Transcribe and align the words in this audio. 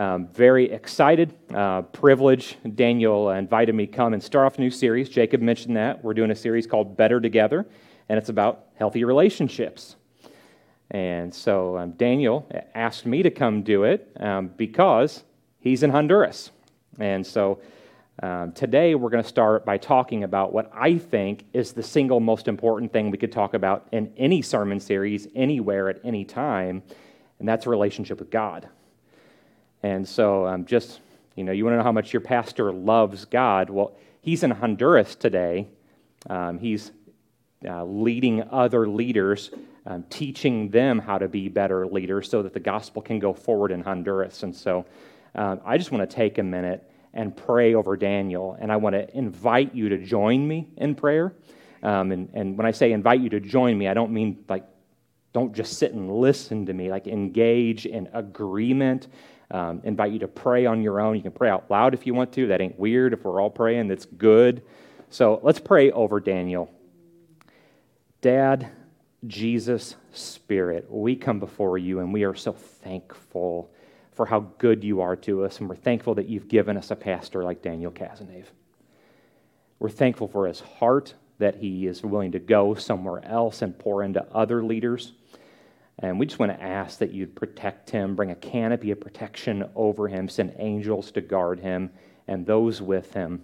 Um, 0.00 0.28
very 0.28 0.72
excited, 0.72 1.34
uh, 1.54 1.82
privileged. 1.82 2.56
Daniel 2.74 3.28
invited 3.32 3.74
me 3.74 3.84
to 3.84 3.92
come 3.92 4.14
and 4.14 4.22
start 4.22 4.46
off 4.46 4.56
a 4.56 4.60
new 4.62 4.70
series. 4.70 5.10
Jacob 5.10 5.42
mentioned 5.42 5.76
that. 5.76 6.02
We're 6.02 6.14
doing 6.14 6.30
a 6.30 6.34
series 6.34 6.66
called 6.66 6.96
Better 6.96 7.20
Together, 7.20 7.66
and 8.08 8.16
it's 8.16 8.30
about 8.30 8.68
healthy 8.76 9.04
relationships. 9.04 9.96
And 10.90 11.34
so 11.34 11.76
um, 11.76 11.90
Daniel 11.90 12.50
asked 12.74 13.04
me 13.04 13.22
to 13.22 13.30
come 13.30 13.62
do 13.62 13.84
it 13.84 14.10
um, 14.18 14.48
because 14.56 15.22
he's 15.58 15.82
in 15.82 15.90
Honduras. 15.90 16.50
And 16.98 17.26
so 17.26 17.60
um, 18.22 18.52
today 18.52 18.94
we're 18.94 19.10
going 19.10 19.22
to 19.22 19.28
start 19.28 19.66
by 19.66 19.76
talking 19.76 20.24
about 20.24 20.54
what 20.54 20.70
I 20.74 20.96
think 20.96 21.44
is 21.52 21.74
the 21.74 21.82
single 21.82 22.20
most 22.20 22.48
important 22.48 22.90
thing 22.90 23.10
we 23.10 23.18
could 23.18 23.32
talk 23.32 23.52
about 23.52 23.86
in 23.92 24.14
any 24.16 24.40
sermon 24.40 24.80
series, 24.80 25.28
anywhere, 25.34 25.90
at 25.90 26.00
any 26.04 26.24
time, 26.24 26.82
and 27.38 27.46
that's 27.46 27.66
a 27.66 27.68
relationship 27.68 28.18
with 28.18 28.30
God. 28.30 28.66
And 29.82 30.06
so 30.06 30.46
um, 30.46 30.64
just, 30.64 31.00
you 31.36 31.44
know, 31.44 31.52
you 31.52 31.64
want 31.64 31.74
to 31.74 31.78
know 31.78 31.84
how 31.84 31.92
much 31.92 32.12
your 32.12 32.20
pastor 32.20 32.72
loves 32.72 33.24
God? 33.24 33.70
Well, 33.70 33.96
he's 34.20 34.42
in 34.42 34.50
Honduras 34.50 35.14
today. 35.14 35.68
Um, 36.28 36.58
he's 36.58 36.92
uh, 37.66 37.84
leading 37.84 38.42
other 38.50 38.88
leaders 38.88 39.50
um, 39.86 40.04
teaching 40.10 40.68
them 40.70 40.98
how 40.98 41.18
to 41.18 41.28
be 41.28 41.48
better 41.48 41.86
leaders 41.86 42.28
so 42.28 42.42
that 42.42 42.52
the 42.52 42.60
gospel 42.60 43.02
can 43.02 43.18
go 43.18 43.32
forward 43.32 43.72
in 43.72 43.82
Honduras. 43.82 44.42
And 44.42 44.54
so 44.54 44.84
um, 45.34 45.60
I 45.64 45.78
just 45.78 45.90
want 45.90 46.08
to 46.08 46.14
take 46.14 46.38
a 46.38 46.42
minute 46.42 46.88
and 47.12 47.36
pray 47.36 47.74
over 47.74 47.96
Daniel. 47.96 48.56
And 48.60 48.70
I 48.70 48.76
want 48.76 48.94
to 48.94 49.16
invite 49.16 49.74
you 49.74 49.88
to 49.88 49.98
join 49.98 50.46
me 50.46 50.68
in 50.76 50.94
prayer. 50.94 51.32
Um, 51.82 52.12
and, 52.12 52.30
and 52.34 52.56
when 52.56 52.66
I 52.66 52.70
say 52.70 52.92
invite 52.92 53.20
you 53.20 53.30
to 53.30 53.40
join 53.40 53.76
me, 53.76 53.88
I 53.88 53.94
don't 53.94 54.12
mean 54.12 54.44
like, 54.48 54.64
don't 55.32 55.54
just 55.54 55.78
sit 55.78 55.92
and 55.92 56.10
listen 56.10 56.66
to 56.66 56.72
me, 56.72 56.90
like 56.90 57.06
engage 57.06 57.86
in 57.86 58.08
agreement. 58.12 59.08
Um, 59.50 59.80
invite 59.84 60.12
you 60.12 60.20
to 60.20 60.28
pray 60.28 60.66
on 60.66 60.82
your 60.82 61.00
own. 61.00 61.16
You 61.16 61.22
can 61.22 61.32
pray 61.32 61.50
out 61.50 61.70
loud 61.70 61.94
if 61.94 62.06
you 62.06 62.14
want 62.14 62.32
to. 62.34 62.48
That 62.48 62.60
ain't 62.60 62.78
weird 62.78 63.12
if 63.12 63.24
we're 63.24 63.40
all 63.40 63.50
praying, 63.50 63.88
that's 63.88 64.04
good. 64.04 64.62
So 65.10 65.40
let's 65.42 65.58
pray 65.58 65.90
over 65.90 66.20
Daniel. 66.20 66.70
Dad, 68.20 68.70
Jesus 69.26 69.96
Spirit, 70.12 70.86
we 70.88 71.16
come 71.16 71.40
before 71.40 71.78
you 71.78 72.00
and 72.00 72.12
we 72.12 72.24
are 72.24 72.34
so 72.34 72.52
thankful 72.52 73.70
for 74.12 74.26
how 74.26 74.40
good 74.58 74.84
you 74.84 75.00
are 75.00 75.16
to 75.16 75.44
us, 75.44 75.60
and 75.60 75.68
we're 75.68 75.74
thankful 75.74 76.14
that 76.16 76.28
you've 76.28 76.48
given 76.48 76.76
us 76.76 76.90
a 76.90 76.96
pastor 76.96 77.42
like 77.42 77.62
Daniel 77.62 77.90
Casanave. 77.90 78.44
We're 79.78 79.88
thankful 79.88 80.28
for 80.28 80.46
his 80.46 80.60
heart 80.60 81.14
that 81.38 81.56
he 81.56 81.86
is 81.86 82.02
willing 82.02 82.32
to 82.32 82.38
go 82.38 82.74
somewhere 82.74 83.24
else 83.24 83.62
and 83.62 83.78
pour 83.78 84.02
into 84.02 84.22
other 84.32 84.62
leaders. 84.62 85.12
And 86.00 86.18
we 86.18 86.26
just 86.26 86.38
want 86.38 86.52
to 86.52 86.62
ask 86.62 86.98
that 86.98 87.12
you'd 87.12 87.36
protect 87.36 87.90
him, 87.90 88.16
bring 88.16 88.30
a 88.30 88.34
canopy 88.34 88.90
of 88.90 89.00
protection 89.00 89.68
over 89.74 90.08
him, 90.08 90.28
send 90.28 90.54
angels 90.58 91.10
to 91.12 91.20
guard 91.20 91.60
him 91.60 91.90
and 92.26 92.46
those 92.46 92.80
with 92.80 93.12
him. 93.12 93.42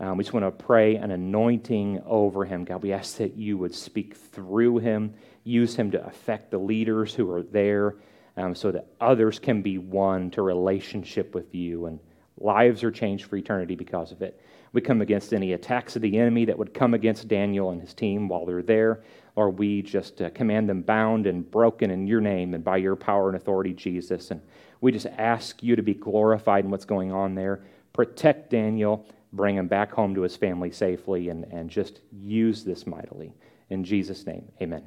Um, 0.00 0.16
we 0.16 0.24
just 0.24 0.32
want 0.32 0.46
to 0.46 0.64
pray 0.64 0.96
an 0.96 1.10
anointing 1.10 2.02
over 2.06 2.44
him. 2.44 2.64
God, 2.64 2.82
we 2.82 2.92
ask 2.92 3.16
that 3.18 3.36
you 3.36 3.56
would 3.58 3.74
speak 3.74 4.16
through 4.16 4.78
him, 4.78 5.14
use 5.44 5.76
him 5.76 5.90
to 5.92 6.04
affect 6.04 6.50
the 6.50 6.58
leaders 6.58 7.14
who 7.14 7.30
are 7.30 7.42
there 7.42 7.96
um, 8.36 8.54
so 8.54 8.70
that 8.72 8.88
others 9.00 9.38
can 9.38 9.62
be 9.62 9.78
won 9.78 10.30
to 10.30 10.42
relationship 10.42 11.34
with 11.34 11.54
you 11.54 11.86
and 11.86 12.00
lives 12.36 12.84
are 12.84 12.90
changed 12.90 13.26
for 13.26 13.36
eternity 13.36 13.74
because 13.74 14.12
of 14.12 14.22
it. 14.22 14.40
We 14.72 14.80
come 14.80 15.00
against 15.00 15.32
any 15.32 15.52
attacks 15.52 15.96
of 15.96 16.02
the 16.02 16.18
enemy 16.18 16.44
that 16.44 16.58
would 16.58 16.74
come 16.74 16.94
against 16.94 17.28
Daniel 17.28 17.70
and 17.70 17.80
his 17.80 17.94
team 17.94 18.28
while 18.28 18.44
they're 18.44 18.62
there, 18.62 19.02
or 19.34 19.50
we 19.50 19.82
just 19.82 20.20
uh, 20.20 20.30
command 20.30 20.68
them 20.68 20.82
bound 20.82 21.26
and 21.26 21.48
broken 21.50 21.90
in 21.90 22.06
your 22.06 22.20
name 22.20 22.54
and 22.54 22.62
by 22.62 22.76
your 22.76 22.96
power 22.96 23.28
and 23.28 23.36
authority, 23.36 23.72
Jesus. 23.72 24.30
And 24.30 24.40
we 24.80 24.92
just 24.92 25.06
ask 25.06 25.62
you 25.62 25.76
to 25.76 25.82
be 25.82 25.94
glorified 25.94 26.64
in 26.64 26.70
what's 26.70 26.84
going 26.84 27.12
on 27.12 27.34
there. 27.34 27.62
Protect 27.92 28.50
Daniel 28.50 29.06
bring 29.32 29.56
him 29.56 29.68
back 29.68 29.92
home 29.92 30.14
to 30.14 30.22
his 30.22 30.36
family 30.36 30.70
safely, 30.70 31.28
and, 31.28 31.44
and 31.44 31.68
just 31.68 32.00
use 32.12 32.64
this 32.64 32.86
mightily. 32.86 33.34
In 33.70 33.84
Jesus' 33.84 34.26
name, 34.26 34.48
amen. 34.60 34.82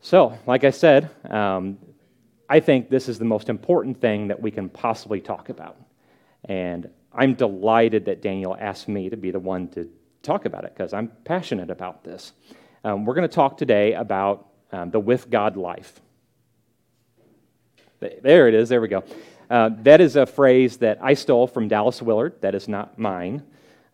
So, 0.00 0.38
like 0.46 0.64
I 0.64 0.70
said, 0.70 1.10
um, 1.30 1.78
I 2.48 2.60
think 2.60 2.90
this 2.90 3.08
is 3.08 3.18
the 3.18 3.24
most 3.24 3.48
important 3.48 4.00
thing 4.00 4.28
that 4.28 4.40
we 4.40 4.50
can 4.50 4.68
possibly 4.68 5.20
talk 5.20 5.48
about. 5.48 5.76
And 6.46 6.90
I'm 7.12 7.34
delighted 7.34 8.04
that 8.06 8.22
Daniel 8.22 8.56
asked 8.58 8.88
me 8.88 9.10
to 9.10 9.16
be 9.16 9.30
the 9.30 9.40
one 9.40 9.68
to 9.68 9.88
talk 10.22 10.44
about 10.44 10.64
it 10.64 10.74
because 10.74 10.92
I'm 10.92 11.08
passionate 11.24 11.70
about 11.70 12.04
this. 12.04 12.32
Um, 12.84 13.04
we're 13.04 13.14
going 13.14 13.28
to 13.28 13.34
talk 13.34 13.56
today 13.58 13.94
about 13.94 14.46
um, 14.72 14.90
the 14.90 15.00
with 15.00 15.28
God 15.30 15.56
life. 15.56 16.00
There 18.00 18.48
it 18.48 18.54
is. 18.54 18.68
There 18.68 18.80
we 18.80 18.88
go. 18.88 19.04
Uh, 19.50 19.70
that 19.82 20.00
is 20.00 20.16
a 20.16 20.24
phrase 20.24 20.78
that 20.78 20.98
I 21.02 21.14
stole 21.14 21.46
from 21.46 21.68
Dallas 21.68 22.00
Willard. 22.00 22.40
That 22.40 22.54
is 22.54 22.68
not 22.68 22.98
mine. 22.98 23.42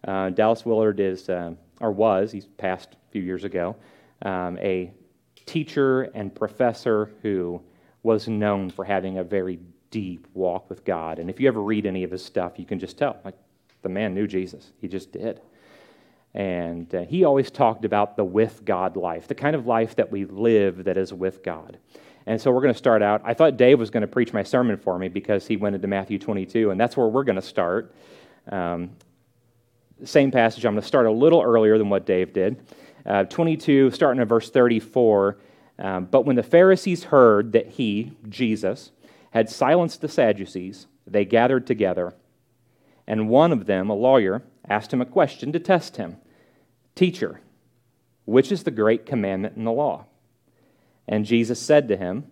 Uh, 0.06 0.30
Dallas 0.30 0.64
Willard 0.64 1.00
is, 1.00 1.28
uh, 1.28 1.54
or 1.80 1.90
was, 1.90 2.30
he's 2.30 2.46
passed 2.46 2.92
a 2.92 3.10
few 3.10 3.22
years 3.22 3.42
ago, 3.42 3.74
um, 4.22 4.58
a 4.58 4.92
teacher 5.46 6.02
and 6.02 6.34
professor 6.34 7.10
who 7.22 7.60
was 8.02 8.28
known 8.28 8.70
for 8.70 8.84
having 8.84 9.18
a 9.18 9.24
very 9.24 9.58
deep 9.96 10.26
walk 10.34 10.68
with 10.68 10.84
God. 10.84 11.18
And 11.18 11.30
if 11.30 11.40
you 11.40 11.48
ever 11.48 11.62
read 11.62 11.86
any 11.86 12.04
of 12.04 12.10
his 12.10 12.22
stuff, 12.22 12.58
you 12.58 12.66
can 12.66 12.78
just 12.78 12.98
tell, 12.98 13.16
like, 13.24 13.34
the 13.80 13.88
man 13.88 14.12
knew 14.12 14.26
Jesus. 14.26 14.72
He 14.78 14.88
just 14.88 15.10
did. 15.10 15.40
And 16.34 16.94
uh, 16.94 17.04
he 17.04 17.24
always 17.24 17.50
talked 17.50 17.86
about 17.86 18.14
the 18.14 18.22
with 18.22 18.62
God 18.66 18.98
life, 18.98 19.26
the 19.26 19.34
kind 19.34 19.56
of 19.56 19.66
life 19.66 19.96
that 19.96 20.12
we 20.12 20.26
live 20.26 20.84
that 20.84 20.98
is 20.98 21.14
with 21.14 21.42
God. 21.42 21.78
And 22.26 22.38
so 22.38 22.50
we're 22.50 22.60
going 22.60 22.74
to 22.74 22.78
start 22.78 23.00
out. 23.00 23.22
I 23.24 23.32
thought 23.32 23.56
Dave 23.56 23.78
was 23.78 23.88
going 23.88 24.02
to 24.02 24.06
preach 24.06 24.34
my 24.34 24.42
sermon 24.42 24.76
for 24.76 24.98
me 24.98 25.08
because 25.08 25.46
he 25.46 25.56
went 25.56 25.74
into 25.74 25.88
Matthew 25.88 26.18
22, 26.18 26.72
and 26.72 26.78
that's 26.78 26.94
where 26.94 27.08
we're 27.08 27.24
going 27.24 27.36
to 27.36 27.40
start. 27.42 27.94
Um, 28.52 28.90
same 30.04 30.30
passage. 30.30 30.66
I'm 30.66 30.74
going 30.74 30.82
to 30.82 30.86
start 30.86 31.06
a 31.06 31.10
little 31.10 31.40
earlier 31.40 31.78
than 31.78 31.88
what 31.88 32.04
Dave 32.04 32.34
did. 32.34 32.60
Uh, 33.06 33.24
22, 33.24 33.92
starting 33.92 34.20
at 34.20 34.28
verse 34.28 34.50
34. 34.50 35.38
Um, 35.78 36.04
but 36.04 36.26
when 36.26 36.36
the 36.36 36.42
Pharisees 36.42 37.04
heard 37.04 37.52
that 37.52 37.66
he, 37.66 38.12
Jesus, 38.28 38.92
had 39.36 39.50
silenced 39.50 40.00
the 40.00 40.08
Sadducees, 40.08 40.86
they 41.06 41.26
gathered 41.26 41.66
together. 41.66 42.14
And 43.06 43.28
one 43.28 43.52
of 43.52 43.66
them, 43.66 43.90
a 43.90 43.94
lawyer, 43.94 44.42
asked 44.66 44.94
him 44.94 45.02
a 45.02 45.04
question 45.04 45.52
to 45.52 45.60
test 45.60 45.98
him 45.98 46.16
Teacher, 46.94 47.42
which 48.24 48.50
is 48.50 48.62
the 48.62 48.70
great 48.70 49.04
commandment 49.04 49.54
in 49.54 49.64
the 49.64 49.72
law? 49.72 50.06
And 51.06 51.26
Jesus 51.26 51.60
said 51.60 51.86
to 51.88 51.98
him, 51.98 52.24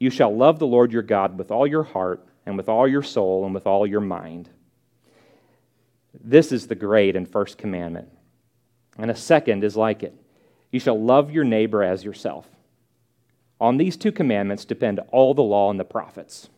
You 0.00 0.10
shall 0.10 0.36
love 0.36 0.58
the 0.58 0.66
Lord 0.66 0.92
your 0.92 1.04
God 1.04 1.38
with 1.38 1.52
all 1.52 1.68
your 1.68 1.84
heart, 1.84 2.26
and 2.44 2.56
with 2.56 2.68
all 2.68 2.88
your 2.88 3.04
soul, 3.04 3.44
and 3.44 3.54
with 3.54 3.68
all 3.68 3.86
your 3.86 4.00
mind. 4.00 4.50
This 6.20 6.50
is 6.50 6.66
the 6.66 6.74
great 6.74 7.14
and 7.14 7.30
first 7.30 7.58
commandment. 7.58 8.08
And 8.98 9.08
a 9.08 9.14
second 9.14 9.62
is 9.62 9.76
like 9.76 10.02
it 10.02 10.20
You 10.72 10.80
shall 10.80 11.00
love 11.00 11.30
your 11.30 11.44
neighbor 11.44 11.84
as 11.84 12.02
yourself. 12.04 12.48
On 13.60 13.76
these 13.76 13.96
two 13.96 14.12
commandments 14.12 14.64
depend 14.64 15.00
all 15.12 15.34
the 15.34 15.42
law 15.42 15.70
and 15.70 15.78
the 15.78 15.84
prophets. 15.84 16.48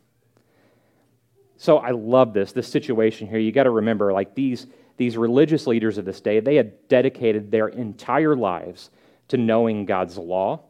So 1.56 1.78
I 1.78 1.90
love 1.90 2.32
this, 2.32 2.52
this 2.52 2.68
situation 2.68 3.28
here. 3.28 3.38
You 3.38 3.52
got 3.52 3.64
to 3.64 3.70
remember, 3.70 4.12
like 4.12 4.34
these, 4.34 4.66
these 4.96 5.16
religious 5.16 5.66
leaders 5.66 5.98
of 5.98 6.04
this 6.04 6.20
day, 6.20 6.41
they 6.41 6.56
had 6.56 6.88
dedicated 6.88 7.50
their 7.50 7.68
entire 7.68 8.36
lives 8.36 8.91
to 9.28 9.36
knowing 9.36 9.84
God's 9.84 10.18
law 10.18 10.60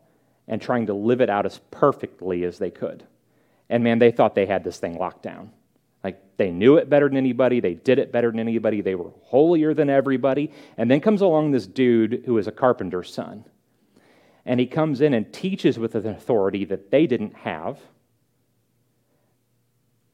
and 0.48 0.60
trying 0.60 0.86
to 0.86 0.94
live 0.94 1.20
it 1.20 1.30
out 1.30 1.46
as 1.46 1.60
perfectly 1.70 2.44
as 2.44 2.58
they 2.58 2.70
could. 2.70 3.04
And 3.70 3.82
man, 3.82 3.98
they 3.98 4.10
thought 4.10 4.34
they 4.34 4.46
had 4.46 4.64
this 4.64 4.78
thing 4.78 4.98
locked 4.98 5.22
down. 5.22 5.50
Like 6.04 6.20
they 6.36 6.50
knew 6.50 6.76
it 6.76 6.90
better 6.90 7.08
than 7.08 7.16
anybody, 7.16 7.60
they 7.60 7.74
did 7.74 7.98
it 7.98 8.12
better 8.12 8.30
than 8.30 8.40
anybody, 8.40 8.80
they 8.80 8.94
were 8.94 9.12
holier 9.22 9.72
than 9.72 9.88
everybody. 9.88 10.50
And 10.76 10.90
then 10.90 11.00
comes 11.00 11.22
along 11.22 11.52
this 11.52 11.66
dude 11.66 12.24
who 12.26 12.38
is 12.38 12.48
a 12.48 12.52
carpenter's 12.52 13.12
son. 13.12 13.44
And 14.44 14.58
he 14.58 14.66
comes 14.66 15.00
in 15.00 15.14
and 15.14 15.32
teaches 15.32 15.78
with 15.78 15.94
an 15.94 16.06
authority 16.06 16.64
that 16.64 16.90
they 16.90 17.06
didn't 17.06 17.34
have, 17.34 17.78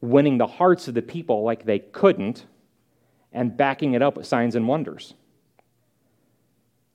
winning 0.01 0.39
the 0.39 0.47
hearts 0.47 0.87
of 0.87 0.95
the 0.95 1.03
people 1.03 1.43
like 1.43 1.65
they 1.65 1.79
couldn't, 1.79 2.45
and 3.33 3.57
backing 3.57 3.95
it 3.95 4.03
up 4.03 4.17
with 4.17 4.27
signs 4.27 4.55
and 4.55 4.69
wonders. 4.69 5.15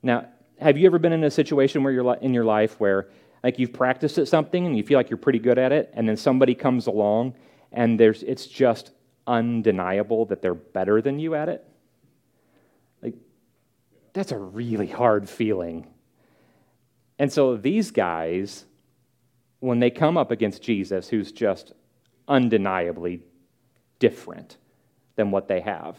Now, 0.02 0.26
have 0.60 0.76
you 0.78 0.86
ever 0.86 0.98
been 0.98 1.12
in 1.12 1.24
a 1.24 1.30
situation 1.30 1.82
where 1.82 1.92
you're 1.92 2.14
in 2.16 2.34
your 2.34 2.44
life 2.44 2.78
where 2.78 3.08
like 3.42 3.58
you've 3.58 3.72
practiced 3.72 4.18
at 4.18 4.28
something 4.28 4.66
and 4.66 4.76
you 4.76 4.82
feel 4.82 4.98
like 4.98 5.10
you're 5.10 5.16
pretty 5.16 5.38
good 5.38 5.58
at 5.58 5.72
it, 5.72 5.92
and 5.94 6.08
then 6.08 6.16
somebody 6.16 6.54
comes 6.54 6.86
along 6.86 7.34
and 7.72 7.98
there's, 8.00 8.22
it's 8.22 8.46
just 8.46 8.92
undeniable 9.26 10.24
that 10.26 10.40
they're 10.40 10.54
better 10.54 11.02
than 11.02 11.18
you 11.18 11.34
at 11.34 11.48
it? 11.48 11.66
Like, 13.02 13.14
that's 14.12 14.32
a 14.32 14.38
really 14.38 14.86
hard 14.86 15.28
feeling. 15.28 15.86
And 17.18 17.32
so 17.32 17.56
these 17.56 17.90
guys, 17.90 18.64
when 19.60 19.78
they 19.80 19.90
come 19.90 20.16
up 20.16 20.30
against 20.30 20.62
Jesus, 20.62 21.08
who's 21.08 21.32
just 21.32 21.72
undeniably 22.26 23.22
different 23.98 24.56
than 25.16 25.30
what 25.30 25.48
they 25.48 25.60
have, 25.60 25.96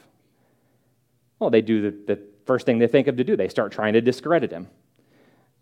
well, 1.39 1.49
they 1.49 1.61
do 1.61 1.81
the, 1.81 2.15
the 2.15 2.21
first 2.45 2.65
thing 2.65 2.79
they 2.79 2.87
think 2.87 3.07
of 3.07 3.17
to 3.17 3.23
do. 3.23 3.35
They 3.35 3.47
start 3.47 3.71
trying 3.71 3.93
to 3.93 4.01
discredit 4.01 4.51
him. 4.51 4.67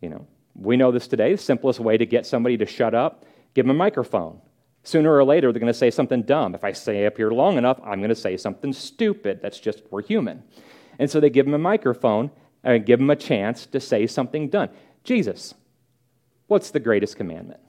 You 0.01 0.09
know, 0.09 0.27
we 0.55 0.77
know 0.77 0.91
this 0.91 1.07
today. 1.07 1.31
The 1.31 1.37
simplest 1.37 1.79
way 1.79 1.97
to 1.97 2.05
get 2.05 2.25
somebody 2.25 2.57
to 2.57 2.65
shut 2.65 2.93
up, 2.93 3.25
give 3.53 3.65
them 3.65 3.75
a 3.75 3.77
microphone. 3.77 4.39
Sooner 4.83 5.15
or 5.15 5.23
later, 5.23 5.51
they're 5.51 5.61
going 5.61 5.71
to 5.71 5.77
say 5.77 5.89
something 5.89 6.23
dumb. 6.23 6.55
If 6.55 6.63
I 6.63 6.73
stay 6.73 7.05
up 7.05 7.15
here 7.15 7.31
long 7.31 7.57
enough, 7.57 7.79
I'm 7.83 7.99
going 7.99 8.09
to 8.09 8.15
say 8.15 8.35
something 8.35 8.73
stupid. 8.73 9.39
That's 9.41 9.59
just, 9.59 9.81
we're 9.91 10.01
human. 10.01 10.43
And 10.99 11.09
so 11.09 11.19
they 11.19 11.29
give 11.29 11.45
them 11.45 11.53
a 11.53 11.59
microphone 11.59 12.31
and 12.63 12.85
give 12.85 12.99
them 12.99 13.09
a 13.09 13.15
chance 13.15 13.65
to 13.67 13.79
say 13.79 14.05
something 14.07 14.49
done. 14.49 14.69
Jesus, 15.03 15.53
what's 16.47 16.71
the 16.71 16.79
greatest 16.79 17.17
commandment? 17.17 17.59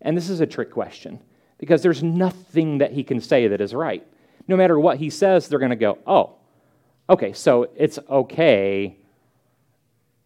And 0.00 0.16
this 0.16 0.28
is 0.28 0.40
a 0.40 0.46
trick 0.46 0.70
question 0.70 1.20
because 1.58 1.82
there's 1.82 2.02
nothing 2.02 2.78
that 2.78 2.92
he 2.92 3.04
can 3.04 3.20
say 3.20 3.48
that 3.48 3.60
is 3.60 3.74
right. 3.74 4.06
No 4.46 4.56
matter 4.56 4.78
what 4.78 4.98
he 4.98 5.10
says, 5.10 5.48
they're 5.48 5.58
going 5.58 5.70
to 5.70 5.76
go, 5.76 5.98
oh, 6.06 6.36
okay, 7.08 7.32
so 7.32 7.68
it's 7.76 7.98
okay 8.10 8.96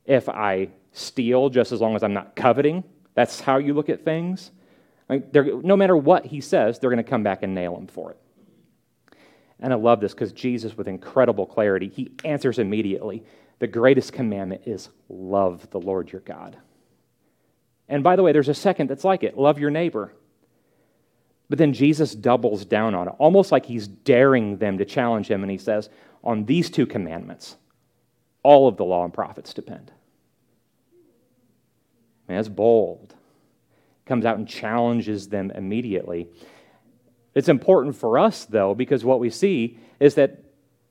if 0.04 0.28
I 0.28 0.70
steal 0.92 1.48
just 1.48 1.70
as 1.72 1.80
long 1.80 1.94
as 1.94 2.02
I'm 2.02 2.14
not 2.14 2.34
coveting. 2.34 2.82
That's 3.14 3.40
how 3.40 3.58
you 3.58 3.74
look 3.74 3.88
at 3.88 4.04
things. 4.04 4.50
Like 5.08 5.32
no 5.34 5.76
matter 5.76 5.96
what 5.96 6.26
he 6.26 6.40
says, 6.40 6.78
they're 6.78 6.90
going 6.90 7.02
to 7.02 7.08
come 7.08 7.22
back 7.22 7.42
and 7.42 7.54
nail 7.54 7.76
him 7.76 7.86
for 7.86 8.10
it. 8.10 8.18
And 9.60 9.72
I 9.72 9.76
love 9.76 10.00
this 10.00 10.12
because 10.14 10.32
Jesus, 10.32 10.76
with 10.76 10.86
incredible 10.86 11.46
clarity, 11.46 11.88
he 11.88 12.12
answers 12.24 12.58
immediately. 12.58 13.24
The 13.58 13.66
greatest 13.66 14.12
commandment 14.12 14.62
is 14.66 14.88
love 15.08 15.68
the 15.70 15.80
Lord 15.80 16.12
your 16.12 16.20
God. 16.20 16.56
And 17.88 18.04
by 18.04 18.16
the 18.16 18.22
way, 18.22 18.32
there's 18.32 18.48
a 18.48 18.54
second 18.54 18.88
that's 18.88 19.04
like 19.04 19.22
it 19.22 19.36
love 19.36 19.58
your 19.58 19.70
neighbor. 19.70 20.12
But 21.48 21.58
then 21.58 21.72
Jesus 21.72 22.14
doubles 22.14 22.64
down 22.64 22.94
on 22.94 23.08
it, 23.08 23.14
almost 23.18 23.50
like 23.50 23.64
he's 23.64 23.88
daring 23.88 24.58
them 24.58 24.78
to 24.78 24.84
challenge 24.84 25.30
him. 25.30 25.42
And 25.42 25.50
he 25.50 25.58
says, 25.58 25.88
On 26.22 26.44
these 26.44 26.68
two 26.68 26.86
commandments, 26.86 27.56
all 28.42 28.68
of 28.68 28.76
the 28.76 28.84
law 28.84 29.04
and 29.04 29.14
prophets 29.14 29.54
depend. 29.54 29.90
Man, 32.28 32.36
that's 32.36 32.48
bold. 32.48 33.14
Comes 34.04 34.26
out 34.26 34.36
and 34.36 34.46
challenges 34.46 35.28
them 35.28 35.50
immediately. 35.50 36.28
It's 37.34 37.48
important 37.48 37.96
for 37.96 38.18
us, 38.18 38.44
though, 38.44 38.74
because 38.74 39.04
what 39.04 39.20
we 39.20 39.30
see 39.30 39.78
is 40.00 40.14
that 40.16 40.42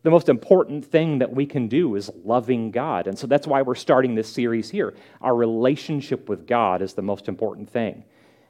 the 0.04 0.12
most 0.12 0.30
important 0.30 0.86
thing 0.86 1.20
that 1.20 1.34
we 1.34 1.46
can 1.46 1.68
do 1.68 1.96
is 1.96 2.10
loving 2.24 2.72
God. 2.72 3.08
And 3.08 3.18
so 3.18 3.28
that's 3.28 3.48
why 3.48 3.62
we're 3.62 3.76
starting 3.76 4.16
this 4.16 4.32
series 4.32 4.70
here. 4.70 4.94
Our 5.22 5.36
relationship 5.36 6.30
with 6.30 6.48
God 6.48 6.82
is 6.82 6.94
the 6.94 7.02
most 7.02 7.28
important 7.28 7.70
thing. 7.70 8.04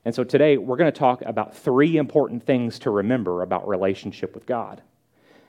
And 0.05 0.13
so 0.13 0.23
today 0.23 0.57
we're 0.57 0.77
going 0.77 0.91
to 0.91 0.99
talk 0.99 1.21
about 1.23 1.55
three 1.55 1.97
important 1.97 2.43
things 2.43 2.79
to 2.79 2.91
remember 2.91 3.41
about 3.41 3.67
relationship 3.67 4.35
with 4.35 4.45
God. 4.45 4.81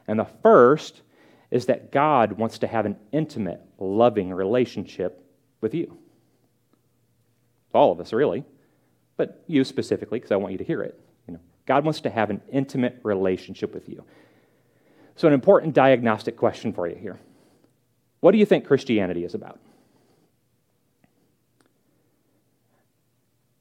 And 0.06 0.18
the 0.18 0.28
first 0.42 1.02
is 1.50 1.66
that 1.66 1.92
God 1.92 2.32
wants 2.32 2.58
to 2.58 2.66
have 2.66 2.86
an 2.86 2.96
intimate, 3.12 3.60
loving 3.78 4.32
relationship 4.32 5.24
with 5.60 5.74
you. 5.74 5.98
All 7.74 7.92
of 7.92 8.00
us, 8.00 8.12
really, 8.12 8.44
but 9.16 9.42
you 9.46 9.64
specifically, 9.64 10.18
because 10.18 10.32
I 10.32 10.36
want 10.36 10.52
you 10.52 10.58
to 10.58 10.64
hear 10.64 10.82
it. 10.82 10.98
You 11.26 11.34
know, 11.34 11.40
God 11.66 11.84
wants 11.84 12.00
to 12.02 12.10
have 12.10 12.30
an 12.30 12.40
intimate 12.50 12.98
relationship 13.02 13.74
with 13.74 13.88
you. 13.88 14.04
So, 15.18 15.26
an 15.26 15.34
important 15.34 15.74
diagnostic 15.74 16.36
question 16.36 16.72
for 16.72 16.86
you 16.86 16.94
here 16.94 17.18
What 18.20 18.30
do 18.30 18.38
you 18.38 18.46
think 18.46 18.66
Christianity 18.66 19.24
is 19.24 19.34
about? 19.34 19.58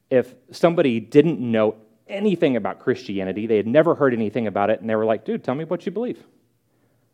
If 0.08 0.32
somebody 0.52 1.00
didn't 1.00 1.40
know 1.40 1.74
anything 2.06 2.54
about 2.54 2.78
Christianity, 2.78 3.48
they 3.48 3.56
had 3.56 3.66
never 3.66 3.96
heard 3.96 4.14
anything 4.14 4.46
about 4.46 4.70
it, 4.70 4.80
and 4.80 4.88
they 4.88 4.94
were 4.94 5.04
like, 5.04 5.24
dude, 5.24 5.42
tell 5.42 5.56
me 5.56 5.64
what 5.64 5.84
you 5.84 5.90
believe. 5.90 6.22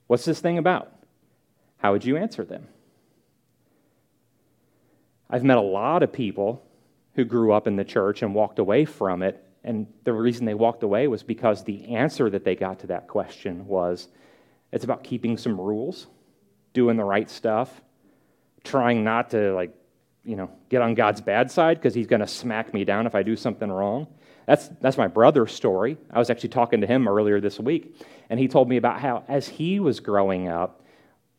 What's 0.09 0.27
this 0.27 0.41
thing 0.41 0.59
about? 0.59 0.93
How 1.79 1.93
would 1.93 2.05
you 2.05 2.19
answer 2.19 2.45
them? 2.45 2.69
I've 5.31 5.43
met 5.43 5.57
a 5.57 5.63
lot 5.63 6.03
of 6.03 6.13
people 6.13 6.63
who 7.15 7.25
grew 7.25 7.51
up 7.53 7.67
in 7.67 7.77
the 7.77 7.85
church 7.85 8.21
and 8.21 8.35
walked 8.35 8.59
away 8.59 8.85
from 8.85 9.23
it, 9.23 9.43
and 9.65 9.87
the 10.05 10.13
reason 10.13 10.45
they 10.45 10.55
walked 10.55 10.83
away 10.83 11.09
was 11.09 11.23
because 11.23 11.65
the 11.65 11.95
answer 11.95 12.29
that 12.29 12.45
they 12.45 12.55
got 12.55 12.81
to 12.81 12.89
that 12.89 13.09
question 13.09 13.67
was 13.67 14.09
it's 14.75 14.83
about 14.83 15.05
keeping 15.05 15.39
some 15.39 15.61
rules, 15.61 16.09
doing 16.73 16.97
the 16.97 17.05
right 17.05 17.31
stuff, 17.31 17.81
trying 18.65 19.05
not 19.05 19.31
to, 19.31 19.55
like, 19.55 19.73
you 20.25 20.35
know, 20.35 20.51
get 20.69 20.83
on 20.83 20.95
God's 20.95 21.21
bad 21.21 21.49
side 21.49 21.79
because 21.79 21.95
he's 21.95 22.09
going 22.09 22.21
to 22.21 22.27
smack 22.27 22.75
me 22.75 22.85
down 22.85 23.07
if 23.07 23.15
I 23.15 23.23
do 23.23 23.37
something 23.37 23.71
wrong. 23.71 24.09
That's, 24.49 24.69
that's 24.81 24.99
my 24.99 25.07
brother's 25.07 25.53
story. 25.53 25.97
I 26.11 26.19
was 26.19 26.29
actually 26.29 26.49
talking 26.49 26.81
to 26.81 26.89
him 26.89 27.07
earlier 27.07 27.41
this 27.41 27.61
week, 27.61 28.05
and 28.29 28.41
he 28.41 28.49
told 28.49 28.69
me 28.69 28.77
about 28.77 28.99
how, 28.99 29.23
as 29.29 29.47
he 29.47 29.79
was 29.79 30.01
growing 30.01 30.49
up, 30.49 30.83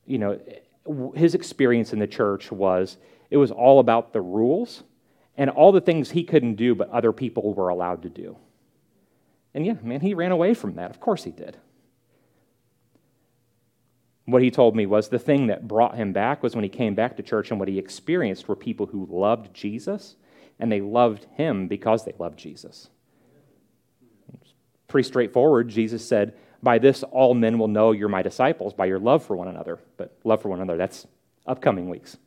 you 0.06 0.18
know, 0.18 0.40
his 1.14 1.36
experience 1.36 1.92
in 1.92 2.00
the 2.00 2.08
church 2.08 2.54
was 2.54 2.96
it 3.30 3.38
was 3.38 3.52
all 3.52 3.80
about 3.82 4.14
the 4.14 4.22
rules 4.22 4.84
and 5.36 5.50
all 5.50 5.74
the 5.74 5.82
things 5.82 6.10
he 6.10 6.24
couldn't 6.24 6.56
do, 6.56 6.74
but 6.74 6.90
other 6.90 7.12
people 7.12 7.54
were 7.54 7.68
allowed 7.68 8.04
to 8.04 8.10
do. 8.10 8.38
And 9.54 9.66
yeah, 9.66 9.74
man, 9.84 10.00
he 10.00 10.14
ran 10.14 10.32
away 10.32 10.54
from 10.54 10.76
that. 10.76 10.90
Of 10.90 11.02
course 11.02 11.26
he 11.26 11.32
did. 11.32 11.58
What 14.26 14.42
he 14.42 14.50
told 14.50 14.76
me 14.76 14.88
was 14.88 15.10
the 15.10 15.20
thing 15.20 15.48
that 15.48 15.68
brought 15.68 15.96
him 15.96 16.12
back 16.12 16.42
was 16.42 16.56
when 16.56 16.64
he 16.64 16.70
came 16.70 16.96
back 16.96 17.16
to 17.18 17.24
church 17.24 17.52
and 17.52 17.60
what 17.60 17.70
he 17.70 17.78
experienced 17.78 18.48
were 18.48 18.56
people 18.56 18.88
who 18.88 19.08
loved 19.10 19.54
Jesus 19.54 20.16
and 20.60 20.72
they 20.72 20.82
loved 20.82 21.28
him 21.36 21.68
because 21.68 22.06
they 22.06 22.14
loved 22.18 22.40
Jesus. 22.40 22.90
It's 24.34 24.54
pretty 24.88 25.08
straightforward. 25.08 25.70
Jesus 25.70 26.08
said, 26.08 26.34
By 26.64 26.80
this 26.80 27.04
all 27.04 27.36
men 27.36 27.60
will 27.60 27.68
know 27.68 27.92
you're 27.92 28.10
my 28.10 28.24
disciples, 28.24 28.74
by 28.74 28.86
your 28.86 29.00
love 29.00 29.24
for 29.24 29.36
one 29.36 29.48
another. 29.48 29.80
But 29.98 30.18
love 30.24 30.42
for 30.42 30.50
one 30.50 30.60
another, 30.60 30.78
that's 30.78 31.06
upcoming 31.46 31.90
weeks. 31.90 32.18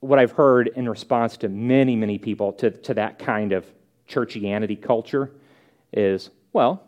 What 0.00 0.18
I've 0.18 0.32
heard 0.32 0.68
in 0.68 0.88
response 0.88 1.36
to 1.38 1.48
many, 1.48 1.94
many 1.94 2.18
people 2.18 2.52
to, 2.54 2.70
to 2.70 2.94
that 2.94 3.20
kind 3.20 3.52
of 3.52 3.64
churchianity 4.08 4.80
culture 4.80 5.30
is, 5.92 6.30
well, 6.52 6.82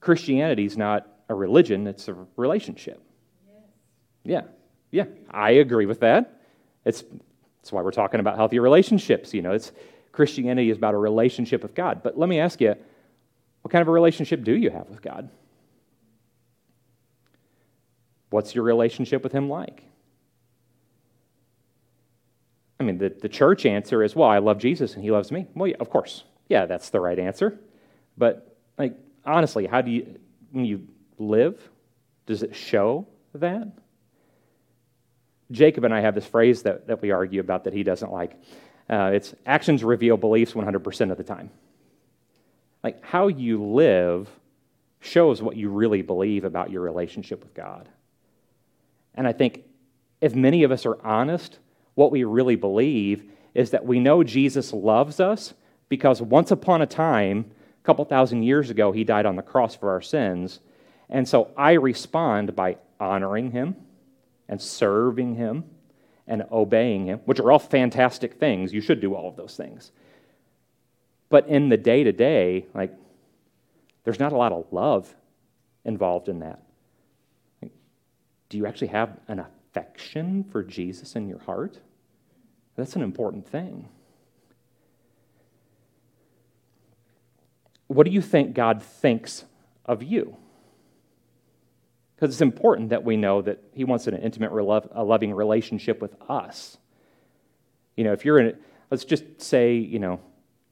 Christianity's 0.00 0.76
not 0.76 1.06
a 1.28 1.34
religion, 1.34 1.86
it's 1.86 2.08
a 2.08 2.16
relationship. 2.36 3.02
Yeah, 4.24 4.42
yeah, 4.90 5.04
I 5.30 5.52
agree 5.52 5.86
with 5.86 6.00
that. 6.00 6.42
It's, 6.84 7.04
that's 7.58 7.72
why 7.72 7.82
we're 7.82 7.90
talking 7.90 8.20
about 8.20 8.36
healthy 8.36 8.58
relationships. 8.58 9.34
You 9.34 9.42
know, 9.42 9.52
it's 9.52 9.72
Christianity 10.12 10.70
is 10.70 10.76
about 10.76 10.94
a 10.94 10.98
relationship 10.98 11.62
with 11.62 11.74
God. 11.74 12.02
But 12.02 12.18
let 12.18 12.28
me 12.28 12.40
ask 12.40 12.60
you, 12.60 12.74
what 13.62 13.72
kind 13.72 13.82
of 13.82 13.88
a 13.88 13.92
relationship 13.92 14.44
do 14.44 14.52
you 14.52 14.70
have 14.70 14.88
with 14.88 15.02
God? 15.02 15.28
What's 18.30 18.54
your 18.54 18.64
relationship 18.64 19.22
with 19.22 19.32
Him 19.32 19.48
like? 19.48 19.84
I 22.80 22.84
mean, 22.84 22.98
the, 22.98 23.08
the 23.08 23.28
church 23.28 23.66
answer 23.66 24.02
is, 24.02 24.14
well, 24.14 24.28
I 24.28 24.38
love 24.38 24.58
Jesus 24.58 24.94
and 24.94 25.02
He 25.02 25.10
loves 25.10 25.32
me. 25.32 25.46
Well, 25.54 25.68
yeah, 25.68 25.76
of 25.80 25.90
course. 25.90 26.24
Yeah, 26.48 26.66
that's 26.66 26.90
the 26.90 27.00
right 27.00 27.18
answer. 27.18 27.58
But, 28.16 28.56
like, 28.78 28.96
honestly, 29.24 29.66
how 29.66 29.80
do 29.82 29.90
you, 29.90 30.18
when 30.52 30.64
you 30.64 30.86
live? 31.18 31.58
Does 32.26 32.42
it 32.42 32.54
show 32.54 33.06
that? 33.34 33.68
Jacob 35.50 35.84
and 35.84 35.94
I 35.94 36.00
have 36.00 36.14
this 36.14 36.26
phrase 36.26 36.62
that, 36.62 36.88
that 36.88 37.00
we 37.00 37.10
argue 37.10 37.40
about 37.40 37.64
that 37.64 37.72
he 37.72 37.82
doesn't 37.82 38.12
like. 38.12 38.32
Uh, 38.88 39.10
it's 39.14 39.34
actions 39.46 39.82
reveal 39.82 40.16
beliefs 40.16 40.52
100% 40.52 41.10
of 41.10 41.16
the 41.16 41.24
time. 41.24 41.50
Like 42.82 43.02
how 43.04 43.28
you 43.28 43.62
live 43.62 44.28
shows 45.00 45.42
what 45.42 45.56
you 45.56 45.70
really 45.70 46.02
believe 46.02 46.44
about 46.44 46.70
your 46.70 46.82
relationship 46.82 47.42
with 47.42 47.54
God. 47.54 47.88
And 49.14 49.26
I 49.26 49.32
think 49.32 49.64
if 50.20 50.34
many 50.34 50.64
of 50.64 50.72
us 50.72 50.86
are 50.86 50.98
honest, 51.04 51.58
what 51.94 52.10
we 52.12 52.24
really 52.24 52.56
believe 52.56 53.30
is 53.54 53.70
that 53.70 53.84
we 53.84 54.00
know 54.00 54.22
Jesus 54.22 54.72
loves 54.72 55.20
us 55.20 55.54
because 55.88 56.20
once 56.20 56.50
upon 56.50 56.82
a 56.82 56.86
time, 56.86 57.50
a 57.82 57.84
couple 57.84 58.04
thousand 58.04 58.42
years 58.42 58.70
ago, 58.70 58.92
he 58.92 59.04
died 59.04 59.26
on 59.26 59.36
the 59.36 59.42
cross 59.42 59.74
for 59.74 59.90
our 59.90 60.00
sins. 60.00 60.60
And 61.10 61.26
so 61.28 61.50
I 61.56 61.72
respond 61.72 62.54
by 62.54 62.76
honoring 63.00 63.50
him 63.50 63.76
and 64.48 64.60
serving 64.60 65.36
him 65.36 65.64
and 66.26 66.44
obeying 66.52 67.06
him, 67.06 67.20
which 67.24 67.40
are 67.40 67.50
all 67.50 67.58
fantastic 67.58 68.34
things. 68.34 68.72
You 68.72 68.80
should 68.80 69.00
do 69.00 69.14
all 69.14 69.28
of 69.28 69.36
those 69.36 69.56
things. 69.56 69.92
But 71.30 71.48
in 71.48 71.68
the 71.68 71.76
day 71.76 72.04
to 72.04 72.12
day, 72.12 72.66
like, 72.74 72.92
there's 74.04 74.18
not 74.18 74.32
a 74.32 74.36
lot 74.36 74.52
of 74.52 74.66
love 74.72 75.14
involved 75.84 76.28
in 76.28 76.40
that. 76.40 76.62
do 78.48 78.56
you 78.56 78.66
actually 78.66 78.88
have 78.88 79.18
an 79.28 79.40
affection 79.40 80.44
for 80.44 80.62
Jesus 80.62 81.16
in 81.16 81.28
your 81.28 81.40
heart? 81.40 81.78
That's 82.76 82.96
an 82.96 83.02
important 83.02 83.46
thing. 83.46 83.88
What 87.88 88.04
do 88.04 88.10
you 88.10 88.22
think 88.22 88.54
God 88.54 88.82
thinks 88.82 89.44
of 89.84 90.02
you? 90.02 90.36
Because 92.18 92.34
it's 92.34 92.42
important 92.42 92.88
that 92.88 93.04
we 93.04 93.16
know 93.16 93.42
that 93.42 93.62
He 93.72 93.84
wants 93.84 94.08
an 94.08 94.16
intimate, 94.16 94.50
a 94.50 95.04
loving 95.04 95.32
relationship 95.32 96.02
with 96.02 96.16
us. 96.28 96.76
You 97.96 98.02
know, 98.02 98.12
if 98.12 98.24
you're 98.24 98.40
in, 98.40 98.58
let's 98.90 99.04
just 99.04 99.40
say, 99.40 99.74
you 99.74 100.00
know, 100.00 100.20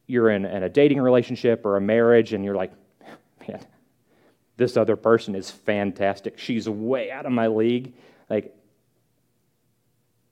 you're 0.09 0.29
in, 0.31 0.45
in 0.45 0.65
a 0.65 0.69
dating 0.69 1.01
relationship 1.01 1.65
or 1.65 1.77
a 1.77 1.81
marriage 1.81 2.33
and 2.33 2.45
you're 2.45 2.57
like, 2.57 2.73
man, 3.47 3.65
this 4.57 4.77
other 4.77 4.97
person 4.97 5.37
is 5.37 5.49
fantastic. 5.49 6.39
She's 6.39 6.69
way 6.69 7.13
out 7.13 7.27
of 7.27 7.33
my 7.33 7.47
league. 7.47 7.95
Like, 8.29 8.53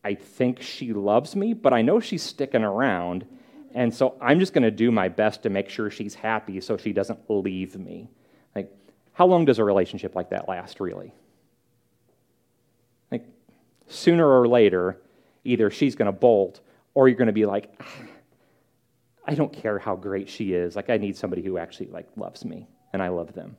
I 0.02 0.14
think 0.14 0.62
she 0.62 0.92
loves 0.92 1.36
me, 1.36 1.54
but 1.54 1.72
I 1.72 1.82
know 1.82 2.00
she's 2.00 2.22
sticking 2.22 2.64
around. 2.64 3.24
And 3.72 3.94
so 3.94 4.16
I'm 4.20 4.40
just 4.40 4.52
going 4.52 4.62
to 4.62 4.70
do 4.70 4.90
my 4.90 5.08
best 5.08 5.44
to 5.44 5.50
make 5.50 5.68
sure 5.68 5.90
she's 5.90 6.14
happy 6.14 6.60
so 6.60 6.76
she 6.76 6.92
doesn't 6.92 7.20
leave 7.28 7.76
me. 7.76 8.10
How 9.14 9.26
long 9.26 9.44
does 9.44 9.58
a 9.58 9.64
relationship 9.64 10.14
like 10.14 10.30
that 10.30 10.48
last, 10.48 10.80
really? 10.80 11.14
Like, 13.10 13.24
sooner 13.86 14.26
or 14.26 14.46
later, 14.46 15.00
either 15.44 15.70
she's 15.70 15.94
going 15.94 16.06
to 16.06 16.12
bolt 16.12 16.60
or 16.94 17.08
you're 17.08 17.16
going 17.16 17.26
to 17.26 17.32
be 17.32 17.46
like, 17.46 17.72
ah, 17.80 17.86
I 19.26 19.34
don't 19.34 19.52
care 19.52 19.78
how 19.78 19.96
great 19.96 20.28
she 20.28 20.52
is. 20.52 20.76
Like, 20.76 20.90
I 20.90 20.96
need 20.96 21.16
somebody 21.16 21.42
who 21.42 21.58
actually 21.58 21.86
like 21.86 22.08
loves 22.16 22.44
me 22.44 22.68
and 22.92 23.02
I 23.02 23.08
love 23.08 23.32
them. 23.32 23.56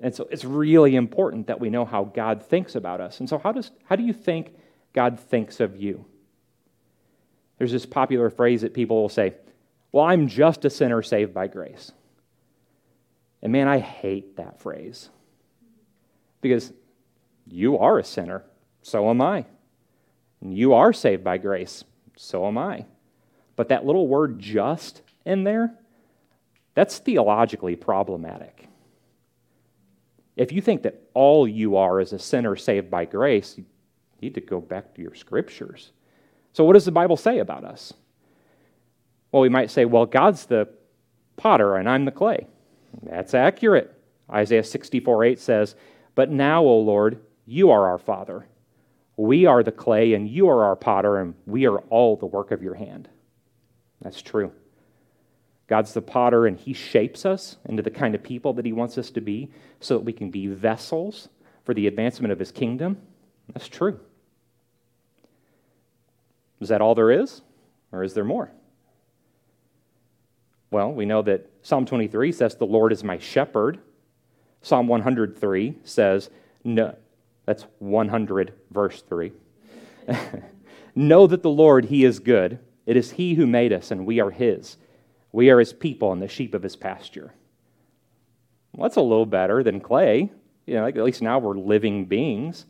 And 0.00 0.12
so 0.12 0.26
it's 0.30 0.44
really 0.44 0.96
important 0.96 1.46
that 1.46 1.60
we 1.60 1.70
know 1.70 1.84
how 1.84 2.04
God 2.04 2.42
thinks 2.42 2.74
about 2.74 3.00
us. 3.00 3.20
And 3.20 3.28
so, 3.28 3.38
how, 3.38 3.52
does, 3.52 3.70
how 3.84 3.94
do 3.94 4.02
you 4.02 4.12
think 4.12 4.52
God 4.92 5.18
thinks 5.18 5.60
of 5.60 5.76
you? 5.76 6.04
There's 7.58 7.70
this 7.70 7.86
popular 7.86 8.28
phrase 8.28 8.62
that 8.62 8.74
people 8.74 9.00
will 9.00 9.08
say, 9.08 9.34
Well, 9.92 10.04
I'm 10.04 10.26
just 10.26 10.64
a 10.64 10.70
sinner 10.70 11.02
saved 11.02 11.32
by 11.32 11.46
grace. 11.46 11.92
And 13.42 13.52
man, 13.52 13.68
I 13.68 13.78
hate 13.78 14.36
that 14.36 14.60
phrase 14.60 15.08
because 16.40 16.72
you 17.46 17.78
are 17.78 17.98
a 17.98 18.04
sinner, 18.04 18.44
so 18.82 19.10
am 19.10 19.20
I. 19.20 19.46
And 20.40 20.56
you 20.56 20.74
are 20.74 20.92
saved 20.92 21.24
by 21.24 21.38
grace, 21.38 21.84
so 22.16 22.46
am 22.46 22.56
I. 22.56 22.86
But 23.56 23.68
that 23.68 23.84
little 23.84 24.08
word 24.08 24.38
just 24.38 25.02
in 25.24 25.44
there, 25.44 25.74
that's 26.74 26.98
theologically 26.98 27.76
problematic. 27.76 28.68
If 30.36 30.52
you 30.52 30.62
think 30.62 30.82
that 30.82 31.02
all 31.14 31.46
you 31.46 31.76
are 31.76 32.00
is 32.00 32.12
a 32.12 32.18
sinner 32.18 32.56
saved 32.56 32.90
by 32.90 33.04
grace, 33.04 33.56
you 33.58 33.64
need 34.20 34.34
to 34.34 34.40
go 34.40 34.60
back 34.60 34.94
to 34.94 35.02
your 35.02 35.14
scriptures. 35.14 35.92
So, 36.52 36.64
what 36.64 36.72
does 36.72 36.84
the 36.84 36.92
Bible 36.92 37.16
say 37.16 37.38
about 37.38 37.64
us? 37.64 37.92
Well, 39.30 39.42
we 39.42 39.48
might 39.48 39.70
say, 39.70 39.84
well, 39.84 40.06
God's 40.06 40.46
the 40.46 40.68
potter 41.36 41.76
and 41.76 41.88
I'm 41.88 42.04
the 42.04 42.10
clay. 42.10 42.46
That's 43.02 43.34
accurate. 43.34 43.94
Isaiah 44.30 44.64
64 44.64 45.24
8 45.24 45.40
says, 45.40 45.74
But 46.14 46.30
now, 46.30 46.62
O 46.62 46.78
Lord, 46.78 47.20
you 47.46 47.70
are 47.70 47.86
our 47.86 47.98
Father. 47.98 48.46
We 49.16 49.46
are 49.46 49.62
the 49.62 49.72
clay 49.72 50.14
and 50.14 50.28
you 50.28 50.48
are 50.48 50.64
our 50.64 50.76
potter, 50.76 51.18
and 51.18 51.34
we 51.46 51.66
are 51.66 51.78
all 51.90 52.16
the 52.16 52.26
work 52.26 52.50
of 52.50 52.62
your 52.62 52.74
hand. 52.74 53.08
That's 54.00 54.22
true. 54.22 54.52
God's 55.68 55.94
the 55.94 56.02
potter, 56.02 56.46
and 56.46 56.58
He 56.58 56.72
shapes 56.72 57.24
us 57.24 57.56
into 57.66 57.82
the 57.82 57.90
kind 57.90 58.14
of 58.14 58.22
people 58.22 58.52
that 58.54 58.66
He 58.66 58.72
wants 58.72 58.98
us 58.98 59.10
to 59.10 59.20
be 59.20 59.50
so 59.80 59.94
that 59.96 60.04
we 60.04 60.12
can 60.12 60.30
be 60.30 60.46
vessels 60.46 61.28
for 61.64 61.74
the 61.74 61.86
advancement 61.86 62.32
of 62.32 62.38
His 62.38 62.50
kingdom. 62.50 62.98
That's 63.52 63.68
true. 63.68 64.00
Is 66.60 66.68
that 66.68 66.80
all 66.80 66.94
there 66.94 67.10
is? 67.10 67.42
Or 67.90 68.02
is 68.02 68.14
there 68.14 68.24
more? 68.24 68.50
Well, 70.72 70.90
we 70.90 71.04
know 71.04 71.20
that 71.20 71.50
Psalm 71.60 71.84
23 71.84 72.32
says, 72.32 72.56
The 72.56 72.64
Lord 72.64 72.92
is 72.92 73.04
my 73.04 73.18
shepherd. 73.18 73.78
Psalm 74.62 74.88
103 74.88 75.76
says, 75.84 76.30
No, 76.64 76.96
that's 77.44 77.66
100, 77.78 78.54
verse 78.70 79.02
3. 79.02 79.32
know 80.94 81.26
that 81.26 81.42
the 81.42 81.50
Lord, 81.50 81.84
He 81.84 82.06
is 82.06 82.20
good. 82.20 82.58
It 82.86 82.96
is 82.96 83.10
He 83.10 83.34
who 83.34 83.46
made 83.46 83.70
us, 83.70 83.90
and 83.90 84.06
we 84.06 84.18
are 84.18 84.30
His. 84.30 84.78
We 85.30 85.50
are 85.50 85.58
His 85.58 85.74
people 85.74 86.10
and 86.10 86.22
the 86.22 86.26
sheep 86.26 86.54
of 86.54 86.62
His 86.62 86.74
pasture. 86.74 87.34
Well, 88.72 88.88
that's 88.88 88.96
a 88.96 89.02
little 89.02 89.26
better 89.26 89.62
than 89.62 89.78
clay. 89.78 90.32
You 90.64 90.74
know, 90.74 90.86
at 90.86 90.96
least 90.96 91.20
now 91.20 91.38
we're 91.38 91.58
living 91.58 92.06
beings. 92.06 92.64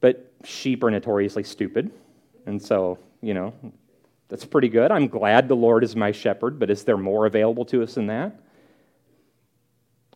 But 0.00 0.32
sheep 0.44 0.82
are 0.82 0.90
notoriously 0.90 1.42
stupid. 1.42 1.90
And 2.46 2.62
so, 2.62 2.98
you 3.20 3.34
know, 3.34 3.52
that's 4.28 4.44
pretty 4.44 4.68
good. 4.68 4.90
I'm 4.90 5.08
glad 5.08 5.48
the 5.48 5.56
Lord 5.56 5.84
is 5.84 5.94
my 5.94 6.12
shepherd, 6.12 6.58
but 6.58 6.70
is 6.70 6.84
there 6.84 6.96
more 6.96 7.26
available 7.26 7.64
to 7.66 7.82
us 7.82 7.94
than 7.94 8.08
that? 8.08 8.40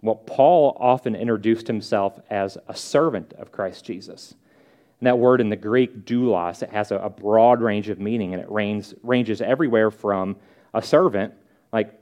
Well, 0.02 0.16
Paul 0.16 0.76
often 0.80 1.14
introduced 1.14 1.66
himself 1.66 2.18
as 2.30 2.56
a 2.66 2.74
servant 2.74 3.34
of 3.34 3.52
Christ 3.52 3.84
Jesus. 3.84 4.34
And 4.98 5.06
that 5.06 5.18
word 5.18 5.40
in 5.40 5.48
the 5.48 5.56
Greek, 5.56 6.04
doulos, 6.04 6.62
it 6.62 6.70
has 6.70 6.90
a, 6.90 7.08
broad 7.08 7.62
range 7.62 7.88
of 7.88 8.00
meaning, 8.00 8.34
and 8.34 8.42
it 8.42 8.50
range, 8.50 8.94
ranges 9.02 9.40
everywhere 9.40 9.90
from 9.90 10.36
a 10.74 10.82
servant, 10.82 11.34
like 11.72 11.98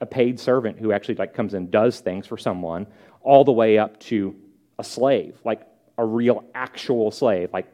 a 0.00 0.06
paid 0.06 0.40
servant 0.40 0.78
who 0.78 0.92
actually 0.92 1.16
like 1.16 1.34
comes 1.34 1.54
and 1.54 1.70
does 1.70 2.00
things 2.00 2.26
for 2.26 2.38
someone, 2.38 2.86
all 3.22 3.44
the 3.44 3.52
way 3.52 3.78
up 3.78 3.98
to 4.00 4.34
a 4.78 4.84
slave, 4.84 5.38
like 5.44 5.62
a 5.98 6.04
real 6.04 6.44
actual 6.54 7.10
slave, 7.10 7.50
like 7.52 7.66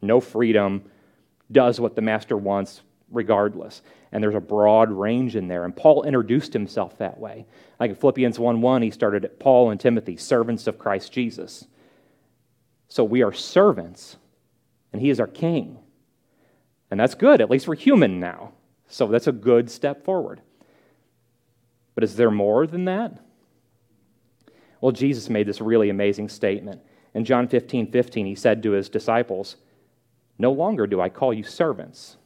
no 0.00 0.20
freedom, 0.20 0.84
does 1.52 1.80
what 1.80 1.94
the 1.94 2.02
master 2.02 2.36
wants 2.36 2.82
regardless. 3.10 3.82
And 4.10 4.22
there's 4.22 4.34
a 4.34 4.40
broad 4.40 4.90
range 4.90 5.36
in 5.36 5.48
there. 5.48 5.64
And 5.64 5.74
Paul 5.74 6.02
introduced 6.02 6.52
himself 6.52 6.98
that 6.98 7.18
way. 7.18 7.46
Like 7.78 7.90
in 7.90 7.96
Philippians 7.96 8.38
1 8.38 8.60
1, 8.60 8.82
he 8.82 8.90
started 8.90 9.24
at 9.24 9.38
Paul 9.38 9.70
and 9.70 9.80
Timothy, 9.80 10.16
servants 10.16 10.66
of 10.66 10.78
Christ 10.78 11.12
Jesus. 11.12 11.66
So 12.88 13.04
we 13.04 13.22
are 13.22 13.32
servants, 13.32 14.16
and 14.92 15.00
he 15.00 15.08
is 15.08 15.18
our 15.18 15.26
king. 15.26 15.78
And 16.90 17.00
that's 17.00 17.14
good. 17.14 17.40
At 17.40 17.50
least 17.50 17.66
we're 17.66 17.74
human 17.74 18.20
now. 18.20 18.52
So 18.86 19.06
that's 19.06 19.26
a 19.26 19.32
good 19.32 19.70
step 19.70 20.04
forward. 20.04 20.42
But 21.94 22.04
is 22.04 22.16
there 22.16 22.30
more 22.30 22.66
than 22.66 22.84
that? 22.84 23.18
Well, 24.82 24.92
Jesus 24.92 25.30
made 25.30 25.46
this 25.46 25.60
really 25.60 25.88
amazing 25.88 26.28
statement. 26.28 26.82
In 27.14 27.24
John 27.24 27.48
15 27.48 27.90
15, 27.90 28.26
he 28.26 28.34
said 28.34 28.62
to 28.62 28.72
his 28.72 28.88
disciples, 28.88 29.56
no 30.38 30.52
longer 30.52 30.86
do 30.86 31.00
I 31.00 31.08
call 31.08 31.32
you 31.32 31.42
servants, 31.42 32.16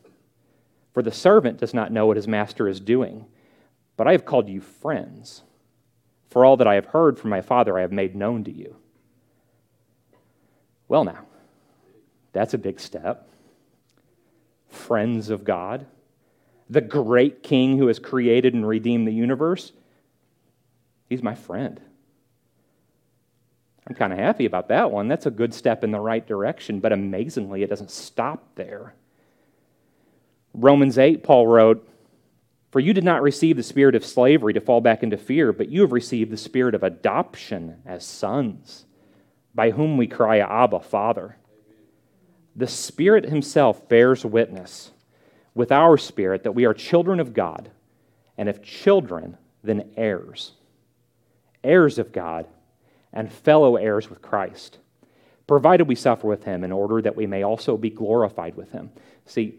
for 0.92 1.02
the 1.02 1.12
servant 1.12 1.58
does 1.58 1.74
not 1.74 1.92
know 1.92 2.06
what 2.06 2.16
his 2.16 2.28
master 2.28 2.68
is 2.68 2.80
doing, 2.80 3.26
but 3.96 4.06
I 4.06 4.12
have 4.12 4.24
called 4.24 4.48
you 4.48 4.60
friends. 4.60 5.42
For 6.30 6.44
all 6.44 6.56
that 6.56 6.66
I 6.66 6.74
have 6.74 6.86
heard 6.86 7.18
from 7.18 7.30
my 7.30 7.40
Father, 7.40 7.78
I 7.78 7.82
have 7.82 7.92
made 7.92 8.14
known 8.14 8.44
to 8.44 8.50
you. 8.50 8.76
Well, 10.88 11.04
now, 11.04 11.26
that's 12.32 12.54
a 12.54 12.58
big 12.58 12.80
step. 12.80 13.28
Friends 14.68 15.30
of 15.30 15.44
God, 15.44 15.86
the 16.68 16.80
great 16.80 17.42
King 17.42 17.78
who 17.78 17.86
has 17.86 17.98
created 17.98 18.54
and 18.54 18.66
redeemed 18.66 19.06
the 19.06 19.12
universe, 19.12 19.72
he's 21.08 21.22
my 21.22 21.34
friend. 21.34 21.80
I'm 23.86 23.94
kind 23.94 24.12
of 24.12 24.18
happy 24.18 24.46
about 24.46 24.68
that 24.68 24.90
one. 24.90 25.06
That's 25.06 25.26
a 25.26 25.30
good 25.30 25.54
step 25.54 25.84
in 25.84 25.92
the 25.92 26.00
right 26.00 26.26
direction, 26.26 26.80
but 26.80 26.92
amazingly, 26.92 27.62
it 27.62 27.70
doesn't 27.70 27.90
stop 27.90 28.42
there. 28.56 28.94
Romans 30.52 30.98
8, 30.98 31.22
Paul 31.22 31.46
wrote, 31.46 31.88
For 32.72 32.80
you 32.80 32.92
did 32.92 33.04
not 33.04 33.22
receive 33.22 33.56
the 33.56 33.62
spirit 33.62 33.94
of 33.94 34.04
slavery 34.04 34.54
to 34.54 34.60
fall 34.60 34.80
back 34.80 35.02
into 35.02 35.16
fear, 35.16 35.52
but 35.52 35.68
you 35.68 35.82
have 35.82 35.92
received 35.92 36.32
the 36.32 36.36
spirit 36.36 36.74
of 36.74 36.82
adoption 36.82 37.76
as 37.86 38.04
sons, 38.04 38.86
by 39.54 39.70
whom 39.70 39.96
we 39.96 40.08
cry, 40.08 40.38
Abba, 40.38 40.80
Father. 40.80 41.36
The 42.56 42.66
Spirit 42.66 43.26
Himself 43.26 43.88
bears 43.88 44.24
witness 44.24 44.90
with 45.54 45.70
our 45.70 45.96
spirit 45.96 46.42
that 46.42 46.52
we 46.52 46.64
are 46.64 46.74
children 46.74 47.20
of 47.20 47.34
God, 47.34 47.70
and 48.36 48.48
if 48.48 48.62
children, 48.62 49.36
then 49.62 49.90
heirs. 49.96 50.52
Heirs 51.62 51.98
of 51.98 52.12
God 52.12 52.46
and 53.16 53.32
fellow 53.32 53.76
heirs 53.76 54.10
with 54.10 54.20
Christ, 54.20 54.78
provided 55.46 55.88
we 55.88 55.94
suffer 55.94 56.28
with 56.28 56.44
him 56.44 56.62
in 56.62 56.70
order 56.70 57.00
that 57.00 57.16
we 57.16 57.26
may 57.26 57.42
also 57.42 57.76
be 57.76 57.90
glorified 57.90 58.54
with 58.54 58.70
him. 58.70 58.90
See, 59.24 59.58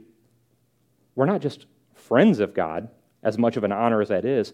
we're 1.16 1.26
not 1.26 1.42
just 1.42 1.66
friends 1.96 2.40
of 2.40 2.54
God, 2.54 2.88
as 3.24 3.38
much 3.38 3.58
of 3.58 3.64
an 3.64 3.72
honor 3.72 4.00
as 4.00 4.10
that 4.10 4.24
is. 4.24 4.54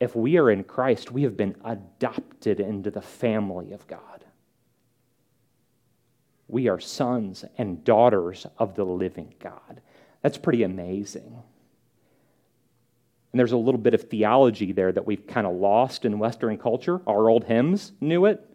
If 0.00 0.16
we 0.16 0.38
are 0.38 0.50
in 0.50 0.64
Christ, 0.64 1.12
we 1.12 1.22
have 1.22 1.36
been 1.36 1.54
adopted 1.64 2.60
into 2.60 2.90
the 2.90 3.02
family 3.02 3.72
of 3.72 3.86
God. 3.86 4.24
We 6.48 6.68
are 6.68 6.80
sons 6.80 7.44
and 7.58 7.84
daughters 7.84 8.46
of 8.58 8.74
the 8.74 8.84
living 8.86 9.34
God. 9.38 9.82
That's 10.22 10.38
pretty 10.38 10.62
amazing. 10.62 11.42
And 13.34 13.38
there's 13.40 13.50
a 13.50 13.56
little 13.56 13.80
bit 13.80 13.94
of 13.94 14.02
theology 14.02 14.70
there 14.70 14.92
that 14.92 15.06
we've 15.06 15.26
kind 15.26 15.44
of 15.44 15.54
lost 15.54 16.04
in 16.04 16.20
Western 16.20 16.56
culture. 16.56 17.00
Our 17.04 17.28
old 17.28 17.42
hymns 17.42 17.90
knew 18.00 18.26
it. 18.26 18.48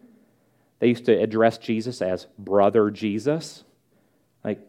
They 0.79 0.87
used 0.87 1.03
to 1.07 1.21
address 1.21 1.57
Jesus 1.57 2.01
as 2.01 2.27
Brother 2.37 2.89
Jesus. 2.89 3.65
Like, 4.41 4.61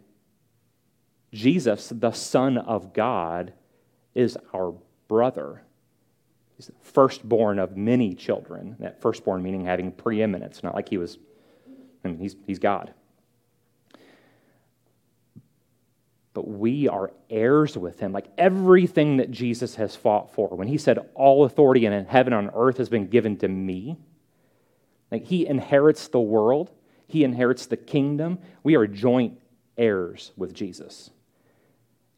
Jesus, 1.33 1.93
the 1.95 2.11
Son 2.11 2.59
of 2.59 2.93
God, 2.93 3.52
is 4.12 4.37
our 4.52 4.75
brother. 5.07 5.62
He's 6.57 6.67
the 6.67 6.73
firstborn 6.83 7.61
of 7.61 7.76
many 7.76 8.12
children. 8.17 8.75
That 8.81 9.00
firstborn 9.00 9.45
meaning 9.45 9.64
having 9.64 9.93
preeminence, 9.93 10.64
not 10.64 10.75
like 10.75 10.88
he 10.88 10.99
was, 10.99 11.19
I 12.05 12.09
mean, 12.09 12.19
he's, 12.19 12.35
he's 12.49 12.59
God. 12.59 12.93
But 16.32 16.46
we 16.46 16.88
are 16.88 17.12
heirs 17.28 17.76
with 17.76 18.00
him. 18.00 18.12
Like 18.12 18.28
everything 18.38 19.16
that 19.16 19.30
Jesus 19.30 19.75
has 19.76 19.96
fought 19.96 20.32
for, 20.32 20.49
when 20.49 20.68
he 20.68 20.78
said, 20.78 20.99
All 21.14 21.44
authority 21.44 21.87
in 21.87 22.04
heaven 22.04 22.32
and 22.32 22.49
on 22.49 22.54
earth 22.54 22.78
has 22.78 22.88
been 22.88 23.08
given 23.08 23.37
to 23.38 23.49
me, 23.49 23.96
like 25.10 25.25
he 25.25 25.46
inherits 25.46 26.08
the 26.08 26.20
world, 26.20 26.70
he 27.06 27.25
inherits 27.25 27.66
the 27.66 27.76
kingdom. 27.76 28.38
We 28.62 28.76
are 28.76 28.87
joint 28.87 29.40
heirs 29.76 30.32
with 30.37 30.54
Jesus. 30.54 31.10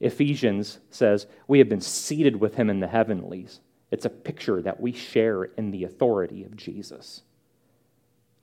Ephesians 0.00 0.78
says, 0.90 1.26
We 1.46 1.58
have 1.58 1.68
been 1.68 1.80
seated 1.80 2.36
with 2.36 2.56
him 2.56 2.68
in 2.68 2.80
the 2.80 2.88
heavenlies. 2.88 3.60
It's 3.90 4.04
a 4.04 4.10
picture 4.10 4.60
that 4.62 4.80
we 4.80 4.92
share 4.92 5.44
in 5.44 5.70
the 5.70 5.84
authority 5.84 6.44
of 6.44 6.56
Jesus. 6.56 7.22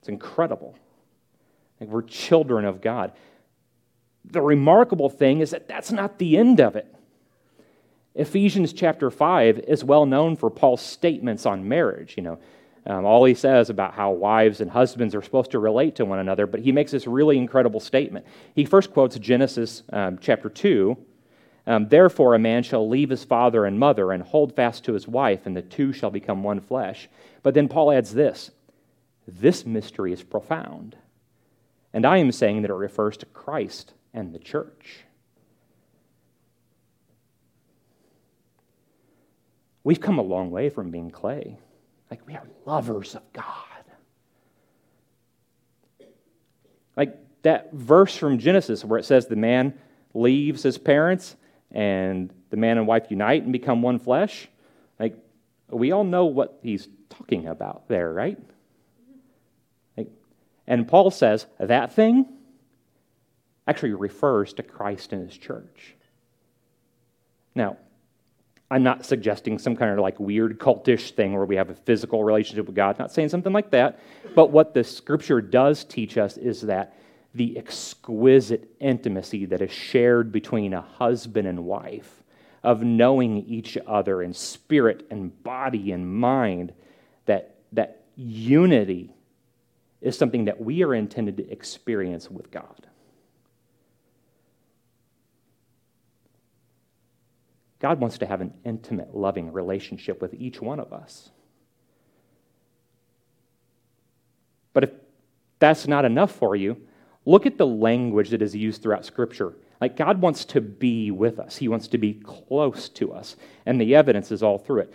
It's 0.00 0.08
incredible. 0.08 0.76
Like 1.80 1.90
we're 1.90 2.02
children 2.02 2.64
of 2.64 2.80
God. 2.80 3.12
The 4.24 4.42
remarkable 4.42 5.08
thing 5.08 5.40
is 5.40 5.50
that 5.50 5.68
that's 5.68 5.90
not 5.90 6.18
the 6.18 6.36
end 6.36 6.60
of 6.60 6.76
it. 6.76 6.92
Ephesians 8.14 8.72
chapter 8.72 9.10
5 9.10 9.60
is 9.60 9.84
well 9.84 10.04
known 10.04 10.36
for 10.36 10.50
Paul's 10.50 10.82
statements 10.82 11.46
on 11.46 11.68
marriage. 11.68 12.14
You 12.16 12.22
know, 12.24 12.38
um, 12.86 13.04
all 13.04 13.24
he 13.24 13.34
says 13.34 13.70
about 13.70 13.94
how 13.94 14.10
wives 14.10 14.60
and 14.60 14.70
husbands 14.70 15.14
are 15.14 15.22
supposed 15.22 15.52
to 15.52 15.58
relate 15.58 15.96
to 15.96 16.04
one 16.04 16.18
another, 16.18 16.46
but 16.46 16.60
he 16.60 16.72
makes 16.72 16.90
this 16.90 17.06
really 17.06 17.38
incredible 17.38 17.80
statement. 17.80 18.26
He 18.54 18.64
first 18.64 18.92
quotes 18.92 19.18
Genesis 19.18 19.82
um, 19.92 20.18
chapter 20.20 20.48
2. 20.48 20.96
Um, 21.66 21.88
Therefore, 21.88 22.34
a 22.34 22.38
man 22.38 22.62
shall 22.62 22.88
leave 22.88 23.10
his 23.10 23.22
father 23.22 23.64
and 23.64 23.78
mother 23.78 24.12
and 24.12 24.22
hold 24.22 24.56
fast 24.56 24.84
to 24.84 24.94
his 24.94 25.06
wife, 25.06 25.46
and 25.46 25.56
the 25.56 25.62
two 25.62 25.92
shall 25.92 26.10
become 26.10 26.42
one 26.42 26.60
flesh. 26.60 27.08
But 27.42 27.54
then 27.54 27.68
Paul 27.68 27.92
adds 27.92 28.14
this 28.14 28.50
this 29.28 29.64
mystery 29.64 30.12
is 30.12 30.22
profound. 30.22 30.96
And 31.92 32.04
I 32.04 32.18
am 32.18 32.32
saying 32.32 32.62
that 32.62 32.70
it 32.70 32.74
refers 32.74 33.16
to 33.18 33.26
Christ 33.26 33.92
and 34.12 34.32
the 34.32 34.38
church. 34.38 35.04
We've 39.82 40.00
come 40.00 40.18
a 40.18 40.22
long 40.22 40.50
way 40.50 40.68
from 40.68 40.90
being 40.90 41.10
clay. 41.10 41.58
Like, 42.10 42.26
we 42.26 42.34
are 42.34 42.46
lovers 42.66 43.14
of 43.14 43.32
God. 43.32 43.44
Like 46.96 47.16
that 47.42 47.72
verse 47.72 48.16
from 48.16 48.38
Genesis 48.38 48.84
where 48.84 48.98
it 48.98 49.04
says 49.04 49.26
the 49.26 49.36
man 49.36 49.74
leaves 50.12 50.62
his 50.62 50.76
parents 50.76 51.36
and 51.70 52.32
the 52.50 52.56
man 52.56 52.78
and 52.78 52.86
wife 52.86 53.06
unite 53.08 53.44
and 53.44 53.52
become 53.52 53.80
one 53.80 53.98
flesh. 53.98 54.48
Like, 54.98 55.16
we 55.70 55.92
all 55.92 56.04
know 56.04 56.26
what 56.26 56.58
he's 56.62 56.88
talking 57.08 57.46
about 57.46 57.88
there, 57.88 58.12
right? 58.12 58.38
Like, 59.96 60.08
and 60.66 60.86
Paul 60.86 61.10
says 61.10 61.46
that 61.58 61.94
thing 61.94 62.26
actually 63.70 63.94
refers 63.94 64.52
to 64.54 64.62
Christ 64.64 65.12
and 65.12 65.24
his 65.24 65.38
church. 65.38 65.94
Now, 67.54 67.76
I'm 68.68 68.82
not 68.82 69.06
suggesting 69.06 69.58
some 69.58 69.76
kind 69.76 69.92
of 69.92 69.98
like 70.00 70.18
weird 70.18 70.58
cultish 70.58 71.12
thing 71.12 71.32
where 71.34 71.44
we 71.44 71.56
have 71.56 71.70
a 71.70 71.74
physical 71.74 72.22
relationship 72.24 72.66
with 72.66 72.74
God, 72.74 72.98
not 72.98 73.12
saying 73.12 73.28
something 73.28 73.52
like 73.52 73.70
that. 73.70 74.00
But 74.34 74.50
what 74.50 74.74
the 74.74 74.82
scripture 74.82 75.40
does 75.40 75.84
teach 75.84 76.18
us 76.18 76.36
is 76.36 76.62
that 76.62 76.96
the 77.34 77.56
exquisite 77.56 78.68
intimacy 78.80 79.46
that 79.46 79.62
is 79.62 79.70
shared 79.72 80.32
between 80.32 80.74
a 80.74 80.80
husband 80.80 81.46
and 81.46 81.64
wife, 81.64 82.22
of 82.62 82.82
knowing 82.82 83.38
each 83.46 83.78
other 83.86 84.20
in 84.20 84.34
spirit 84.34 85.06
and 85.10 85.42
body 85.42 85.92
and 85.92 86.12
mind, 86.12 86.72
that, 87.26 87.54
that 87.72 88.02
unity 88.16 89.14
is 90.00 90.18
something 90.18 90.44
that 90.46 90.60
we 90.60 90.82
are 90.82 90.94
intended 90.94 91.36
to 91.36 91.50
experience 91.50 92.30
with 92.30 92.50
God. 92.50 92.86
God 97.80 97.98
wants 97.98 98.18
to 98.18 98.26
have 98.26 98.40
an 98.40 98.52
intimate, 98.64 99.14
loving 99.14 99.52
relationship 99.52 100.20
with 100.20 100.34
each 100.34 100.60
one 100.60 100.78
of 100.78 100.92
us. 100.92 101.30
But 104.72 104.84
if 104.84 104.90
that's 105.58 105.88
not 105.88 106.04
enough 106.04 106.30
for 106.30 106.54
you, 106.54 106.76
look 107.24 107.46
at 107.46 107.58
the 107.58 107.66
language 107.66 108.30
that 108.30 108.42
is 108.42 108.54
used 108.54 108.82
throughout 108.82 109.04
Scripture. 109.04 109.54
Like, 109.80 109.96
God 109.96 110.20
wants 110.20 110.44
to 110.46 110.60
be 110.60 111.10
with 111.10 111.38
us, 111.38 111.56
He 111.56 111.68
wants 111.68 111.88
to 111.88 111.98
be 111.98 112.14
close 112.14 112.88
to 112.90 113.12
us, 113.12 113.36
and 113.64 113.80
the 113.80 113.94
evidence 113.94 114.30
is 114.30 114.42
all 114.42 114.58
through 114.58 114.80
it. 114.80 114.94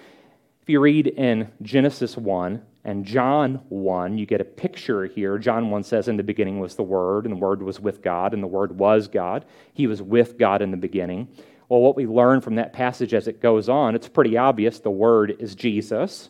If 0.61 0.69
you 0.69 0.79
read 0.79 1.07
in 1.07 1.51
Genesis 1.61 2.17
1 2.17 2.61
and 2.83 3.05
John 3.05 3.61
1, 3.69 4.17
you 4.17 4.25
get 4.25 4.41
a 4.41 4.45
picture 4.45 5.05
here. 5.05 5.37
John 5.37 5.69
1 5.69 5.83
says, 5.83 6.07
In 6.07 6.17
the 6.17 6.23
beginning 6.23 6.59
was 6.59 6.75
the 6.75 6.83
Word, 6.83 7.25
and 7.25 7.33
the 7.33 7.39
Word 7.39 7.61
was 7.61 7.79
with 7.79 8.01
God, 8.01 8.33
and 8.33 8.41
the 8.41 8.47
Word 8.47 8.77
was 8.77 9.07
God. 9.07 9.45
He 9.73 9.85
was 9.85 10.01
with 10.01 10.37
God 10.39 10.63
in 10.63 10.71
the 10.71 10.77
beginning. 10.77 11.27
Well, 11.69 11.81
what 11.81 11.95
we 11.95 12.05
learn 12.05 12.41
from 12.41 12.55
that 12.55 12.73
passage 12.73 13.13
as 13.13 13.27
it 13.27 13.41
goes 13.41 13.69
on, 13.69 13.95
it's 13.95 14.07
pretty 14.07 14.37
obvious 14.37 14.79
the 14.79 14.91
Word 14.91 15.35
is 15.39 15.55
Jesus. 15.55 16.29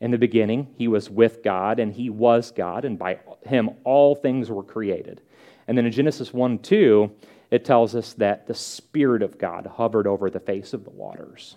In 0.00 0.10
the 0.10 0.18
beginning, 0.18 0.74
he 0.76 0.88
was 0.88 1.08
with 1.08 1.42
God 1.42 1.78
and 1.78 1.92
he 1.92 2.10
was 2.10 2.50
God, 2.50 2.84
and 2.84 2.98
by 2.98 3.20
him 3.44 3.70
all 3.84 4.14
things 4.14 4.50
were 4.50 4.62
created. 4.62 5.20
And 5.68 5.78
then 5.78 5.86
in 5.86 5.92
Genesis 5.92 6.32
1 6.32 6.58
2, 6.58 7.10
it 7.50 7.64
tells 7.64 7.94
us 7.94 8.14
that 8.14 8.46
the 8.46 8.54
Spirit 8.54 9.22
of 9.22 9.38
God 9.38 9.66
hovered 9.66 10.06
over 10.06 10.30
the 10.30 10.40
face 10.40 10.72
of 10.72 10.84
the 10.84 10.90
waters. 10.90 11.56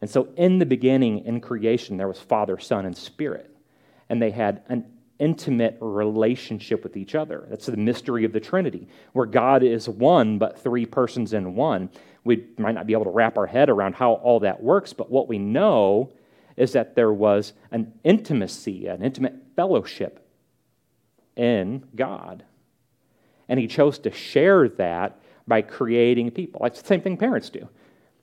And 0.00 0.10
so 0.10 0.28
in 0.36 0.58
the 0.58 0.66
beginning, 0.66 1.24
in 1.24 1.40
creation, 1.40 1.96
there 1.96 2.08
was 2.08 2.18
Father, 2.18 2.58
Son, 2.58 2.84
and 2.84 2.96
Spirit. 2.96 3.48
And 4.08 4.20
they 4.20 4.30
had 4.30 4.62
an 4.68 4.84
intimate 5.22 5.78
relationship 5.80 6.82
with 6.82 6.96
each 6.96 7.14
other. 7.14 7.46
That's 7.48 7.66
the 7.66 7.76
mystery 7.76 8.24
of 8.24 8.32
the 8.32 8.40
Trinity, 8.40 8.88
where 9.12 9.24
God 9.24 9.62
is 9.62 9.88
one, 9.88 10.36
but 10.36 10.58
three 10.58 10.84
persons 10.84 11.32
in 11.32 11.54
one. 11.54 11.90
We 12.24 12.48
might 12.58 12.74
not 12.74 12.88
be 12.88 12.92
able 12.92 13.04
to 13.04 13.10
wrap 13.10 13.38
our 13.38 13.46
head 13.46 13.70
around 13.70 13.94
how 13.94 14.14
all 14.14 14.40
that 14.40 14.60
works, 14.60 14.92
but 14.92 15.12
what 15.12 15.28
we 15.28 15.38
know 15.38 16.12
is 16.56 16.72
that 16.72 16.96
there 16.96 17.12
was 17.12 17.52
an 17.70 17.92
intimacy, 18.02 18.88
an 18.88 19.04
intimate 19.04 19.36
fellowship 19.54 20.28
in 21.36 21.86
God. 21.94 22.44
And 23.48 23.60
He 23.60 23.68
chose 23.68 24.00
to 24.00 24.10
share 24.10 24.68
that 24.70 25.20
by 25.46 25.62
creating 25.62 26.32
people. 26.32 26.62
Like 26.64 26.74
the 26.74 26.84
same 26.84 27.00
thing 27.00 27.16
parents 27.16 27.48
do. 27.48 27.68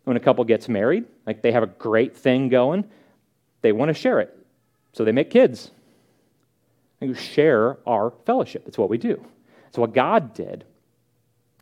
When 0.03 0.17
a 0.17 0.19
couple 0.19 0.43
gets 0.43 0.67
married, 0.67 1.05
like 1.25 1.41
they 1.41 1.53
have 1.53 1.63
a 1.63 1.67
great 1.67 2.17
thing 2.17 2.49
going, 2.49 2.83
they 3.61 3.71
want 3.71 3.87
to 3.87 3.93
share 3.93 4.19
it. 4.19 4.35
So 4.91 5.05
they 5.05 5.13
make 5.13 5.29
kids 5.29 5.71
and 7.01 7.17
share 7.17 7.77
our 7.87 8.11
fellowship. 8.25 8.67
It's 8.67 8.77
what 8.77 8.89
we 8.89 8.97
do. 8.97 9.23
It's 9.67 9.77
what 9.77 9.93
God 9.93 10.33
did. 10.33 10.65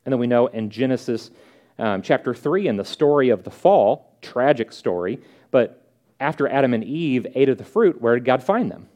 And 0.05 0.11
then 0.13 0.19
we 0.19 0.27
know 0.27 0.47
in 0.47 0.69
Genesis 0.69 1.31
um, 1.77 2.01
chapter 2.01 2.33
3, 2.33 2.67
in 2.67 2.77
the 2.77 2.85
story 2.85 3.29
of 3.29 3.43
the 3.43 3.51
fall, 3.51 4.17
tragic 4.21 4.71
story, 4.71 5.19
but 5.51 5.83
after 6.19 6.47
Adam 6.47 6.73
and 6.73 6.83
Eve 6.83 7.27
ate 7.35 7.49
of 7.49 7.57
the 7.57 7.65
fruit, 7.65 8.01
where 8.01 8.15
did 8.15 8.25
God 8.25 8.41
find 8.41 8.71
them? 8.71 8.87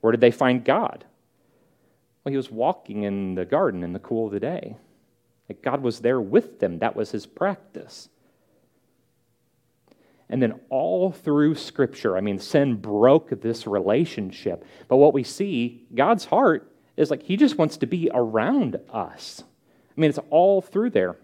Where 0.00 0.12
did 0.12 0.20
they 0.20 0.30
find 0.30 0.64
God? 0.64 1.04
Well, 2.22 2.30
he 2.30 2.36
was 2.36 2.50
walking 2.50 3.02
in 3.02 3.34
the 3.34 3.44
garden 3.44 3.82
in 3.82 3.92
the 3.92 3.98
cool 3.98 4.26
of 4.26 4.32
the 4.32 4.40
day. 4.40 4.76
Like 5.48 5.62
God 5.62 5.82
was 5.82 6.00
there 6.00 6.20
with 6.20 6.60
them, 6.60 6.78
that 6.78 6.96
was 6.96 7.10
his 7.10 7.26
practice. 7.26 8.08
And 10.28 10.42
then 10.42 10.60
all 10.70 11.12
through 11.12 11.54
Scripture, 11.54 12.16
I 12.16 12.20
mean, 12.20 12.38
sin 12.38 12.76
broke 12.76 13.40
this 13.40 13.66
relationship. 13.66 14.64
But 14.88 14.96
what 14.96 15.14
we 15.14 15.22
see, 15.22 15.86
God's 15.94 16.24
heart 16.24 16.72
is 16.96 17.10
like 17.10 17.22
He 17.22 17.36
just 17.36 17.58
wants 17.58 17.76
to 17.78 17.86
be 17.86 18.10
around 18.12 18.80
us. 18.92 19.44
I 19.96 20.00
mean, 20.00 20.10
it's 20.10 20.18
all 20.30 20.60
through 20.60 20.90
there. 20.90 21.16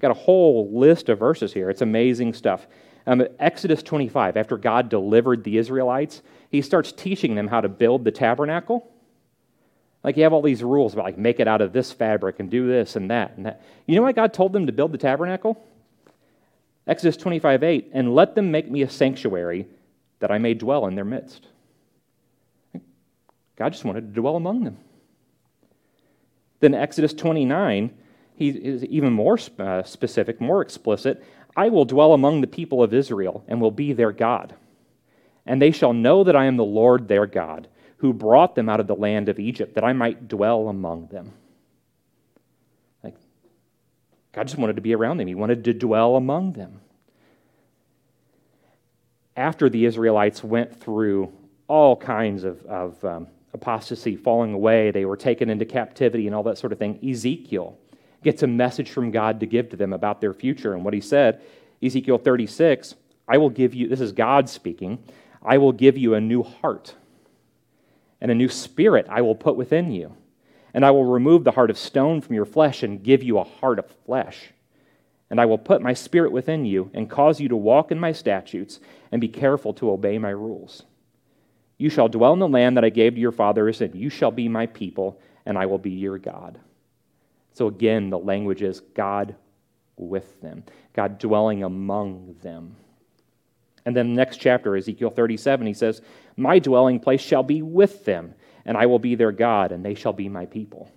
Got 0.00 0.10
a 0.10 0.14
whole 0.14 0.70
list 0.72 1.08
of 1.08 1.18
verses 1.18 1.52
here. 1.52 1.70
It's 1.70 1.82
amazing 1.82 2.32
stuff. 2.32 2.66
Um, 3.06 3.24
Exodus 3.38 3.82
25, 3.82 4.36
after 4.36 4.56
God 4.56 4.88
delivered 4.88 5.44
the 5.44 5.58
Israelites, 5.58 6.22
He 6.50 6.62
starts 6.62 6.90
teaching 6.90 7.34
them 7.34 7.48
how 7.48 7.60
to 7.60 7.68
build 7.68 8.04
the 8.04 8.10
tabernacle. 8.10 8.90
Like 10.02 10.16
you 10.16 10.24
have 10.24 10.32
all 10.32 10.42
these 10.42 10.64
rules 10.64 10.94
about 10.94 11.04
like 11.04 11.18
make 11.18 11.38
it 11.38 11.46
out 11.46 11.60
of 11.60 11.72
this 11.72 11.92
fabric 11.92 12.40
and 12.40 12.50
do 12.50 12.66
this 12.66 12.96
and 12.96 13.10
that 13.10 13.36
and 13.36 13.46
that. 13.46 13.62
You 13.86 13.96
know 13.96 14.02
why 14.02 14.12
God 14.12 14.32
told 14.32 14.52
them 14.52 14.66
to 14.66 14.72
build 14.72 14.92
the 14.92 14.98
tabernacle? 14.98 15.62
Exodus 16.86 17.16
25 17.16 17.62
8, 17.62 17.90
and 17.92 18.14
let 18.14 18.34
them 18.34 18.50
make 18.50 18.70
me 18.70 18.82
a 18.82 18.90
sanctuary 18.90 19.66
that 20.18 20.30
I 20.30 20.38
may 20.38 20.54
dwell 20.54 20.86
in 20.86 20.94
their 20.94 21.04
midst. 21.04 21.46
God 23.56 23.72
just 23.72 23.84
wanted 23.84 24.00
to 24.02 24.20
dwell 24.20 24.36
among 24.36 24.64
them. 24.64 24.78
Then 26.60 26.74
Exodus 26.74 27.12
29, 27.12 27.92
he 28.36 28.48
is 28.48 28.84
even 28.84 29.12
more 29.12 29.38
uh, 29.58 29.82
specific, 29.82 30.40
more 30.40 30.62
explicit. 30.62 31.22
I 31.56 31.68
will 31.68 31.84
dwell 31.84 32.12
among 32.12 32.40
the 32.40 32.46
people 32.46 32.82
of 32.82 32.94
Israel 32.94 33.44
and 33.46 33.60
will 33.60 33.70
be 33.70 33.92
their 33.92 34.12
God. 34.12 34.54
And 35.44 35.60
they 35.60 35.70
shall 35.70 35.92
know 35.92 36.24
that 36.24 36.36
I 36.36 36.46
am 36.46 36.56
the 36.56 36.64
Lord 36.64 37.08
their 37.08 37.26
God, 37.26 37.68
who 37.98 38.12
brought 38.12 38.54
them 38.54 38.68
out 38.68 38.80
of 38.80 38.86
the 38.86 38.94
land 38.94 39.28
of 39.28 39.38
Egypt, 39.38 39.74
that 39.74 39.84
I 39.84 39.92
might 39.92 40.28
dwell 40.28 40.68
among 40.68 41.08
them. 41.08 41.32
God 44.32 44.46
just 44.46 44.58
wanted 44.58 44.76
to 44.76 44.82
be 44.82 44.94
around 44.94 45.18
them, 45.18 45.28
He 45.28 45.34
wanted 45.34 45.64
to 45.64 45.74
dwell 45.74 46.16
among 46.16 46.52
them. 46.52 46.80
After 49.36 49.70
the 49.70 49.84
Israelites 49.84 50.44
went 50.44 50.78
through 50.78 51.32
all 51.68 51.96
kinds 51.96 52.44
of, 52.44 52.64
of 52.66 53.02
um, 53.04 53.28
apostasy, 53.54 54.16
falling 54.16 54.52
away, 54.52 54.90
they 54.90 55.04
were 55.04 55.16
taken 55.16 55.48
into 55.48 55.64
captivity 55.64 56.26
and 56.26 56.34
all 56.34 56.42
that 56.42 56.58
sort 56.58 56.72
of 56.72 56.78
thing, 56.78 56.98
Ezekiel 57.06 57.78
gets 58.22 58.42
a 58.42 58.46
message 58.46 58.90
from 58.90 59.10
God 59.10 59.40
to 59.40 59.46
give 59.46 59.70
to 59.70 59.76
them 59.76 59.92
about 59.92 60.20
their 60.20 60.32
future. 60.32 60.74
And 60.74 60.84
what 60.84 60.94
he 60.94 61.00
said, 61.00 61.40
Ezekiel 61.82 62.18
36, 62.18 62.94
I 63.26 63.38
will 63.38 63.50
give 63.50 63.74
you, 63.74 63.88
this 63.88 64.00
is 64.00 64.12
God 64.12 64.48
speaking, 64.48 65.02
I 65.42 65.58
will 65.58 65.72
give 65.72 65.96
you 65.96 66.14
a 66.14 66.20
new 66.20 66.42
heart 66.42 66.94
and 68.20 68.30
a 68.30 68.34
new 68.34 68.48
spirit 68.48 69.06
I 69.08 69.22
will 69.22 69.34
put 69.34 69.56
within 69.56 69.90
you 69.90 70.14
and 70.74 70.84
I 70.84 70.90
will 70.90 71.04
remove 71.04 71.44
the 71.44 71.52
heart 71.52 71.70
of 71.70 71.78
stone 71.78 72.20
from 72.20 72.34
your 72.34 72.44
flesh 72.44 72.82
and 72.82 73.02
give 73.02 73.22
you 73.22 73.38
a 73.38 73.44
heart 73.44 73.78
of 73.78 73.86
flesh. 74.06 74.52
And 75.30 75.40
I 75.40 75.46
will 75.46 75.58
put 75.58 75.82
my 75.82 75.94
spirit 75.94 76.32
within 76.32 76.64
you 76.64 76.90
and 76.94 77.08
cause 77.08 77.40
you 77.40 77.48
to 77.48 77.56
walk 77.56 77.90
in 77.90 77.98
my 77.98 78.12
statutes 78.12 78.80
and 79.10 79.20
be 79.20 79.28
careful 79.28 79.72
to 79.74 79.90
obey 79.90 80.18
my 80.18 80.30
rules. 80.30 80.82
You 81.78 81.90
shall 81.90 82.08
dwell 82.08 82.32
in 82.32 82.38
the 82.38 82.48
land 82.48 82.76
that 82.76 82.84
I 82.84 82.90
gave 82.90 83.14
to 83.14 83.20
your 83.20 83.32
fathers, 83.32 83.80
and 83.80 83.94
you 83.94 84.08
shall 84.08 84.30
be 84.30 84.48
my 84.48 84.66
people, 84.66 85.20
and 85.44 85.58
I 85.58 85.66
will 85.66 85.78
be 85.78 85.90
your 85.90 86.18
God. 86.18 86.60
So 87.54 87.66
again, 87.66 88.10
the 88.10 88.18
language 88.18 88.62
is 88.62 88.80
God 88.80 89.34
with 89.96 90.40
them, 90.40 90.64
God 90.92 91.18
dwelling 91.18 91.64
among 91.64 92.36
them. 92.42 92.76
And 93.84 93.96
then 93.96 94.10
the 94.10 94.14
next 94.14 94.36
chapter, 94.36 94.76
Ezekiel 94.76 95.10
37, 95.10 95.66
he 95.66 95.74
says, 95.74 96.02
My 96.36 96.58
dwelling 96.58 97.00
place 97.00 97.20
shall 97.20 97.42
be 97.42 97.62
with 97.62 98.04
them, 98.04 98.34
and 98.64 98.76
I 98.76 98.86
will 98.86 98.98
be 98.98 99.14
their 99.14 99.32
God, 99.32 99.72
and 99.72 99.84
they 99.84 99.94
shall 99.94 100.12
be 100.12 100.28
my 100.28 100.46
people. 100.46 100.90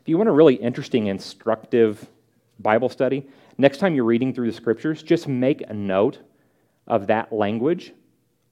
If 0.00 0.08
you 0.08 0.16
want 0.16 0.28
a 0.28 0.32
really 0.32 0.54
interesting, 0.54 1.08
instructive 1.08 2.06
Bible 2.60 2.88
study, 2.88 3.26
next 3.58 3.78
time 3.78 3.94
you're 3.94 4.04
reading 4.04 4.32
through 4.32 4.50
the 4.50 4.56
scriptures, 4.56 5.02
just 5.02 5.28
make 5.28 5.62
a 5.68 5.74
note 5.74 6.18
of 6.86 7.08
that 7.08 7.32
language. 7.32 7.92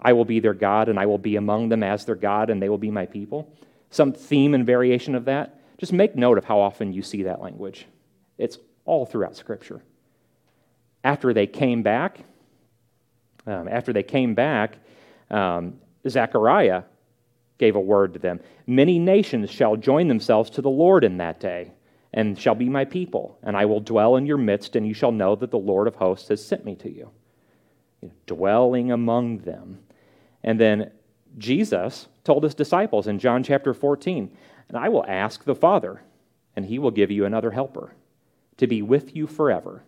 I 0.01 0.13
will 0.13 0.25
be 0.25 0.41
their 0.41 0.55
God, 0.55 0.89
and 0.89 0.99
I 0.99 1.07
will 1.07 1.19
be 1.19 1.37
among 1.37 1.69
them 1.69 1.83
as 1.83 2.05
their 2.05 2.17
God, 2.17 2.51
and 2.51 2.61
they 2.61 2.69
will 2.69 2.79
be 2.79 2.91
my 2.91 3.07
people. 3.07 3.53
Some 3.91 4.13
theme 4.13 4.55
and 4.55 4.67
variation 4.67 5.15
of 5.15 5.25
that. 5.27 5.61
Just 5.79 5.93
make 5.93 6.17
note 6.17 6.39
of 6.39 6.45
how 6.45 6.61
often 6.61 6.93
you 6.93 7.03
see 7.03 7.23
that 7.23 7.41
language. 7.41 7.87
It's 8.39 8.59
all 8.85 9.07
throughout 9.07 9.37
Scripture. 9.37 9.81
After 11.05 11.33
they 11.33 11.47
came 11.47 11.83
back, 11.83 12.19
um, 13.47 13.69
after 13.69 13.93
they 13.93 14.03
came 14.03 14.35
back, 14.35 14.79
um, 15.31 15.79
Zechariah 16.09 16.83
gave 17.59 17.77
a 17.77 17.81
word 17.81 18.13
to 18.13 18.19
them 18.19 18.41
Many 18.67 18.99
nations 18.99 19.51
shall 19.51 19.77
join 19.77 20.09
themselves 20.09 20.51
to 20.51 20.63
the 20.63 20.71
Lord 20.71 21.05
in 21.05 21.19
that 21.19 21.41
day 21.41 21.73
and 22.15 22.39
shall 22.39 22.55
be 22.55 22.69
my 22.69 22.85
people, 22.85 23.39
and 23.43 23.57
I 23.57 23.65
will 23.65 23.81
dwell 23.81 24.15
in 24.15 24.25
your 24.25 24.39
midst, 24.39 24.77
and 24.77 24.87
you 24.87 24.95
shall 24.95 25.11
know 25.11 25.35
that 25.35 25.51
the 25.51 25.59
Lord 25.59 25.89
of 25.89 25.97
hosts 25.97 26.29
has 26.29 26.45
sent 26.45 26.65
me 26.65 26.77
to 26.77 26.89
you. 26.89 27.11
Dwelling 28.27 28.93
among 28.93 29.39
them. 29.39 29.81
And 30.45 30.61
then 30.61 30.93
Jesus 31.37 32.07
told 32.23 32.45
his 32.45 32.55
disciples 32.55 33.09
in 33.09 33.19
John 33.19 33.43
chapter 33.43 33.75
14, 33.75 34.31
And 34.69 34.79
I 34.79 34.91
will 34.91 35.05
ask 35.09 35.43
the 35.43 35.57
Father, 35.57 36.03
and 36.55 36.65
he 36.65 36.79
will 36.79 36.93
give 36.93 37.11
you 37.11 37.25
another 37.25 37.51
helper 37.51 37.97
to 38.59 38.69
be 38.69 38.81
with 38.81 39.17
you 39.17 39.27
forever, 39.27 39.83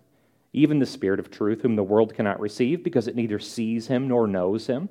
even 0.52 0.80
the 0.80 0.86
Spirit 0.86 1.20
of 1.20 1.30
truth, 1.30 1.62
whom 1.62 1.76
the 1.76 1.84
world 1.84 2.12
cannot 2.12 2.40
receive 2.40 2.82
because 2.82 3.06
it 3.06 3.14
neither 3.14 3.38
sees 3.38 3.86
him 3.86 4.08
nor 4.08 4.26
knows 4.26 4.66
him. 4.66 4.88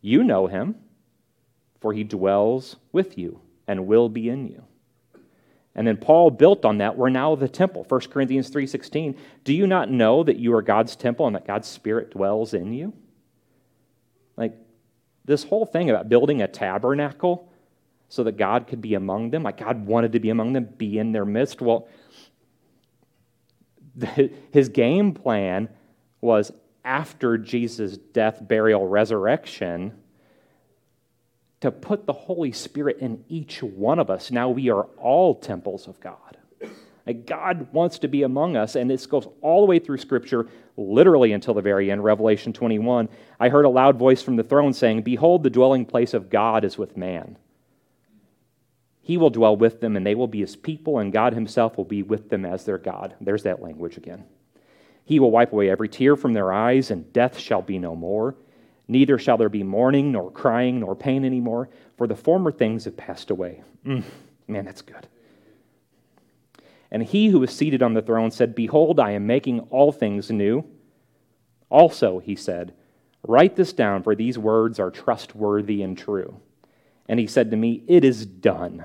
You 0.00 0.24
know 0.24 0.48
him, 0.48 0.74
for 1.86 1.92
he 1.92 2.02
dwells 2.02 2.74
with 2.90 3.16
you 3.16 3.40
and 3.68 3.86
will 3.86 4.08
be 4.08 4.28
in 4.28 4.48
you. 4.48 4.64
And 5.72 5.86
then 5.86 5.96
Paul 5.96 6.32
built 6.32 6.64
on 6.64 6.78
that. 6.78 6.98
We're 6.98 7.10
now 7.10 7.36
the 7.36 7.48
temple. 7.48 7.86
1 7.88 8.10
Corinthians 8.10 8.50
3:16. 8.50 9.14
Do 9.44 9.54
you 9.54 9.68
not 9.68 9.88
know 9.88 10.24
that 10.24 10.36
you 10.36 10.52
are 10.56 10.62
God's 10.62 10.96
temple 10.96 11.28
and 11.28 11.36
that 11.36 11.46
God's 11.46 11.68
spirit 11.68 12.10
dwells 12.10 12.54
in 12.54 12.72
you? 12.72 12.92
Like 14.36 14.58
this 15.26 15.44
whole 15.44 15.64
thing 15.64 15.88
about 15.88 16.08
building 16.08 16.42
a 16.42 16.48
tabernacle 16.48 17.52
so 18.08 18.24
that 18.24 18.36
God 18.36 18.66
could 18.66 18.80
be 18.80 18.94
among 18.94 19.30
them, 19.30 19.44
like 19.44 19.58
God 19.58 19.86
wanted 19.86 20.10
to 20.10 20.18
be 20.18 20.30
among 20.30 20.54
them, 20.54 20.64
be 20.64 20.98
in 20.98 21.12
their 21.12 21.24
midst. 21.24 21.62
Well, 21.62 21.86
his 24.50 24.68
game 24.70 25.14
plan 25.14 25.68
was 26.20 26.50
after 26.84 27.38
Jesus' 27.38 27.96
death, 27.96 28.40
burial, 28.42 28.88
resurrection 28.88 29.92
to 31.60 31.70
put 31.70 32.06
the 32.06 32.12
Holy 32.12 32.52
Spirit 32.52 32.98
in 32.98 33.24
each 33.28 33.62
one 33.62 33.98
of 33.98 34.10
us. 34.10 34.30
Now 34.30 34.50
we 34.50 34.70
are 34.70 34.84
all 34.98 35.34
temples 35.34 35.88
of 35.88 35.98
God. 36.00 36.36
God 37.24 37.72
wants 37.72 38.00
to 38.00 38.08
be 38.08 38.24
among 38.24 38.56
us, 38.56 38.74
and 38.74 38.90
this 38.90 39.06
goes 39.06 39.28
all 39.40 39.60
the 39.60 39.66
way 39.66 39.78
through 39.78 39.98
Scripture, 39.98 40.48
literally 40.76 41.32
until 41.32 41.54
the 41.54 41.62
very 41.62 41.90
end, 41.90 42.02
Revelation 42.02 42.52
21. 42.52 43.08
I 43.38 43.48
heard 43.48 43.64
a 43.64 43.68
loud 43.68 43.96
voice 43.96 44.22
from 44.22 44.34
the 44.34 44.42
throne 44.42 44.72
saying, 44.72 45.02
Behold, 45.02 45.44
the 45.44 45.50
dwelling 45.50 45.86
place 45.86 46.14
of 46.14 46.30
God 46.30 46.64
is 46.64 46.76
with 46.76 46.96
man. 46.96 47.38
He 49.02 49.16
will 49.16 49.30
dwell 49.30 49.56
with 49.56 49.80
them, 49.80 49.96
and 49.96 50.04
they 50.04 50.16
will 50.16 50.26
be 50.26 50.40
his 50.40 50.56
people, 50.56 50.98
and 50.98 51.12
God 51.12 51.32
himself 51.32 51.76
will 51.76 51.84
be 51.84 52.02
with 52.02 52.28
them 52.28 52.44
as 52.44 52.64
their 52.64 52.78
God. 52.78 53.14
There's 53.20 53.44
that 53.44 53.62
language 53.62 53.96
again. 53.96 54.24
He 55.04 55.20
will 55.20 55.30
wipe 55.30 55.52
away 55.52 55.70
every 55.70 55.88
tear 55.88 56.16
from 56.16 56.32
their 56.32 56.52
eyes, 56.52 56.90
and 56.90 57.12
death 57.12 57.38
shall 57.38 57.62
be 57.62 57.78
no 57.78 57.94
more. 57.94 58.34
Neither 58.88 59.18
shall 59.18 59.36
there 59.36 59.48
be 59.48 59.62
mourning, 59.62 60.12
nor 60.12 60.30
crying, 60.30 60.80
nor 60.80 60.94
pain 60.94 61.24
anymore, 61.24 61.68
for 61.96 62.06
the 62.06 62.14
former 62.14 62.52
things 62.52 62.84
have 62.84 62.96
passed 62.96 63.30
away. 63.30 63.62
Mm, 63.84 64.04
man, 64.46 64.64
that's 64.64 64.82
good. 64.82 65.08
And 66.90 67.02
he 67.02 67.28
who 67.28 67.40
was 67.40 67.50
seated 67.50 67.82
on 67.82 67.94
the 67.94 68.02
throne 68.02 68.30
said, 68.30 68.54
Behold, 68.54 69.00
I 69.00 69.10
am 69.12 69.26
making 69.26 69.60
all 69.70 69.90
things 69.90 70.30
new. 70.30 70.64
Also, 71.68 72.20
he 72.20 72.36
said, 72.36 72.74
Write 73.26 73.56
this 73.56 73.72
down, 73.72 74.04
for 74.04 74.14
these 74.14 74.38
words 74.38 74.78
are 74.78 74.90
trustworthy 74.90 75.82
and 75.82 75.98
true. 75.98 76.40
And 77.08 77.18
he 77.18 77.26
said 77.26 77.50
to 77.50 77.56
me, 77.56 77.82
It 77.88 78.04
is 78.04 78.24
done. 78.24 78.84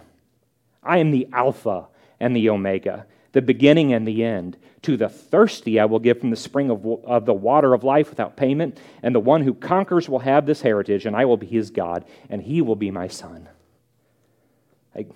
I 0.81 0.97
am 0.97 1.11
the 1.11 1.27
Alpha 1.31 1.87
and 2.19 2.35
the 2.35 2.49
Omega 2.49 3.05
the 3.31 3.41
beginning 3.41 3.93
and 3.93 4.07
the 4.07 4.23
end. 4.23 4.57
To 4.83 4.97
the 4.97 5.09
thirsty, 5.09 5.79
I 5.79 5.85
will 5.85 5.99
give 5.99 6.19
from 6.19 6.31
the 6.31 6.35
spring 6.35 6.69
of, 6.69 6.85
of 7.05 7.25
the 7.25 7.33
water 7.33 7.73
of 7.73 7.83
life 7.83 8.09
without 8.09 8.35
payment, 8.35 8.79
and 9.03 9.13
the 9.13 9.19
one 9.19 9.43
who 9.43 9.53
conquers 9.53 10.09
will 10.09 10.19
have 10.19 10.45
this 10.45 10.61
heritage, 10.61 11.05
and 11.05 11.15
I 11.15 11.25
will 11.25 11.37
be 11.37 11.45
his 11.45 11.69
God, 11.69 12.05
and 12.29 12.41
he 12.41 12.61
will 12.61 12.75
be 12.75 12.89
my 12.89 13.07
son. 13.07 13.47
Like, 14.95 15.09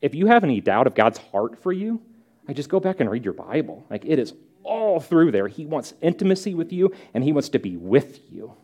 if 0.00 0.14
you 0.14 0.26
have 0.26 0.44
any 0.44 0.60
doubt 0.60 0.86
of 0.86 0.94
God's 0.94 1.18
heart 1.18 1.62
for 1.62 1.72
you, 1.72 2.02
I 2.46 2.52
just 2.52 2.68
go 2.68 2.80
back 2.80 3.00
and 3.00 3.10
read 3.10 3.24
your 3.24 3.34
Bible. 3.34 3.86
Like, 3.88 4.04
it 4.04 4.18
is 4.18 4.34
all 4.62 5.00
through 5.00 5.32
there. 5.32 5.48
He 5.48 5.64
wants 5.64 5.94
intimacy 6.02 6.54
with 6.54 6.72
you, 6.72 6.92
and 7.14 7.24
he 7.24 7.32
wants 7.32 7.48
to 7.50 7.58
be 7.58 7.76
with 7.76 8.20
you. 8.30 8.54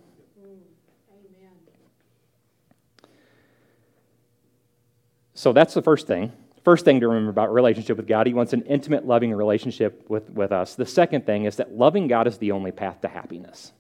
So 5.34 5.52
that's 5.52 5.74
the 5.74 5.82
first 5.82 6.06
thing. 6.06 6.32
First 6.66 6.84
thing 6.84 6.98
to 6.98 7.06
remember 7.06 7.30
about 7.30 7.52
relationship 7.52 7.96
with 7.96 8.08
God, 8.08 8.26
He 8.26 8.34
wants 8.34 8.52
an 8.52 8.62
intimate, 8.62 9.06
loving 9.06 9.32
relationship 9.32 10.04
with, 10.08 10.28
with 10.30 10.50
us. 10.50 10.74
The 10.74 10.84
second 10.84 11.24
thing 11.24 11.44
is 11.44 11.54
that 11.58 11.76
loving 11.76 12.08
God 12.08 12.26
is 12.26 12.38
the 12.38 12.50
only 12.50 12.72
path 12.72 13.02
to 13.02 13.08
happiness. 13.08 13.72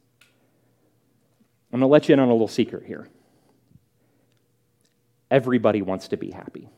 I'm 1.72 1.80
going 1.80 1.88
to 1.88 1.92
let 1.92 2.08
you 2.08 2.12
in 2.12 2.20
on 2.20 2.28
a 2.28 2.32
little 2.32 2.46
secret 2.46 2.84
here. 2.86 3.08
Everybody 5.32 5.82
wants 5.82 6.06
to 6.06 6.16
be 6.16 6.30
happy. 6.30 6.68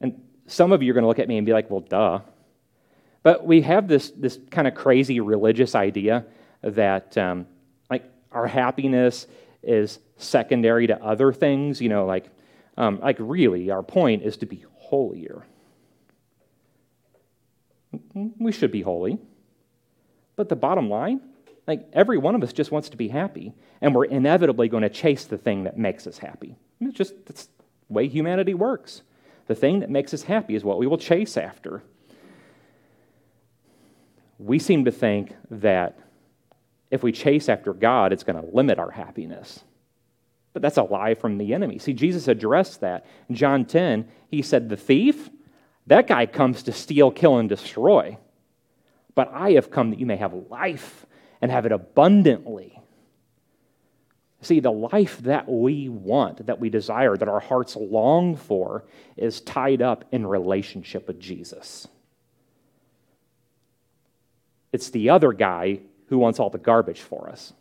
And 0.00 0.22
some 0.46 0.72
of 0.72 0.82
you 0.82 0.90
are 0.92 0.94
going 0.94 1.04
to 1.04 1.08
look 1.08 1.18
at 1.18 1.28
me 1.28 1.36
and 1.36 1.44
be 1.44 1.52
like, 1.52 1.68
well, 1.68 1.80
duh. 1.80 2.20
But 3.22 3.44
we 3.44 3.60
have 3.60 3.88
this, 3.88 4.08
this 4.12 4.38
kind 4.50 4.66
of 4.66 4.74
crazy 4.74 5.20
religious 5.20 5.74
idea 5.74 6.24
that 6.62 7.18
um, 7.18 7.46
like 7.90 8.10
our 8.30 8.46
happiness 8.46 9.26
is 9.62 9.98
secondary 10.16 10.86
to 10.86 11.04
other 11.04 11.30
things, 11.30 11.78
you 11.78 11.90
know, 11.90 12.06
like 12.06 12.30
um, 12.76 13.00
like, 13.00 13.16
really, 13.18 13.70
our 13.70 13.82
point 13.82 14.22
is 14.22 14.36
to 14.38 14.46
be 14.46 14.64
holier. 14.76 15.44
We 18.14 18.52
should 18.52 18.72
be 18.72 18.82
holy. 18.82 19.18
But 20.36 20.48
the 20.48 20.56
bottom 20.56 20.88
line, 20.88 21.20
like, 21.66 21.88
every 21.92 22.18
one 22.18 22.34
of 22.34 22.42
us 22.42 22.52
just 22.52 22.72
wants 22.72 22.88
to 22.90 22.96
be 22.96 23.08
happy, 23.08 23.52
and 23.80 23.94
we're 23.94 24.06
inevitably 24.06 24.68
going 24.68 24.82
to 24.82 24.88
chase 24.88 25.24
the 25.26 25.38
thing 25.38 25.64
that 25.64 25.76
makes 25.76 26.06
us 26.06 26.18
happy. 26.18 26.56
It's 26.80 26.96
just 26.96 27.14
that's 27.26 27.46
the 27.46 27.62
way 27.88 28.08
humanity 28.08 28.54
works. 28.54 29.02
The 29.46 29.54
thing 29.54 29.80
that 29.80 29.90
makes 29.90 30.14
us 30.14 30.22
happy 30.22 30.54
is 30.54 30.64
what 30.64 30.78
we 30.78 30.86
will 30.86 30.98
chase 30.98 31.36
after. 31.36 31.82
We 34.38 34.58
seem 34.58 34.86
to 34.86 34.90
think 34.90 35.34
that 35.50 35.98
if 36.90 37.02
we 37.02 37.12
chase 37.12 37.48
after 37.48 37.72
God, 37.72 38.12
it's 38.12 38.24
going 38.24 38.40
to 38.42 38.54
limit 38.54 38.78
our 38.78 38.90
happiness. 38.90 39.62
But 40.52 40.62
that's 40.62 40.76
a 40.76 40.82
lie 40.82 41.14
from 41.14 41.38
the 41.38 41.54
enemy. 41.54 41.78
See, 41.78 41.92
Jesus 41.92 42.28
addressed 42.28 42.80
that. 42.80 43.06
In 43.28 43.34
John 43.34 43.64
10, 43.64 44.06
he 44.28 44.42
said, 44.42 44.68
The 44.68 44.76
thief, 44.76 45.30
that 45.86 46.06
guy 46.06 46.26
comes 46.26 46.62
to 46.64 46.72
steal, 46.72 47.10
kill, 47.10 47.38
and 47.38 47.48
destroy. 47.48 48.18
But 49.14 49.30
I 49.32 49.52
have 49.52 49.70
come 49.70 49.90
that 49.90 49.98
you 49.98 50.06
may 50.06 50.16
have 50.16 50.34
life 50.50 51.06
and 51.40 51.50
have 51.50 51.66
it 51.66 51.72
abundantly. 51.72 52.78
See, 54.42 54.60
the 54.60 54.72
life 54.72 55.18
that 55.18 55.48
we 55.48 55.88
want, 55.88 56.46
that 56.46 56.58
we 56.58 56.68
desire, 56.68 57.16
that 57.16 57.28
our 57.28 57.40
hearts 57.40 57.76
long 57.76 58.36
for, 58.36 58.84
is 59.16 59.40
tied 59.40 59.82
up 59.82 60.04
in 60.10 60.26
relationship 60.26 61.06
with 61.06 61.20
Jesus. 61.20 61.86
It's 64.72 64.90
the 64.90 65.10
other 65.10 65.32
guy 65.32 65.80
who 66.06 66.18
wants 66.18 66.40
all 66.40 66.50
the 66.50 66.58
garbage 66.58 67.00
for 67.00 67.28
us. 67.28 67.52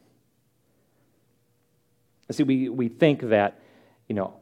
See, 2.32 2.44
we, 2.44 2.70
we 2.70 2.88
think 2.88 3.22
that, 3.22 3.60
you 4.08 4.15
know, 4.15 4.34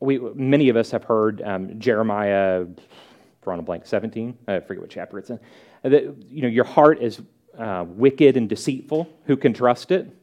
we, 0.00 0.18
many 0.18 0.68
of 0.68 0.76
us 0.76 0.90
have 0.90 1.04
heard 1.04 1.42
um, 1.42 1.78
Jeremiah, 1.78 2.66
drawn 3.42 3.58
a 3.58 3.62
blank, 3.62 3.86
17, 3.86 4.36
I 4.46 4.60
forget 4.60 4.82
what 4.82 4.90
chapter 4.90 5.18
it's 5.18 5.30
in, 5.30 5.40
that, 5.82 6.14
you 6.30 6.42
know, 6.42 6.48
your 6.48 6.64
heart 6.64 7.02
is 7.02 7.20
uh, 7.58 7.84
wicked 7.88 8.36
and 8.36 8.48
deceitful. 8.48 9.08
Who 9.24 9.36
can 9.36 9.52
trust 9.52 9.90
it? 9.90 10.14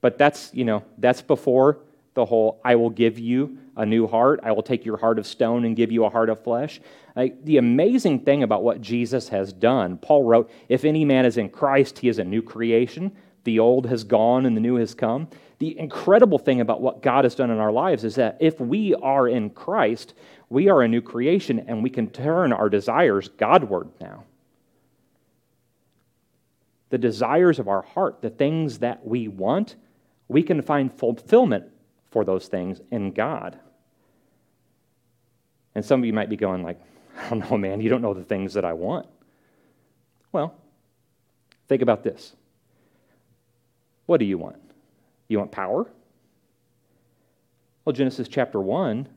But 0.00 0.18
that's, 0.18 0.52
you 0.52 0.64
know, 0.64 0.82
that's 0.98 1.22
before 1.22 1.78
the 2.14 2.24
whole 2.24 2.60
I 2.64 2.74
will 2.74 2.90
give 2.90 3.18
you 3.18 3.58
a 3.76 3.86
new 3.86 4.06
heart, 4.06 4.40
I 4.42 4.52
will 4.52 4.62
take 4.62 4.84
your 4.84 4.98
heart 4.98 5.18
of 5.18 5.26
stone 5.26 5.64
and 5.64 5.74
give 5.74 5.90
you 5.90 6.04
a 6.04 6.10
heart 6.10 6.28
of 6.28 6.42
flesh. 6.44 6.80
Like, 7.16 7.42
the 7.44 7.56
amazing 7.56 8.20
thing 8.20 8.42
about 8.42 8.62
what 8.62 8.82
Jesus 8.82 9.28
has 9.30 9.52
done, 9.52 9.96
Paul 9.96 10.24
wrote, 10.24 10.50
If 10.68 10.84
any 10.84 11.04
man 11.04 11.24
is 11.24 11.38
in 11.38 11.48
Christ, 11.48 11.98
he 11.98 12.08
is 12.08 12.18
a 12.18 12.24
new 12.24 12.42
creation. 12.42 13.12
The 13.44 13.58
old 13.58 13.86
has 13.86 14.04
gone 14.04 14.44
and 14.44 14.56
the 14.56 14.60
new 14.60 14.76
has 14.76 14.94
come. 14.94 15.28
The 15.62 15.78
incredible 15.78 16.40
thing 16.40 16.60
about 16.60 16.80
what 16.80 17.02
God 17.02 17.22
has 17.24 17.36
done 17.36 17.52
in 17.52 17.58
our 17.58 17.70
lives 17.70 18.02
is 18.02 18.16
that 18.16 18.36
if 18.40 18.58
we 18.58 18.96
are 18.96 19.28
in 19.28 19.48
Christ, 19.48 20.12
we 20.48 20.68
are 20.68 20.82
a 20.82 20.88
new 20.88 21.00
creation 21.00 21.64
and 21.68 21.84
we 21.84 21.88
can 21.88 22.10
turn 22.10 22.52
our 22.52 22.68
desires 22.68 23.28
Godward 23.28 23.88
now. 24.00 24.24
The 26.90 26.98
desires 26.98 27.60
of 27.60 27.68
our 27.68 27.82
heart, 27.82 28.22
the 28.22 28.28
things 28.28 28.80
that 28.80 29.06
we 29.06 29.28
want, 29.28 29.76
we 30.26 30.42
can 30.42 30.62
find 30.62 30.92
fulfillment 30.92 31.66
for 32.10 32.24
those 32.24 32.48
things 32.48 32.80
in 32.90 33.12
God. 33.12 33.56
And 35.76 35.84
some 35.84 36.00
of 36.00 36.06
you 36.06 36.12
might 36.12 36.28
be 36.28 36.36
going 36.36 36.64
like, 36.64 36.80
I 37.16 37.28
don't 37.28 37.48
know, 37.48 37.56
man, 37.56 37.80
you 37.80 37.88
don't 37.88 38.02
know 38.02 38.14
the 38.14 38.24
things 38.24 38.54
that 38.54 38.64
I 38.64 38.72
want. 38.72 39.06
Well, 40.32 40.56
think 41.68 41.82
about 41.82 42.02
this. 42.02 42.34
What 44.06 44.18
do 44.18 44.26
you 44.26 44.38
want? 44.38 44.56
You 45.32 45.38
want 45.38 45.50
power? 45.50 45.90
Well, 47.86 47.94
Genesis 47.94 48.28
chapter 48.28 48.60
1, 48.60 49.08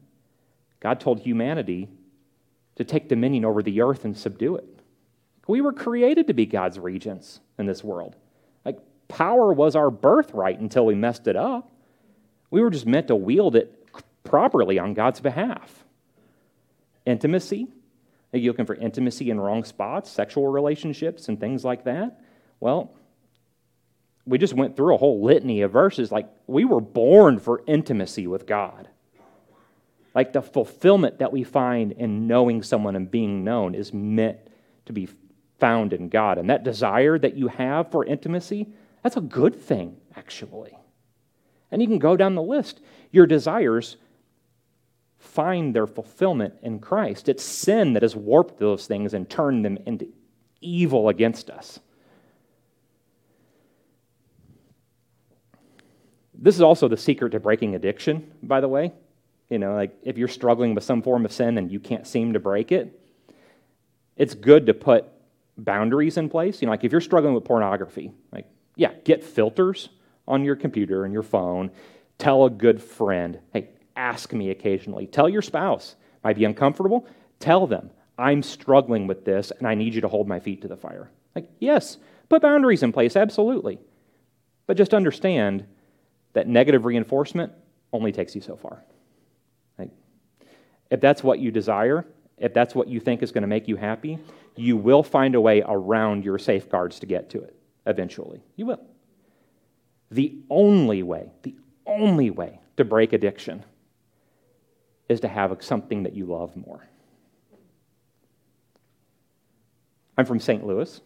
God 0.79 1.01
told 1.01 1.19
humanity 1.19 1.89
to 2.77 2.85
take 2.85 3.09
dominion 3.09 3.43
over 3.43 3.61
the 3.61 3.81
earth 3.81 4.05
and 4.05 4.17
subdue 4.17 4.55
it. 4.55 4.65
We 5.45 5.59
were 5.59 5.73
created 5.73 6.27
to 6.27 6.33
be 6.33 6.45
God's 6.45 6.79
regents 6.79 7.41
in 7.59 7.65
this 7.65 7.83
world. 7.83 8.15
Like, 8.63 8.79
power 9.09 9.51
was 9.51 9.75
our 9.75 9.91
birthright 9.91 10.57
until 10.57 10.85
we 10.85 10.95
messed 10.95 11.27
it 11.27 11.35
up. 11.35 11.69
We 12.49 12.61
were 12.61 12.69
just 12.69 12.85
meant 12.85 13.09
to 13.09 13.15
wield 13.15 13.57
it 13.57 13.85
properly 14.23 14.79
on 14.79 14.93
God's 14.93 15.19
behalf. 15.19 15.83
Intimacy. 17.05 17.67
Are 18.31 18.39
you 18.39 18.51
looking 18.51 18.65
for 18.65 18.75
intimacy 18.75 19.29
in 19.29 19.39
wrong 19.39 19.65
spots, 19.65 20.09
sexual 20.09 20.47
relationships, 20.47 21.27
and 21.27 21.39
things 21.39 21.65
like 21.65 21.83
that? 21.83 22.21
Well, 22.61 22.93
we 24.25 24.37
just 24.37 24.53
went 24.53 24.75
through 24.75 24.95
a 24.95 24.97
whole 24.97 25.23
litany 25.23 25.61
of 25.61 25.71
verses. 25.71 26.11
Like, 26.11 26.27
we 26.47 26.65
were 26.65 26.81
born 26.81 27.39
for 27.39 27.63
intimacy 27.67 28.27
with 28.27 28.47
God. 28.47 28.89
Like, 30.13 30.33
the 30.33 30.41
fulfillment 30.41 31.19
that 31.19 31.31
we 31.31 31.43
find 31.43 31.91
in 31.91 32.27
knowing 32.27 32.63
someone 32.63 32.95
and 32.95 33.09
being 33.09 33.43
known 33.43 33.75
is 33.75 33.93
meant 33.93 34.39
to 34.85 34.93
be 34.93 35.09
found 35.59 35.93
in 35.93 36.09
God. 36.09 36.37
And 36.37 36.49
that 36.49 36.63
desire 36.63 37.19
that 37.19 37.35
you 37.35 37.49
have 37.49 37.91
for 37.91 38.05
intimacy, 38.05 38.67
that's 39.03 39.17
a 39.17 39.21
good 39.21 39.55
thing, 39.55 39.97
actually. 40.15 40.77
And 41.71 41.81
you 41.81 41.87
can 41.87 41.99
go 41.99 42.17
down 42.17 42.35
the 42.35 42.41
list. 42.41 42.81
Your 43.11 43.27
desires 43.27 43.97
find 45.17 45.75
their 45.75 45.87
fulfillment 45.87 46.55
in 46.61 46.79
Christ. 46.79 47.27
It's 47.29 47.43
sin 47.43 47.93
that 47.93 48.03
has 48.03 48.15
warped 48.15 48.59
those 48.59 48.87
things 48.87 49.13
and 49.13 49.29
turned 49.29 49.65
them 49.65 49.77
into 49.85 50.07
evil 50.61 51.09
against 51.09 51.49
us. 51.49 51.79
This 56.37 56.55
is 56.55 56.61
also 56.61 56.87
the 56.87 56.97
secret 56.97 57.31
to 57.31 57.39
breaking 57.39 57.75
addiction, 57.75 58.31
by 58.43 58.61
the 58.61 58.67
way. 58.67 58.93
You 59.49 59.59
know, 59.59 59.73
like 59.73 59.95
if 60.03 60.17
you're 60.17 60.27
struggling 60.27 60.73
with 60.73 60.83
some 60.83 61.01
form 61.01 61.25
of 61.25 61.31
sin 61.31 61.57
and 61.57 61.71
you 61.71 61.79
can't 61.79 62.07
seem 62.07 62.33
to 62.33 62.39
break 62.39 62.71
it, 62.71 62.99
it's 64.17 64.33
good 64.33 64.65
to 64.65 64.73
put 64.73 65.05
boundaries 65.57 66.17
in 66.17 66.29
place. 66.29 66.61
You 66.61 66.65
know, 66.67 66.71
like 66.71 66.83
if 66.83 66.91
you're 66.91 67.01
struggling 67.01 67.33
with 67.33 67.45
pornography, 67.45 68.11
like, 68.31 68.47
yeah, 68.75 68.91
get 69.03 69.23
filters 69.23 69.89
on 70.27 70.43
your 70.43 70.55
computer 70.55 71.05
and 71.05 71.13
your 71.13 71.23
phone. 71.23 71.71
Tell 72.17 72.45
a 72.45 72.49
good 72.49 72.81
friend, 72.81 73.39
hey, 73.53 73.69
ask 73.95 74.33
me 74.33 74.49
occasionally. 74.49 75.05
Tell 75.05 75.29
your 75.29 75.41
spouse, 75.41 75.95
might 76.23 76.37
be 76.37 76.45
uncomfortable. 76.45 77.07
Tell 77.39 77.67
them, 77.67 77.91
I'm 78.17 78.41
struggling 78.41 79.07
with 79.07 79.25
this 79.25 79.51
and 79.51 79.67
I 79.67 79.75
need 79.75 79.93
you 79.93 80.01
to 80.01 80.07
hold 80.07 80.27
my 80.27 80.39
feet 80.39 80.61
to 80.61 80.67
the 80.67 80.77
fire. 80.77 81.11
Like, 81.35 81.49
yes, 81.59 81.97
put 82.29 82.41
boundaries 82.41 82.83
in 82.83 82.91
place, 82.91 83.15
absolutely. 83.15 83.79
But 84.67 84.77
just 84.77 84.93
understand 84.93 85.65
that 86.35 86.47
negative 86.47 86.85
reinforcement 86.85 87.51
only 87.91 88.11
takes 88.11 88.35
you 88.35 88.41
so 88.41 88.55
far. 88.55 88.83
If 90.91 91.01
that's 91.01 91.23
what 91.23 91.39
you 91.39 91.51
desire, 91.51 92.05
if 92.37 92.53
that's 92.53 92.75
what 92.75 92.87
you 92.87 92.99
think 92.99 93.23
is 93.23 93.31
going 93.31 93.41
to 93.41 93.47
make 93.47 93.67
you 93.67 93.75
happy, 93.75 94.19
you 94.55 94.77
will 94.77 95.03
find 95.03 95.35
a 95.35 95.41
way 95.41 95.63
around 95.65 96.23
your 96.23 96.37
safeguards 96.37 96.99
to 96.99 97.05
get 97.05 97.29
to 97.31 97.41
it 97.41 97.55
eventually. 97.85 98.43
You 98.55 98.67
will. 98.67 98.81
The 100.11 100.35
only 100.49 101.03
way, 101.03 101.31
the 101.41 101.55
only 101.85 102.29
way 102.29 102.59
to 102.77 102.85
break 102.85 103.13
addiction 103.13 103.63
is 105.09 105.19
to 105.21 105.27
have 105.27 105.55
something 105.61 106.03
that 106.03 106.13
you 106.13 106.25
love 106.25 106.55
more. 106.55 106.87
I'm 110.17 110.25
from 110.25 110.39
St. 110.39 110.65
Louis. 110.65 111.01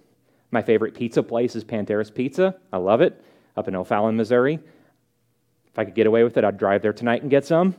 My 0.51 0.61
favorite 0.61 0.93
pizza 0.93 1.23
place 1.23 1.55
is 1.55 1.63
Pantera's 1.63 2.11
Pizza. 2.11 2.55
I 2.71 2.77
love 2.77 3.01
it, 3.01 3.23
up 3.55 3.67
in 3.67 3.75
O'Fallon, 3.75 4.15
Missouri. 4.15 4.59
If 5.71 5.79
I 5.79 5.85
could 5.85 5.95
get 5.95 6.07
away 6.07 6.23
with 6.23 6.37
it, 6.37 6.43
I'd 6.43 6.57
drive 6.57 6.81
there 6.81 6.93
tonight 6.93 7.21
and 7.21 7.29
get 7.29 7.45
some. 7.45 7.75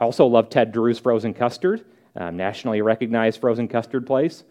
I 0.00 0.04
also 0.04 0.26
love 0.26 0.50
Ted 0.50 0.72
Drewes 0.72 0.98
frozen 0.98 1.34
custard, 1.34 1.84
nationally 2.16 2.82
recognized 2.82 3.40
frozen 3.40 3.68
custard 3.68 4.06
place. 4.06 4.44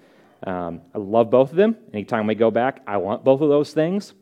Um, 0.46 0.82
I 0.94 0.98
love 0.98 1.30
both 1.30 1.52
of 1.52 1.56
them. 1.56 1.78
Anytime 1.94 2.28
we 2.28 2.36
go 2.36 2.52
back, 2.52 2.82
I 2.86 2.98
want 2.98 3.24
both 3.24 3.42
of 3.42 3.50
those 3.50 3.74
things. 3.74 4.14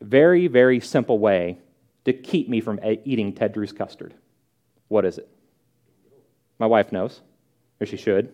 Very, 0.00 0.46
very 0.46 0.80
simple 0.80 1.18
way 1.18 1.58
to 2.04 2.12
keep 2.12 2.48
me 2.48 2.60
from 2.60 2.80
eating 3.04 3.34
Ted 3.34 3.52
Drewes 3.52 3.72
custard. 3.72 4.14
What 4.88 5.04
is 5.04 5.18
it? 5.18 5.28
My 6.58 6.66
wife 6.66 6.92
knows, 6.92 7.20
or 7.80 7.86
she 7.86 7.96
should. 7.96 8.32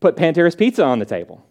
Put 0.00 0.16
Pantera's 0.16 0.56
pizza 0.56 0.82
on 0.82 0.98
the 0.98 1.04
table. 1.04 1.46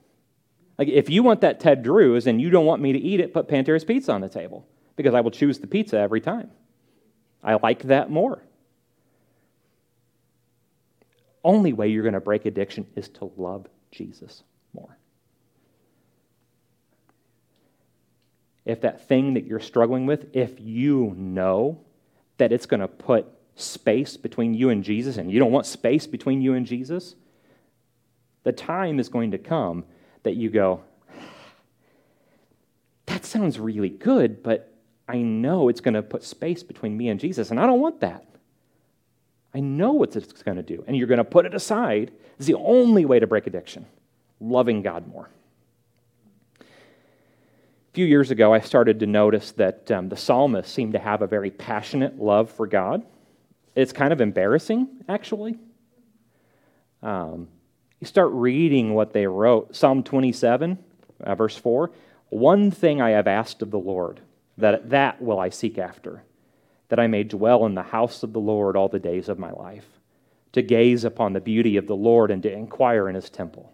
Like, 0.78 0.88
if 0.88 1.10
you 1.10 1.24
want 1.24 1.42
that 1.42 1.60
Ted 1.60 1.84
Drewes 1.84 2.26
and 2.26 2.42
you 2.42 2.50
don't 2.50 2.66
want 2.66 2.82
me 2.82 2.94
to 2.94 3.00
eat 3.00 3.20
it, 3.20 3.34
put 3.34 3.48
Pantera's 3.48 3.84
pizza 3.84 4.12
on 4.12 4.22
the 4.22 4.30
table 4.30 4.68
because 4.96 5.14
I 5.14 5.22
will 5.22 5.32
choose 5.32 5.60
the 5.60 5.68
pizza 5.68 5.98
every 5.98 6.22
time. 6.22 6.50
I 7.44 7.56
like 7.56 7.84
that 7.84 8.10
more. 8.10 8.44
Only 11.44 11.74
way 11.74 11.88
you're 11.88 12.04
going 12.04 12.14
to 12.14 12.20
break 12.20 12.46
addiction 12.46 12.88
is 12.96 13.08
to 13.10 13.32
love 13.38 13.68
Jesus 13.92 14.44
more. 14.74 14.98
If 18.66 18.82
that 18.82 19.08
thing 19.08 19.34
that 19.36 19.46
you're 19.46 19.60
struggling 19.60 20.06
with, 20.06 20.28
if 20.34 20.60
you 20.60 21.14
know 21.18 21.82
that 22.38 22.52
it's 22.52 22.66
going 22.66 22.82
to 22.82 22.88
put 22.88 23.26
space 23.56 24.18
between 24.18 24.54
you 24.54 24.70
and 24.70 24.84
Jesus 24.84 25.18
and 25.18 25.32
you 25.32 25.40
don't 25.40 25.52
want 25.52 25.66
space 25.66 26.08
between 26.08 26.42
you 26.42 26.54
and 26.54 26.66
Jesus, 26.66 27.16
the 28.44 28.52
time 28.52 29.00
is 29.00 29.10
going 29.10 29.32
to 29.32 29.38
come 29.38 29.86
that 30.24 30.36
you 30.36 30.50
go, 30.50 30.82
that 33.06 33.26
sounds 33.26 33.60
really 33.60 33.90
good, 33.90 34.44
but 34.44 34.74
I 35.08 35.18
know 35.18 35.70
it's 35.70 35.82
going 35.82 35.96
to 35.96 36.04
put 36.04 36.24
space 36.24 36.62
between 36.62 36.96
me 36.96 37.10
and 37.10 37.20
Jesus, 37.20 37.50
and 37.52 37.60
I 37.60 37.66
don't 37.66 37.82
want 37.82 38.02
that. 38.02 38.26
I 39.54 39.60
know 39.60 39.94
what 39.94 40.16
it's 40.16 40.44
going 40.44 40.58
to 40.58 40.64
do. 40.64 40.84
And 40.88 40.96
you're 40.96 41.08
going 41.08 41.18
to 41.18 41.24
put 41.24 41.46
it 41.46 41.56
aside. 41.56 42.12
It's 42.38 42.46
the 42.46 42.54
only 42.54 43.06
way 43.06 43.20
to 43.20 43.28
break 43.28 43.48
addiction 43.48 43.86
loving 44.40 44.82
God 44.82 45.08
more. 45.08 45.30
A 46.62 47.92
few 47.94 48.06
years 48.06 48.32
ago, 48.32 48.54
I 48.54 48.60
started 48.60 49.00
to 49.00 49.08
notice 49.08 49.52
that 49.54 49.90
um, 49.92 50.10
the 50.10 50.16
psalmists 50.16 50.72
seem 50.72 50.94
to 50.94 51.00
have 51.00 51.22
a 51.22 51.28
very 51.28 51.52
passionate 51.52 52.20
love 52.20 52.50
for 52.52 52.68
God. 52.68 53.04
It's 53.76 53.92
kind 53.92 54.14
of 54.14 54.22
embarrassing, 54.22 54.88
actually. 55.10 55.58
Um, 57.02 57.48
you 58.00 58.08
start 58.08 58.32
reading 58.32 58.94
what 58.94 59.14
they 59.14 59.28
wrote. 59.28 59.76
Psalm 59.76 60.04
27, 60.04 60.78
uh, 61.22 61.36
verse 61.36 61.58
4 61.58 61.92
One 62.30 62.72
thing 62.72 63.02
I 63.02 63.12
have 63.12 63.28
asked 63.28 63.62
of 63.62 63.72
the 63.72 63.80
Lord, 63.80 64.22
that, 64.58 64.90
that 64.90 65.22
will 65.22 65.40
I 65.40 65.50
seek 65.50 65.78
after, 65.78 66.24
that 66.90 67.00
I 67.00 67.08
may 67.08 67.24
dwell 67.24 67.66
in 67.66 67.76
the 67.76 67.84
house 67.84 68.24
of 68.24 68.34
the 68.34 68.40
Lord 68.40 68.76
all 68.76 68.88
the 68.88 69.00
days 69.00 69.28
of 69.30 69.40
my 69.40 69.52
life, 69.52 69.86
to 70.54 70.62
gaze 70.62 71.04
upon 71.04 71.34
the 71.34 71.42
beauty 71.42 71.78
of 71.78 71.88
the 71.88 71.96
Lord 71.96 72.32
and 72.32 72.42
to 72.44 72.52
inquire 72.52 73.10
in 73.10 73.16
his 73.16 73.30
temple. 73.30 73.74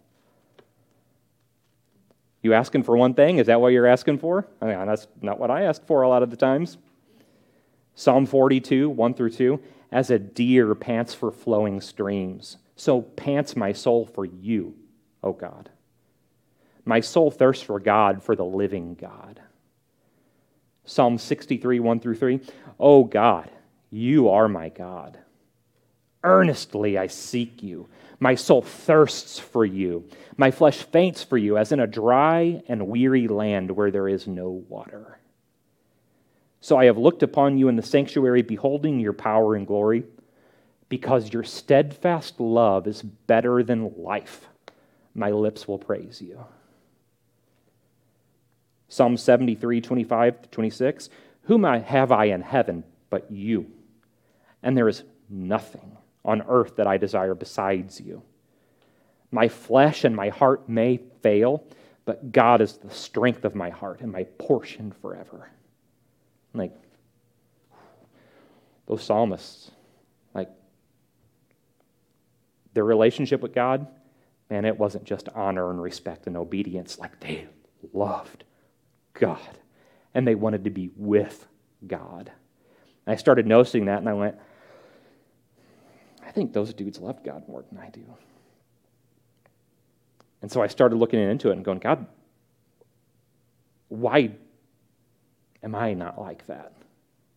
You 2.41 2.53
asking 2.53 2.83
for 2.83 2.95
one 2.95 3.15
thing? 3.15 3.39
Is 3.39 3.47
that 3.47 3.59
what 3.59 3.69
you're 3.69 3.87
asking 3.87 4.19
for? 4.19 4.47
I 4.61 4.65
mean, 4.65 4.85
that's 4.85 5.07
not 5.19 5.39
what 5.39 5.49
I 5.49 5.63
ask 5.63 5.83
for 5.85 6.03
a 6.03 6.09
lot 6.09 6.21
of 6.21 6.29
the 6.29 6.37
times. 6.37 6.77
Psalm 7.95 8.25
42, 8.27 8.89
1 8.89 9.13
through 9.15 9.31
2. 9.31 9.59
As 9.91 10.11
a 10.11 10.19
deer 10.19 10.75
pants 10.75 11.13
for 11.13 11.31
flowing 11.31 11.81
streams, 11.81 12.57
so 12.75 13.01
pants 13.01 13.55
my 13.55 13.71
soul 13.71 14.05
for 14.05 14.25
you, 14.25 14.75
O 15.23 15.33
God. 15.33 15.69
My 16.83 16.99
soul 16.99 17.31
thirsts 17.31 17.63
for 17.63 17.79
God, 17.79 18.23
for 18.23 18.35
the 18.35 18.45
living 18.45 18.95
God. 18.95 19.41
Psalm 20.85 21.17
63, 21.17 21.79
1 21.79 21.99
through 21.99 22.15
3. 22.15 22.39
O 22.79 23.03
God, 23.03 23.49
you 23.89 24.29
are 24.29 24.47
my 24.47 24.69
God. 24.69 25.17
Earnestly 26.23 26.97
I 26.97 27.07
seek 27.07 27.63
you. 27.63 27.87
My 28.19 28.35
soul 28.35 28.61
thirsts 28.61 29.39
for 29.39 29.65
you. 29.65 30.07
My 30.37 30.51
flesh 30.51 30.77
faints 30.77 31.23
for 31.23 31.37
you, 31.37 31.57
as 31.57 31.71
in 31.71 31.79
a 31.79 31.87
dry 31.87 32.61
and 32.67 32.87
weary 32.87 33.27
land 33.27 33.71
where 33.71 33.91
there 33.91 34.07
is 34.07 34.27
no 34.27 34.49
water. 34.49 35.19
So 36.61 36.77
I 36.77 36.85
have 36.85 36.97
looked 36.97 37.23
upon 37.23 37.57
you 37.57 37.67
in 37.67 37.75
the 37.75 37.83
sanctuary, 37.83 38.41
beholding 38.41 38.99
your 38.99 39.13
power 39.13 39.55
and 39.55 39.67
glory, 39.67 40.03
because 40.89 41.33
your 41.33 41.43
steadfast 41.43 42.39
love 42.39 42.87
is 42.87 43.01
better 43.01 43.63
than 43.63 43.93
life. 43.97 44.47
My 45.13 45.31
lips 45.31 45.67
will 45.67 45.79
praise 45.79 46.21
you. 46.21 46.45
Psalm 48.87 49.17
73, 49.17 49.81
25 49.81 50.41
to 50.43 50.49
26. 50.49 51.09
Whom 51.43 51.63
have 51.63 52.11
I 52.11 52.25
in 52.25 52.41
heaven 52.41 52.83
but 53.09 53.31
you? 53.31 53.71
And 54.63 54.77
there 54.77 54.87
is 54.87 55.03
nothing 55.29 55.97
on 56.23 56.43
earth 56.47 56.75
that 56.77 56.87
I 56.87 56.97
desire 56.97 57.35
besides 57.35 57.99
you. 57.99 58.23
My 59.31 59.47
flesh 59.47 60.03
and 60.03 60.15
my 60.15 60.29
heart 60.29 60.69
may 60.69 60.99
fail, 61.21 61.63
but 62.05 62.31
God 62.31 62.61
is 62.61 62.77
the 62.77 62.89
strength 62.89 63.45
of 63.45 63.55
my 63.55 63.69
heart 63.69 64.01
and 64.01 64.11
my 64.11 64.23
portion 64.23 64.91
forever. 65.01 65.49
Like 66.53 66.73
those 68.87 69.03
psalmists, 69.03 69.71
like 70.33 70.49
their 72.75 72.83
relationship 72.83 73.41
with 73.41 73.55
God, 73.55 73.87
man, 74.49 74.65
it 74.65 74.77
wasn't 74.77 75.05
just 75.05 75.27
honor 75.33 75.71
and 75.71 75.81
respect 75.81 76.27
and 76.27 76.37
obedience. 76.37 76.99
Like 76.99 77.19
they 77.19 77.47
loved 77.93 78.43
God 79.13 79.39
and 80.13 80.27
they 80.27 80.35
wanted 80.35 80.65
to 80.65 80.69
be 80.69 80.91
with 80.95 81.47
God. 81.87 82.31
And 83.05 83.13
I 83.13 83.15
started 83.15 83.47
noticing 83.47 83.85
that 83.85 83.99
and 83.99 84.09
I 84.09 84.13
went, 84.13 84.35
I 86.23 86.31
think 86.31 86.53
those 86.53 86.73
dudes 86.73 86.99
love 86.99 87.23
God 87.23 87.47
more 87.47 87.63
than 87.69 87.79
I 87.79 87.89
do. 87.89 88.03
And 90.41 90.51
so 90.51 90.61
I 90.61 90.67
started 90.67 90.97
looking 90.97 91.19
into 91.19 91.49
it 91.49 91.53
and 91.53 91.65
going, 91.65 91.79
God, 91.79 92.05
why 93.87 94.31
am 95.63 95.73
I 95.73 95.93
not 95.93 96.19
like 96.19 96.45
that? 96.47 96.73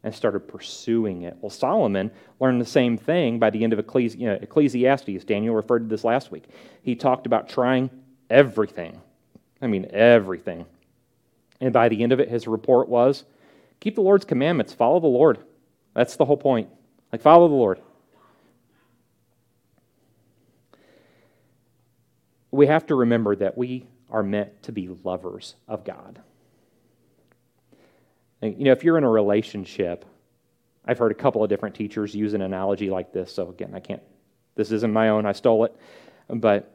And 0.04 0.14
started 0.14 0.40
pursuing 0.40 1.22
it. 1.22 1.36
Well, 1.40 1.50
Solomon 1.50 2.12
learned 2.40 2.60
the 2.60 2.66
same 2.66 2.96
thing 2.96 3.38
by 3.38 3.50
the 3.50 3.64
end 3.64 3.72
of 3.72 3.84
Ecclesi- 3.84 4.18
you 4.18 4.28
know, 4.28 4.38
Ecclesiastes. 4.40 5.24
Daniel 5.24 5.54
referred 5.54 5.80
to 5.80 5.86
this 5.86 6.04
last 6.04 6.30
week. 6.30 6.44
He 6.82 6.94
talked 6.94 7.26
about 7.26 7.48
trying 7.48 7.90
everything. 8.30 9.00
I 9.60 9.66
mean, 9.66 9.86
everything. 9.90 10.66
And 11.60 11.72
by 11.72 11.88
the 11.88 12.02
end 12.02 12.12
of 12.12 12.20
it, 12.20 12.28
his 12.28 12.46
report 12.46 12.88
was 12.88 13.24
keep 13.80 13.96
the 13.96 14.00
Lord's 14.00 14.24
commandments, 14.24 14.72
follow 14.72 15.00
the 15.00 15.08
Lord. 15.08 15.38
That's 15.94 16.14
the 16.14 16.24
whole 16.24 16.36
point. 16.36 16.68
Like, 17.12 17.20
follow 17.20 17.48
the 17.48 17.54
Lord. 17.54 17.80
we 22.50 22.66
have 22.66 22.86
to 22.86 22.94
remember 22.94 23.36
that 23.36 23.56
we 23.56 23.86
are 24.10 24.22
meant 24.22 24.62
to 24.64 24.72
be 24.72 24.88
lovers 25.04 25.54
of 25.66 25.84
God. 25.84 26.20
You 28.40 28.64
know, 28.64 28.72
if 28.72 28.84
you're 28.84 28.98
in 28.98 29.04
a 29.04 29.10
relationship, 29.10 30.04
I've 30.84 30.98
heard 30.98 31.12
a 31.12 31.14
couple 31.14 31.42
of 31.42 31.50
different 31.50 31.74
teachers 31.74 32.14
use 32.14 32.34
an 32.34 32.42
analogy 32.42 32.88
like 32.88 33.12
this. 33.12 33.32
So 33.32 33.50
again, 33.50 33.72
I 33.74 33.80
can't, 33.80 34.02
this 34.54 34.70
isn't 34.72 34.92
my 34.92 35.08
own, 35.08 35.26
I 35.26 35.32
stole 35.32 35.64
it. 35.64 35.76
But 36.28 36.74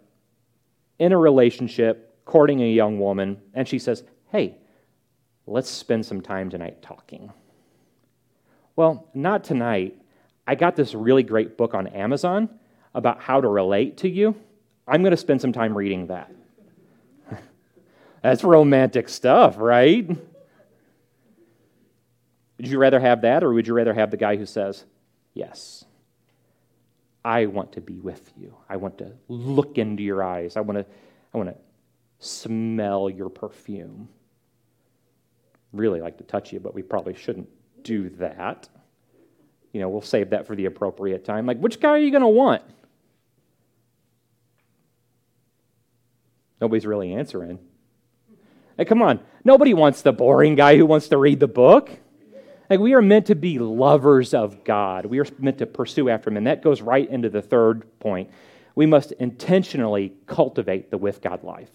in 0.99 1.13
a 1.13 1.17
relationship, 1.17 2.23
courting 2.25 2.61
a 2.61 2.69
young 2.69 2.99
woman, 2.99 3.41
and 3.53 3.67
she 3.67 3.79
says, 3.79 4.03
Hey, 4.31 4.57
let's 5.47 5.69
spend 5.69 6.05
some 6.05 6.21
time 6.21 6.49
tonight 6.49 6.81
talking. 6.81 7.31
Well, 8.75 9.07
not 9.13 9.43
tonight. 9.43 9.99
I 10.47 10.55
got 10.55 10.75
this 10.75 10.93
really 10.93 11.23
great 11.23 11.57
book 11.57 11.73
on 11.73 11.87
Amazon 11.87 12.49
about 12.93 13.21
how 13.21 13.39
to 13.39 13.47
relate 13.47 13.97
to 13.97 14.09
you. 14.09 14.35
I'm 14.87 15.01
going 15.01 15.11
to 15.11 15.17
spend 15.17 15.41
some 15.41 15.53
time 15.53 15.75
reading 15.77 16.07
that. 16.07 16.31
That's 18.21 18.43
romantic 18.43 19.09
stuff, 19.09 19.55
right? 19.57 20.09
Would 22.57 22.67
you 22.67 22.77
rather 22.77 22.99
have 22.99 23.21
that, 23.21 23.43
or 23.43 23.53
would 23.53 23.67
you 23.67 23.73
rather 23.73 23.93
have 23.93 24.11
the 24.11 24.17
guy 24.17 24.35
who 24.35 24.45
says, 24.45 24.85
Yes, 25.33 25.85
I 27.25 27.45
want 27.45 27.73
to 27.73 27.81
be 27.81 27.99
with 27.99 28.31
you. 28.37 28.55
I 28.69 28.77
want 28.77 28.97
to 28.99 29.13
look 29.27 29.77
into 29.77 30.03
your 30.03 30.23
eyes. 30.23 30.57
I 30.57 30.61
want 30.61 30.79
to, 30.79 30.85
I 31.33 31.37
want 31.37 31.49
to 31.49 31.55
smell 32.19 33.09
your 33.09 33.29
perfume. 33.29 34.09
Really 35.71 36.01
like 36.01 36.17
to 36.17 36.23
touch 36.23 36.53
you, 36.53 36.59
but 36.59 36.75
we 36.75 36.83
probably 36.83 37.15
shouldn't 37.15 37.49
do 37.81 38.09
that. 38.11 38.69
You 39.71 39.81
know, 39.81 39.89
we'll 39.89 40.01
save 40.01 40.29
that 40.31 40.45
for 40.45 40.55
the 40.55 40.65
appropriate 40.65 41.25
time. 41.25 41.45
Like, 41.47 41.57
which 41.57 41.79
guy 41.79 41.89
are 41.89 41.97
you 41.97 42.11
going 42.11 42.21
to 42.21 42.27
want? 42.27 42.61
Nobody's 46.61 46.85
really 46.85 47.13
answering. 47.13 47.59
Hey, 48.77 48.85
come 48.85 49.01
on. 49.01 49.19
Nobody 49.43 49.73
wants 49.73 50.01
the 50.01 50.13
boring 50.13 50.55
guy 50.55 50.77
who 50.77 50.85
wants 50.85 51.07
to 51.09 51.17
read 51.17 51.39
the 51.39 51.47
book. 51.47 51.89
Like, 52.73 52.79
we 52.79 52.95
are 52.95 53.03
meant 53.03 53.27
to 53.27 53.35
be 53.35 53.59
lovers 53.59 54.33
of 54.33 54.63
God. 54.63 55.05
We 55.05 55.19
are 55.19 55.27
meant 55.37 55.59
to 55.59 55.67
pursue 55.67 56.09
after 56.09 56.31
Him. 56.31 56.37
And 56.37 56.47
that 56.47 56.63
goes 56.63 56.81
right 56.81 57.07
into 57.07 57.29
the 57.29 57.43
third 57.43 57.99
point. 57.99 58.31
We 58.73 58.87
must 58.87 59.11
intentionally 59.11 60.13
cultivate 60.25 60.89
the 60.89 60.97
with 60.97 61.21
God 61.21 61.43
life. 61.43 61.69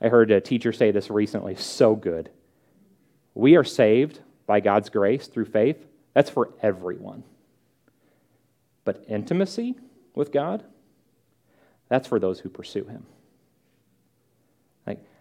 I 0.00 0.06
heard 0.06 0.30
a 0.30 0.40
teacher 0.40 0.72
say 0.72 0.92
this 0.92 1.10
recently, 1.10 1.56
so 1.56 1.96
good. 1.96 2.30
We 3.34 3.56
are 3.56 3.64
saved 3.64 4.20
by 4.46 4.60
God's 4.60 4.90
grace 4.90 5.26
through 5.26 5.46
faith. 5.46 5.84
That's 6.14 6.30
for 6.30 6.50
everyone. 6.62 7.24
But 8.84 9.06
intimacy 9.08 9.74
with 10.14 10.30
God, 10.30 10.62
that's 11.88 12.06
for 12.06 12.20
those 12.20 12.38
who 12.38 12.48
pursue 12.48 12.84
Him. 12.84 13.06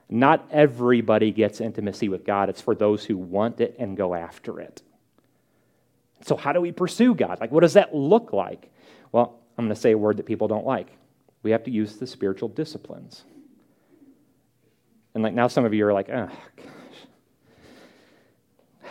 Not 0.10 0.48
everybody 0.52 1.32
gets 1.32 1.62
intimacy 1.62 2.10
with 2.10 2.26
God, 2.26 2.50
it's 2.50 2.62
for 2.62 2.74
those 2.74 3.06
who 3.06 3.16
want 3.16 3.62
it 3.62 3.76
and 3.78 3.96
go 3.96 4.16
after 4.16 4.60
it. 4.60 4.82
So, 6.22 6.36
how 6.36 6.52
do 6.52 6.60
we 6.60 6.72
pursue 6.72 7.14
God? 7.14 7.40
Like, 7.40 7.52
what 7.52 7.62
does 7.62 7.74
that 7.74 7.96
look 7.96 8.34
like? 8.34 8.72
Well, 9.12 9.40
I'm 9.58 9.66
going 9.66 9.76
to 9.76 9.80
say 9.80 9.92
a 9.92 9.98
word 9.98 10.18
that 10.18 10.26
people 10.26 10.48
don't 10.48 10.66
like. 10.66 10.88
We 11.44 11.52
have 11.52 11.64
to 11.64 11.72
use 11.72 11.98
the 11.98 12.08
spiritual 12.08 12.50
disciplines. 12.50 13.24
And 15.14 15.24
like 15.24 15.34
now, 15.34 15.48
some 15.48 15.66
of 15.66 15.74
you 15.74 15.86
are 15.88 15.94
like, 15.94 16.10
oh, 16.10 16.30
gosh. 16.58 16.66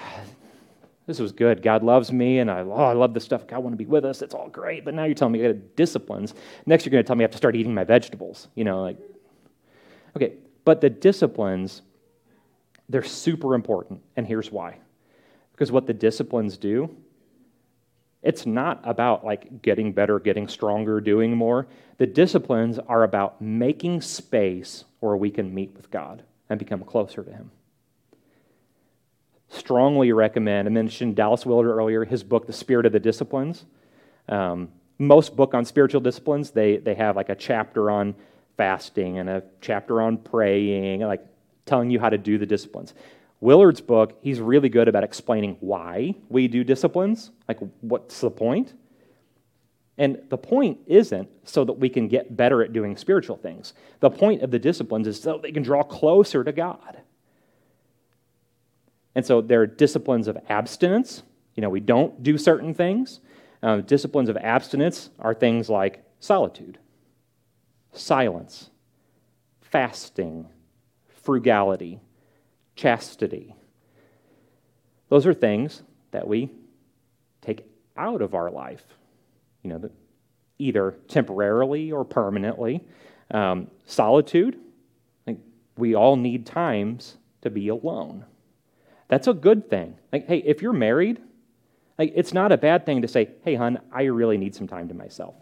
this 1.07 1.19
was 1.19 1.33
good. 1.33 1.63
God 1.63 1.83
loves 1.83 2.13
me, 2.13 2.39
and 2.39 2.51
I, 2.51 2.61
oh, 2.61 2.73
I 2.73 2.93
love 2.93 3.13
this 3.13 3.25
stuff. 3.25 3.47
God 3.47 3.61
want 3.61 3.73
to 3.73 3.77
be 3.77 3.87
with 3.87 4.05
us. 4.05 4.23
It's 4.23 4.35
all 4.35 4.49
great. 4.49 4.85
But 4.85 4.95
now 4.95 5.05
you're 5.05 5.15
telling 5.15 5.33
me 5.33 5.45
I 5.45 5.53
got 5.53 5.77
disciplines. 5.77 6.35
Next, 6.65 6.87
you're 6.87 6.93
going 6.93 7.03
to 7.03 7.07
tell 7.07 7.17
me 7.17 7.25
I 7.25 7.27
have 7.27 7.33
to 7.33 7.39
start 7.39 7.57
eating 7.57 7.75
my 7.75 7.85
vegetables. 7.85 8.49
You 8.55 8.65
know, 8.65 8.83
like, 8.83 8.99
okay. 10.17 10.35
But 10.69 10.83
the 10.83 10.91
disciplines, 10.91 11.81
they're 12.91 13.03
super 13.03 13.55
important, 13.55 14.03
and 14.17 14.27
here's 14.27 14.53
why. 14.53 14.77
Because 15.53 15.73
what 15.73 15.87
the 15.87 15.95
disciplines 15.95 16.59
do, 16.59 16.95
it's 18.23 18.45
not 18.45 18.83
about 18.85 19.25
like 19.25 19.63
getting 19.63 19.95
better, 19.95 20.19
getting 20.19 20.47
stronger, 20.47 21.01
doing 21.01 21.35
more. 21.35 21.69
The 21.97 22.07
disciplines 22.07 22.79
are 22.79 23.03
about 23.03 23.41
making 23.41 24.03
space 24.03 24.85
where 25.01 25.17
we 25.17 25.31
can 25.31 25.55
meet 25.55 25.75
with 25.75 25.91
God 25.91 26.23
and 26.51 26.59
become 26.59 26.85
closer 26.85 27.25
to 27.25 27.31
Him 27.31 27.51
strongly 29.49 30.13
recommend. 30.13 30.69
I 30.69 30.71
mentioned 30.71 31.17
Dallas 31.17 31.47
Willard 31.47 31.69
earlier, 31.69 32.05
his 32.05 32.23
book, 32.23 32.47
The 32.47 32.53
Spirit 32.53 32.85
of 32.85 32.93
the 32.93 33.01
Disciplines. 33.01 33.65
Um, 34.29 34.69
most 34.99 35.35
book 35.35 35.55
on 35.55 35.65
spiritual 35.65 36.03
disciplines, 36.03 36.51
they, 36.51 36.77
they 36.77 36.95
have 36.95 37.17
like 37.17 37.31
a 37.31 37.35
chapter 37.35 37.91
on 37.91 38.15
fasting 38.59 39.19
and 39.19 39.31
a 39.31 39.43
chapter 39.63 40.03
on 40.03 40.19
praying, 40.19 41.01
like 41.01 41.25
telling 41.65 41.89
you 41.91 41.99
how 41.99 42.11
to 42.11 42.19
do 42.19 42.37
the 42.37 42.45
disciplines. 42.45 42.93
Willard's 43.41 43.81
book, 43.81 44.19
he's 44.21 44.41
really 44.41 44.69
good 44.69 44.89
about 44.89 45.05
explaining 45.05 45.57
why 45.61 46.15
we 46.29 46.49
do 46.49 46.65
disciplines, 46.65 47.31
like 47.47 47.59
what's 47.81 48.21
the 48.21 48.31
point. 48.31 48.75
And 49.97 50.21
the 50.29 50.37
point 50.37 50.79
isn't 50.87 51.29
so 51.45 51.65
that 51.65 51.73
we 51.73 51.89
can 51.89 52.09
get 52.09 52.37
better 52.37 52.63
at 52.63 52.73
doing 52.73 52.97
spiritual 52.97 53.37
things. 53.37 53.75
The 54.01 54.11
point 54.11 54.43
of 54.43 54.51
the 54.51 54.59
disciplines 54.59 55.07
is 55.07 55.21
so 55.21 55.39
they 55.39 55.53
can 55.53 55.63
draw 55.63 55.83
closer 55.83 56.45
to 56.45 56.53
God. 56.53 57.01
And 59.15 59.27
so 59.27 59.41
there 59.41 59.63
are 59.63 59.67
disciplines 59.67 60.29
of 60.29 60.39
abstinence. 60.49 61.23
You 61.55 61.63
know, 61.63 61.71
we 61.71 61.81
don't 61.81 62.23
do 62.23 62.39
certain 62.39 62.75
things. 62.75 63.21
Uh, 63.63 63.79
disciplines 63.79 64.29
of 64.29 64.37
abstinence 64.37 65.11
are 65.19 65.35
things 65.35 65.69
like 65.69 66.05
solitude, 66.21 66.79
silence, 67.93 68.71
fasting, 69.61 70.49
frugality, 71.23 72.01
chastity. 72.77 73.55
Those 75.09 75.27
are 75.27 75.35
things 75.35 75.83
that 76.11 76.27
we 76.29 76.51
take 77.43 77.67
out 77.97 78.23
of 78.23 78.35
our 78.35 78.51
life, 78.51 78.85
you 79.63 79.71
know, 79.71 79.91
either 80.59 80.97
temporarily 81.09 81.93
or 81.93 82.05
permanently. 82.05 82.85
Um, 83.31 83.69
solitude, 83.85 84.59
like 85.27 85.39
we 85.77 85.95
all 85.95 86.17
need 86.17 86.47
times 86.47 87.17
to 87.43 87.51
be 87.51 87.69
alone. 87.69 88.25
That's 89.09 89.27
a 89.27 89.35
good 89.35 89.69
thing. 89.71 89.97
Like, 90.13 90.27
hey, 90.27 90.39
if 90.39 90.63
you're 90.63 90.73
married, 90.73 91.21
Like, 91.99 92.13
it's 92.15 92.33
not 92.33 92.53
a 92.53 92.57
bad 92.57 92.87
thing 92.87 93.03
to 93.03 93.09
say, 93.09 93.31
hey, 93.43 93.57
hon, 93.57 93.81
I 93.93 94.05
really 94.05 94.39
need 94.39 94.55
some 94.55 94.69
time 94.69 94.89
to 94.89 94.95
myself. 94.95 95.35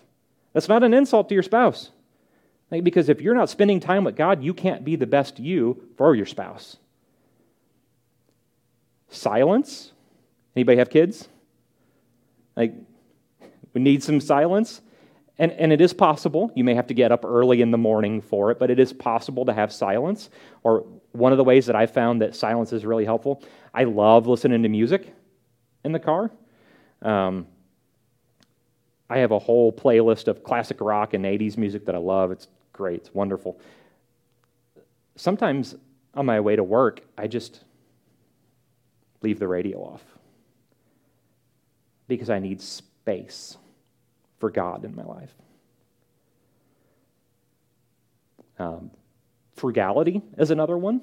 That's 0.55 0.69
not 0.69 0.83
an 0.83 0.95
insult 0.95 1.29
to 1.29 1.35
your 1.35 1.43
spouse. 1.43 1.91
Like, 2.71 2.85
because 2.85 3.09
if 3.09 3.21
you're 3.21 3.35
not 3.35 3.49
spending 3.49 3.81
time 3.81 4.05
with 4.05 4.17
God, 4.17 4.43
you 4.43 4.53
can't 4.53 4.85
be 4.85 4.97
the 4.97 5.07
best 5.07 5.39
you 5.39 5.89
for 5.97 6.15
your 6.15 6.27
spouse. 6.27 6.79
Silence. 9.09 9.93
Anybody 10.57 10.79
have 10.79 10.91
kids? 10.91 11.29
Like, 12.57 12.75
we 13.73 13.81
need 13.81 14.03
some 14.03 14.21
silence. 14.21 14.81
And, 15.39 15.53
and 15.53 15.73
it 15.73 15.81
is 15.81 15.93
possible. 15.93 16.51
You 16.55 16.65
may 16.65 16.75
have 16.75 16.87
to 16.87 16.95
get 16.95 17.13
up 17.13 17.25
early 17.25 17.61
in 17.61 17.71
the 17.71 17.79
morning 17.79 18.23
for 18.23 18.51
it, 18.51 18.59
but 18.59 18.71
it 18.71 18.81
is 18.81 18.93
possible 18.93 19.45
to 19.45 19.53
have 19.53 19.73
silence. 19.73 20.31
Or 20.63 20.87
one 21.13 21.33
of 21.33 21.39
the 21.39 21.45
ways 21.45 21.67
that 21.67 21.77
I 21.77 21.87
found 21.87 22.23
that 22.23 22.35
silence 22.35 22.73
is 22.73 22.87
really 22.87 23.05
helpful, 23.05 23.43
I 23.75 23.85
love 23.85 24.27
listening 24.27 24.63
to 24.63 24.69
music 24.69 25.15
in 25.85 25.93
the 25.93 26.01
car. 26.01 26.31
Um, 27.03 27.47
I 29.09 29.19
have 29.19 29.31
a 29.31 29.39
whole 29.39 29.73
playlist 29.73 30.27
of 30.27 30.43
classic 30.43 30.81
rock 30.81 31.15
and 31.15 31.25
80s 31.25 31.57
music 31.57 31.85
that 31.85 31.95
I 31.95 31.99
love. 31.99 32.33
It's 32.33 32.49
great, 32.77 33.01
it's 33.01 33.15
wonderful. 33.15 33.59
Sometimes 35.17 35.75
on 36.15 36.27
my 36.27 36.41
way 36.41 36.57
to 36.57 36.65
work, 36.65 37.01
I 37.17 37.27
just 37.27 37.65
leave 39.23 39.39
the 39.39 39.49
radio 39.49 39.79
off 39.79 40.03
because 42.09 42.31
I 42.31 42.39
need 42.39 42.61
space 42.61 43.57
for 44.39 44.51
God 44.51 44.85
in 44.85 44.95
my 44.95 45.05
life. 45.05 45.35
Um, 48.59 48.91
frugality 49.55 50.23
is 50.39 50.51
another 50.51 50.79
one. 50.79 51.01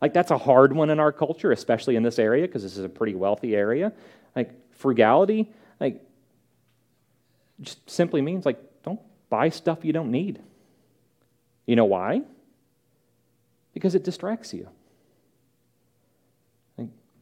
Like, 0.00 0.12
that's 0.12 0.30
a 0.30 0.38
hard 0.38 0.72
one 0.72 0.90
in 0.90 0.98
our 0.98 1.12
culture, 1.12 1.52
especially 1.52 1.94
in 1.94 2.02
this 2.02 2.18
area, 2.18 2.46
because 2.46 2.64
this 2.64 2.76
is 2.76 2.84
a 2.84 2.88
pretty 2.88 3.14
wealthy 3.14 3.54
area. 3.54 3.92
Like, 4.34 4.50
frugality, 4.72 5.52
like, 5.78 6.02
just 7.60 7.88
simply 7.88 8.20
means, 8.20 8.44
like, 8.44 8.58
don't 8.82 9.00
buy 9.30 9.48
stuff 9.50 9.84
you 9.84 9.92
don't 9.92 10.10
need. 10.10 10.40
You 11.66 11.76
know 11.76 11.84
why? 11.84 12.22
Because 13.74 13.94
it 13.94 14.04
distracts 14.04 14.52
you. 14.52 14.68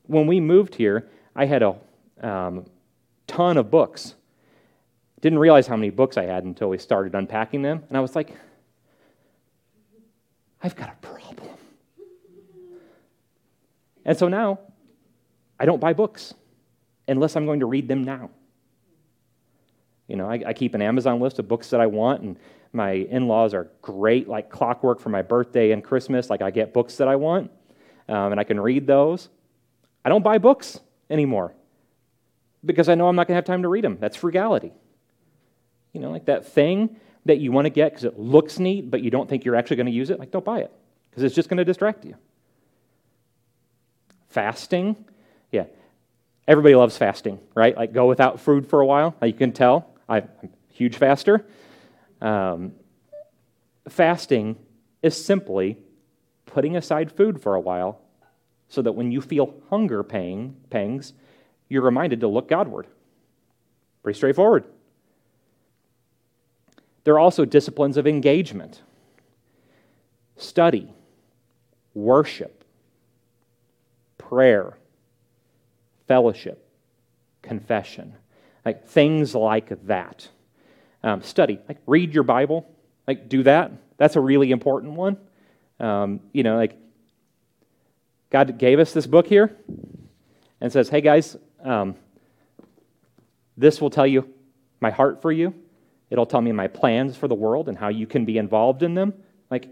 When 0.07 0.27
we 0.27 0.41
moved 0.41 0.75
here, 0.75 1.09
I 1.37 1.47
had 1.47 1.63
a 1.63 1.77
um, 2.21 2.67
ton 3.27 3.57
of 3.57 3.71
books. 3.71 4.15
Didn't 5.21 5.39
realize 5.39 5.67
how 5.67 5.77
many 5.77 5.91
books 5.91 6.17
I 6.17 6.25
had 6.25 6.45
until 6.45 6.69
we 6.69 6.79
started 6.79 7.15
unpacking 7.15 7.63
them. 7.63 7.85
And 7.89 7.97
I 7.97 8.01
was 8.01 8.17
like, 8.17 8.35
I've 10.63 10.75
got 10.75 10.91
a 10.91 11.07
problem. 11.07 11.49
And 14.05 14.19
so 14.19 14.29
now, 14.29 14.59
I 15.59 15.67
don't 15.67 15.81
buy 15.81 15.93
books 15.93 16.35
unless 17.07 17.37
I'm 17.37 17.47
going 17.47 17.61
to 17.61 17.67
read 17.67 17.87
them 17.87 18.03
now. 18.03 18.31
You 20.09 20.17
know, 20.17 20.29
I, 20.29 20.43
I 20.47 20.53
keep 20.55 20.75
an 20.75 20.83
Amazon 20.83 21.21
list 21.21 21.39
of 21.39 21.47
books 21.47 21.71
that 21.71 21.81
I 21.81 21.87
want, 21.87 22.23
and 22.23 22.37
my 22.73 22.93
in 22.93 23.27
laws 23.27 23.55
are 23.55 23.69
great, 23.83 24.29
like 24.29 24.51
clockwork 24.51 25.01
for 25.01 25.09
my 25.09 25.23
birthday 25.23 25.73
and 25.73 25.83
Christmas. 25.83 26.31
Like, 26.31 26.43
I 26.43 26.51
get 26.51 26.73
books 26.73 26.97
that 26.97 27.09
I 27.09 27.17
want, 27.17 27.51
um, 28.09 28.33
and 28.33 28.41
I 28.41 28.45
can 28.45 28.61
read 28.61 28.87
those. 28.87 29.29
I 30.05 30.09
don't 30.09 30.23
buy 30.23 30.39
books 30.39 30.81
anymore 31.09 31.53
because 32.65 32.89
I 32.89 32.95
know 32.95 33.09
I'm 33.09 33.17
not 33.17 33.27
going 33.27 33.35
to 33.35 33.39
have 33.39 33.45
time 33.45 33.63
to 33.63 33.69
read 33.69 33.85
them. 33.85 33.99
That's 34.01 34.17
frugality. 34.17 34.73
You 35.93 36.01
know, 36.01 36.11
like 36.11 36.27
that 36.27 36.47
thing 36.47 36.97
that 37.27 37.39
you 37.39 37.53
want 37.53 37.67
to 37.67 37.71
get 37.71 37.91
because 37.91 38.05
it 38.05 38.19
looks 38.19 38.59
neat, 38.59 38.91
but 38.91 39.03
you 39.03 39.11
don't 39.11 39.29
think 39.29 39.45
you're 39.45 39.57
actually 39.57 39.77
going 39.77 39.87
to 39.87 39.93
use 39.93 40.11
it, 40.11 40.19
like, 40.19 40.31
don't 40.31 40.45
buy 40.45 40.61
it 40.61 40.73
because 41.11 41.25
it's 41.25 41.35
just 41.35 41.49
going 41.49 41.59
to 41.59 41.65
distract 41.65 42.05
you. 42.05 42.15
Fasting, 44.29 44.97
yeah. 45.51 45.65
Everybody 46.47 46.75
loves 46.75 46.97
fasting, 46.97 47.41
right? 47.55 47.77
Like, 47.77 47.93
go 47.93 48.07
without 48.07 48.41
food 48.41 48.67
for 48.67 48.81
a 48.81 48.87
while. 48.87 49.15
You 49.23 49.33
can 49.33 49.53
tell. 49.53 49.91
I'm 50.09 50.29
a 50.43 50.49
huge 50.73 50.97
faster. 50.97 51.45
Um, 52.21 52.73
fasting 53.89 54.57
is 55.03 55.23
simply 55.23 55.79
putting 56.47 56.77
aside 56.77 57.11
food 57.13 57.41
for 57.41 57.55
a 57.55 57.61
while 57.61 58.01
so 58.69 58.83
that 58.83 58.93
when 58.93 59.11
you 59.11 59.21
feel 59.21 59.55
hunger 59.69 60.03
pang, 60.03 60.57
pangs, 60.71 61.13
you're 61.69 61.83
reminded 61.83 62.21
to 62.21 62.29
look 62.29 62.49
Godward. 62.49 62.87
Pretty 64.03 64.17
straightforward. 64.17 64.65
There 67.05 67.15
are 67.15 67.19
also 67.19 67.45
disciplines 67.45 67.97
of 67.97 68.07
engagement 68.07 68.83
study, 70.37 70.93
worship, 71.93 72.65
prayer, 74.17 74.79
fellowship, 76.09 76.67
confession, 77.43 78.15
like 78.65 78.87
things 78.87 79.35
like 79.35 79.87
that. 79.87 80.29
Um, 81.03 81.23
study, 81.23 81.59
like 81.67 81.79
read 81.87 82.13
your 82.13 82.25
Bible, 82.25 82.69
like 83.07 83.29
do 83.29 83.43
that. 83.45 83.73
That's 83.97 84.17
a 84.17 84.21
really 84.21 84.51
important 84.51 84.93
one. 84.93 85.17
Um, 85.79 86.21
you 86.33 86.43
know, 86.43 86.57
like 86.57 86.77
God 88.29 88.59
gave 88.59 88.79
us 88.79 88.93
this 88.93 89.07
book 89.07 89.27
here 89.27 89.57
and 90.61 90.71
says, 90.71 90.91
hey 90.91 91.01
guys, 91.01 91.39
um, 91.65 91.95
this 93.57 93.81
will 93.81 93.89
tell 93.89 94.07
you 94.07 94.29
my 94.81 94.91
heart 94.91 95.23
for 95.23 95.33
you. 95.33 95.55
It'll 96.11 96.27
tell 96.27 96.43
me 96.43 96.53
my 96.53 96.67
plans 96.67 97.17
for 97.17 97.29
the 97.29 97.35
world 97.35 97.69
and 97.69 97.79
how 97.79 97.89
you 97.89 98.07
can 98.07 98.25
be 98.25 98.37
involved 98.37 98.83
in 98.83 98.95
them. 98.95 99.15
Like, 99.51 99.69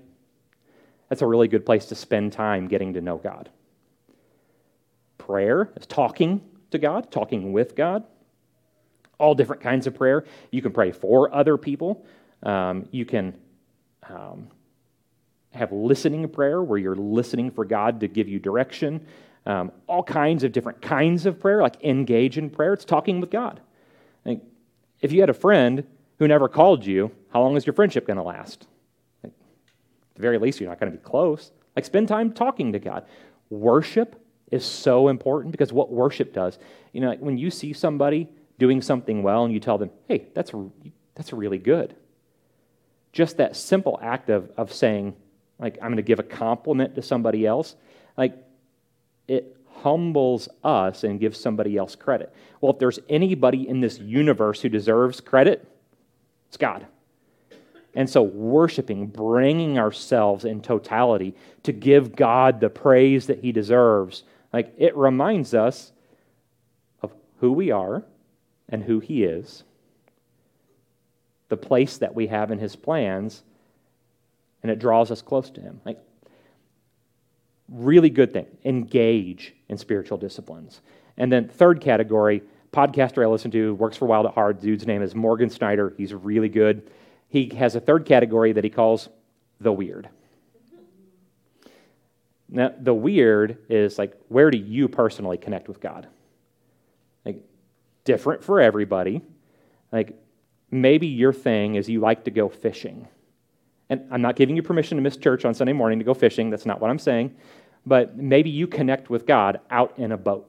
that's 1.08 1.22
a 1.22 1.26
really 1.26 1.48
good 1.48 1.66
place 1.66 1.86
to 1.86 1.94
spend 1.94 2.32
time 2.32 2.68
getting 2.68 2.94
to 2.94 3.00
know 3.00 3.16
God. 3.18 3.50
Prayer 5.18 5.70
is 5.76 5.86
talking 5.86 6.40
to 6.70 6.78
God, 6.78 7.10
talking 7.10 7.52
with 7.52 7.74
God. 7.74 8.04
All 9.18 9.34
different 9.34 9.62
kinds 9.62 9.86
of 9.86 9.94
prayer. 9.94 10.24
You 10.50 10.62
can 10.62 10.72
pray 10.72 10.92
for 10.92 11.34
other 11.34 11.56
people. 11.56 12.06
Um, 12.42 12.88
you 12.90 13.04
can 13.04 13.34
um, 14.08 14.48
have 15.52 15.72
listening 15.72 16.28
prayer 16.28 16.62
where 16.62 16.78
you're 16.78 16.96
listening 16.96 17.50
for 17.50 17.64
God 17.64 18.00
to 18.00 18.08
give 18.08 18.28
you 18.28 18.38
direction. 18.38 19.06
Um, 19.46 19.72
all 19.86 20.02
kinds 20.02 20.44
of 20.44 20.52
different 20.52 20.82
kinds 20.82 21.26
of 21.26 21.40
prayer, 21.40 21.62
like 21.62 21.82
engage 21.82 22.38
in 22.38 22.50
prayer. 22.50 22.74
It's 22.74 22.84
talking 22.84 23.20
with 23.20 23.30
God. 23.30 23.60
Like, 24.24 24.40
if 25.00 25.12
you 25.12 25.20
had 25.20 25.30
a 25.30 25.34
friend 25.34 25.84
who 26.18 26.28
never 26.28 26.48
called 26.48 26.84
you, 26.84 27.10
how 27.32 27.40
long 27.42 27.56
is 27.56 27.66
your 27.66 27.72
friendship 27.72 28.06
going 28.06 28.18
to 28.18 28.22
last? 28.22 28.66
Like, 29.22 29.32
at 29.32 30.14
the 30.16 30.22
very 30.22 30.38
least, 30.38 30.60
you're 30.60 30.68
not 30.68 30.78
going 30.78 30.92
to 30.92 30.98
be 30.98 31.02
close. 31.02 31.50
Like, 31.74 31.84
spend 31.84 32.08
time 32.08 32.32
talking 32.32 32.72
to 32.72 32.78
God. 32.78 33.06
Worship 33.48 34.22
is 34.50 34.64
so 34.64 35.08
important 35.08 35.52
because 35.52 35.72
what 35.72 35.90
worship 35.90 36.32
does, 36.32 36.58
you 36.92 37.00
know, 37.00 37.08
like 37.08 37.20
when 37.20 37.38
you 37.38 37.50
see 37.50 37.72
somebody 37.72 38.28
doing 38.58 38.82
something 38.82 39.22
well 39.22 39.44
and 39.44 39.54
you 39.54 39.60
tell 39.60 39.78
them, 39.78 39.90
hey, 40.08 40.26
that's, 40.34 40.52
that's 41.14 41.32
really 41.32 41.58
good. 41.58 41.94
Just 43.12 43.36
that 43.38 43.56
simple 43.56 43.98
act 44.02 44.28
of, 44.30 44.50
of 44.56 44.72
saying, 44.72 45.14
like, 45.58 45.76
I'm 45.80 45.88
going 45.88 45.96
to 45.96 46.02
give 46.02 46.18
a 46.18 46.24
compliment 46.24 46.94
to 46.96 47.02
somebody 47.02 47.46
else, 47.46 47.74
like, 48.16 48.36
it 49.26 49.56
humbles 49.82 50.48
us 50.64 51.04
and 51.04 51.20
gives 51.20 51.38
somebody 51.38 51.76
else 51.76 51.94
credit. 51.94 52.34
Well, 52.60 52.72
if 52.72 52.78
there's 52.78 52.98
anybody 53.08 53.68
in 53.68 53.80
this 53.80 53.98
universe 53.98 54.60
who 54.60 54.68
deserves 54.68 55.20
credit, 55.20 55.66
it's 56.48 56.56
God. 56.56 56.86
And 57.94 58.08
so, 58.08 58.22
worshiping, 58.22 59.06
bringing 59.06 59.78
ourselves 59.78 60.44
in 60.44 60.62
totality 60.62 61.34
to 61.62 61.72
give 61.72 62.14
God 62.14 62.60
the 62.60 62.70
praise 62.70 63.26
that 63.26 63.40
He 63.40 63.52
deserves, 63.52 64.24
like 64.52 64.72
it 64.78 64.96
reminds 64.96 65.54
us 65.54 65.92
of 67.02 67.12
who 67.40 67.52
we 67.52 67.70
are 67.70 68.04
and 68.68 68.82
who 68.82 69.00
He 69.00 69.24
is, 69.24 69.64
the 71.48 71.56
place 71.56 71.98
that 71.98 72.14
we 72.14 72.26
have 72.26 72.50
in 72.50 72.58
His 72.58 72.76
plans, 72.76 73.42
and 74.62 74.70
it 74.70 74.78
draws 74.78 75.10
us 75.10 75.22
close 75.22 75.50
to 75.50 75.60
Him. 75.60 75.80
Like, 75.84 75.98
really 77.68 78.10
good 78.10 78.32
thing. 78.32 78.46
Engage 78.64 79.54
in 79.68 79.78
spiritual 79.78 80.18
disciplines. 80.18 80.80
And 81.16 81.32
then, 81.32 81.48
third 81.48 81.80
category, 81.80 82.42
podcaster 82.72 83.22
I 83.22 83.26
listen 83.26 83.50
to, 83.52 83.74
works 83.74 83.96
for 83.96 84.06
Wild 84.06 84.26
at 84.26 84.34
Heart. 84.34 84.60
Dude's 84.60 84.86
name 84.86 85.02
is 85.02 85.14
Morgan 85.14 85.50
Snyder. 85.50 85.94
He's 85.96 86.14
really 86.14 86.48
good. 86.48 86.90
He 87.28 87.50
has 87.56 87.74
a 87.74 87.80
third 87.80 88.06
category 88.06 88.52
that 88.52 88.64
he 88.64 88.70
calls 88.70 89.08
the 89.60 89.72
weird. 89.72 90.08
Now, 92.48 92.72
the 92.78 92.94
weird 92.94 93.58
is 93.68 93.98
like, 93.98 94.14
where 94.28 94.50
do 94.50 94.56
you 94.56 94.88
personally 94.88 95.36
connect 95.36 95.68
with 95.68 95.80
God? 95.80 96.06
Different 98.08 98.42
for 98.42 98.58
everybody. 98.58 99.20
Like, 99.92 100.16
maybe 100.70 101.06
your 101.08 101.34
thing 101.34 101.74
is 101.74 101.90
you 101.90 102.00
like 102.00 102.24
to 102.24 102.30
go 102.30 102.48
fishing. 102.48 103.06
And 103.90 104.08
I'm 104.10 104.22
not 104.22 104.34
giving 104.34 104.56
you 104.56 104.62
permission 104.62 104.96
to 104.96 105.02
miss 105.02 105.18
church 105.18 105.44
on 105.44 105.52
Sunday 105.52 105.74
morning 105.74 105.98
to 105.98 106.06
go 106.06 106.14
fishing. 106.14 106.48
That's 106.48 106.64
not 106.64 106.80
what 106.80 106.88
I'm 106.88 106.98
saying. 106.98 107.36
But 107.84 108.16
maybe 108.16 108.48
you 108.48 108.66
connect 108.66 109.10
with 109.10 109.26
God 109.26 109.60
out 109.70 109.92
in 109.98 110.12
a 110.12 110.16
boat 110.16 110.48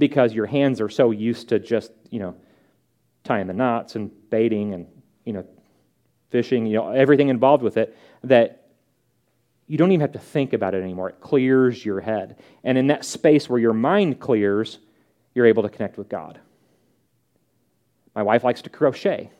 because 0.00 0.34
your 0.34 0.46
hands 0.46 0.80
are 0.80 0.88
so 0.88 1.12
used 1.12 1.48
to 1.50 1.60
just, 1.60 1.92
you 2.10 2.18
know, 2.18 2.34
tying 3.22 3.46
the 3.46 3.52
knots 3.52 3.94
and 3.94 4.10
baiting 4.28 4.74
and, 4.74 4.88
you 5.24 5.32
know, 5.32 5.44
fishing, 6.30 6.66
you 6.66 6.74
know, 6.74 6.90
everything 6.90 7.28
involved 7.28 7.62
with 7.62 7.76
it 7.76 7.96
that 8.24 8.66
you 9.68 9.78
don't 9.78 9.92
even 9.92 10.00
have 10.00 10.12
to 10.12 10.18
think 10.18 10.54
about 10.54 10.74
it 10.74 10.82
anymore. 10.82 11.10
It 11.10 11.20
clears 11.20 11.84
your 11.84 12.00
head. 12.00 12.42
And 12.64 12.76
in 12.76 12.88
that 12.88 13.04
space 13.04 13.48
where 13.48 13.60
your 13.60 13.74
mind 13.74 14.18
clears, 14.18 14.80
you're 15.36 15.46
able 15.46 15.62
to 15.62 15.68
connect 15.68 15.98
with 15.98 16.08
God. 16.08 16.40
My 18.16 18.22
wife 18.22 18.42
likes 18.42 18.62
to 18.62 18.70
crochet. 18.70 19.30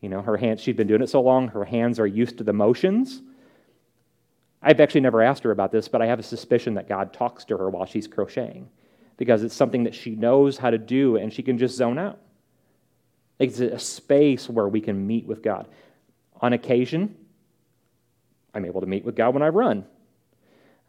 You 0.00 0.08
know, 0.08 0.22
her 0.22 0.38
hands, 0.38 0.62
she's 0.62 0.74
been 0.74 0.88
doing 0.88 1.02
it 1.02 1.10
so 1.10 1.20
long, 1.20 1.48
her 1.48 1.64
hands 1.64 2.00
are 2.00 2.06
used 2.06 2.38
to 2.38 2.44
the 2.44 2.52
motions. 2.52 3.20
I've 4.62 4.80
actually 4.80 5.02
never 5.02 5.20
asked 5.20 5.44
her 5.44 5.50
about 5.50 5.70
this, 5.70 5.88
but 5.88 6.00
I 6.00 6.06
have 6.06 6.18
a 6.18 6.22
suspicion 6.22 6.74
that 6.74 6.88
God 6.88 7.12
talks 7.12 7.44
to 7.44 7.58
her 7.58 7.68
while 7.68 7.84
she's 7.84 8.08
crocheting 8.08 8.70
because 9.18 9.44
it's 9.44 9.54
something 9.54 9.84
that 9.84 9.94
she 9.94 10.14
knows 10.14 10.56
how 10.56 10.70
to 10.70 10.78
do 10.78 11.16
and 11.16 11.32
she 11.32 11.42
can 11.42 11.58
just 11.58 11.76
zone 11.76 11.98
out. 11.98 12.18
It's 13.38 13.60
a 13.60 13.78
space 13.78 14.48
where 14.48 14.68
we 14.68 14.80
can 14.80 15.06
meet 15.06 15.26
with 15.26 15.42
God. 15.42 15.68
On 16.40 16.54
occasion, 16.54 17.14
I'm 18.54 18.64
able 18.64 18.80
to 18.80 18.86
meet 18.86 19.04
with 19.04 19.16
God 19.16 19.34
when 19.34 19.42
I 19.42 19.48
run. 19.48 19.84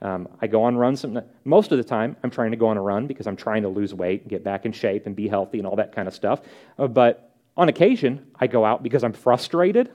Um, 0.04 0.28
I 0.42 0.48
go 0.48 0.64
on 0.64 0.76
runs. 0.76 1.06
Most 1.46 1.72
of 1.72 1.78
the 1.78 1.84
time, 1.84 2.18
I'm 2.24 2.30
trying 2.30 2.52
to 2.52 2.58
go 2.58 2.68
on 2.68 2.76
a 2.76 2.82
run 2.82 3.08
because 3.08 3.26
I'm 3.26 3.38
trying 3.38 3.62
to 3.64 3.70
lose 3.70 3.94
weight 3.94 4.22
and 4.22 4.30
get 4.30 4.44
back 4.44 4.66
in 4.66 4.74
shape 4.74 5.06
and 5.06 5.16
be 5.16 5.30
healthy 5.30 5.60
and 5.60 5.66
all 5.66 5.78
that 5.78 5.96
kind 5.96 6.10
of 6.10 6.14
stuff. 6.14 6.42
Uh, 6.78 6.88
but 6.88 7.32
on 7.56 7.70
occasion, 7.70 8.28
I 8.38 8.48
go 8.48 8.66
out 8.66 8.84
because 8.84 9.06
I'm 9.06 9.14
frustrated 9.14 9.90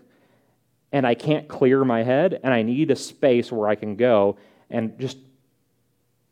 and 0.92 1.06
I 1.06 1.14
can't 1.14 1.46
clear 1.46 1.84
my 1.84 2.02
head 2.02 2.40
and 2.42 2.54
I 2.54 2.62
need 2.62 2.90
a 2.90 2.96
space 2.96 3.52
where 3.52 3.68
I 3.68 3.74
can 3.74 3.96
go 3.96 4.38
and 4.70 4.98
just 4.98 5.18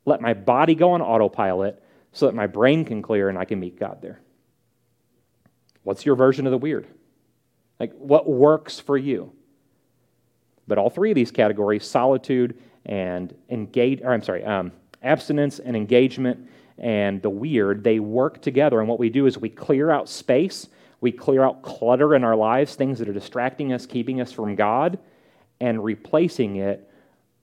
let 0.06 0.22
my 0.22 0.32
body 0.32 0.74
go 0.74 0.92
on 0.92 1.02
autopilot 1.02 1.82
so 2.12 2.26
that 2.26 2.34
my 2.34 2.46
brain 2.46 2.86
can 2.86 3.02
clear 3.02 3.28
and 3.28 3.36
I 3.36 3.44
can 3.44 3.60
meet 3.60 3.78
God 3.78 3.98
there. 4.00 4.20
What's 5.82 6.06
your 6.06 6.16
version 6.16 6.46
of 6.46 6.50
the 6.50 6.58
weird? 6.58 6.86
Like, 7.78 7.92
what 7.92 8.26
works 8.26 8.80
for 8.80 8.96
you? 8.96 9.32
But 10.66 10.78
all 10.78 10.88
three 10.88 11.10
of 11.10 11.14
these 11.14 11.30
categories 11.30 11.86
solitude 11.86 12.58
and 12.86 13.34
engage, 13.50 14.00
or 14.00 14.12
I'm 14.12 14.22
sorry, 14.22 14.44
um, 14.44 14.72
abstinence 15.02 15.58
and 15.58 15.76
engagement 15.76 16.48
and 16.78 17.20
the 17.22 17.30
weird 17.30 17.84
they 17.84 17.98
work 18.00 18.40
together. 18.40 18.80
And 18.80 18.88
what 18.88 18.98
we 18.98 19.10
do 19.10 19.26
is 19.26 19.38
we 19.38 19.48
clear 19.48 19.90
out 19.90 20.08
space, 20.08 20.68
we 21.00 21.12
clear 21.12 21.44
out 21.44 21.62
clutter 21.62 22.14
in 22.14 22.24
our 22.24 22.36
lives, 22.36 22.74
things 22.74 22.98
that 22.98 23.08
are 23.08 23.12
distracting 23.12 23.72
us, 23.72 23.86
keeping 23.86 24.20
us 24.20 24.32
from 24.32 24.54
God, 24.54 24.98
and 25.60 25.82
replacing 25.82 26.56
it 26.56 26.90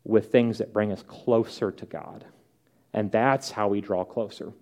with 0.03 0.31
things 0.31 0.57
that 0.57 0.73
bring 0.73 0.91
us 0.91 1.03
closer 1.03 1.71
to 1.71 1.85
God. 1.85 2.25
And 2.93 3.11
that's 3.11 3.51
how 3.51 3.67
we 3.69 3.81
draw 3.81 4.03
closer. 4.03 4.53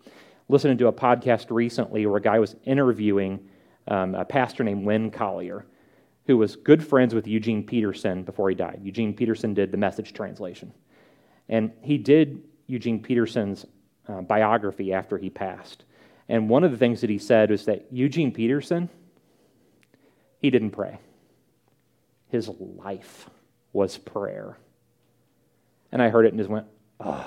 Listening 0.48 0.78
to 0.78 0.88
a 0.88 0.94
podcast 0.94 1.48
recently 1.50 2.06
where 2.06 2.18
a 2.18 2.22
guy 2.22 2.40
was 2.40 2.56
interviewing 2.66 3.40
um, 3.88 4.16
a 4.16 4.24
pastor 4.24 4.64
named 4.64 4.86
Winn 4.86 5.12
Collier 5.12 5.66
who 6.28 6.38
was 6.38 6.56
good 6.56 6.86
friends 6.86 7.14
with 7.14 7.28
Eugene 7.28 7.64
Peterson 7.64 8.24
before 8.24 8.50
he 8.50 8.56
died. 8.56 8.80
Eugene 8.84 9.14
Peterson 9.14 9.54
did 9.54 9.72
the 9.72 9.78
message 9.78 10.14
translation. 10.14 10.74
And 11.50 11.72
he 11.82 11.98
did 11.98 12.44
Eugene 12.68 13.02
Peterson's 13.02 13.66
uh, 14.08 14.22
biography 14.22 14.94
after 14.94 15.18
he 15.18 15.30
passed. 15.30 15.84
And 16.30 16.48
one 16.48 16.64
of 16.64 16.72
the 16.72 16.78
things 16.78 17.02
that 17.02 17.10
he 17.10 17.18
said 17.18 17.50
was 17.50 17.66
that 17.66 17.88
Eugene 17.92 18.32
Peterson, 18.32 18.90
he 20.40 20.50
didn't 20.50 20.72
pray. 20.72 21.00
His 22.30 22.50
life 22.60 23.30
was 23.74 23.98
prayer. 23.98 24.58
And 25.92 26.02
I 26.02 26.10
heard 26.10 26.26
it 26.26 26.30
and 26.30 26.40
just 26.40 26.50
went, 26.50 26.68
oh, 27.00 27.26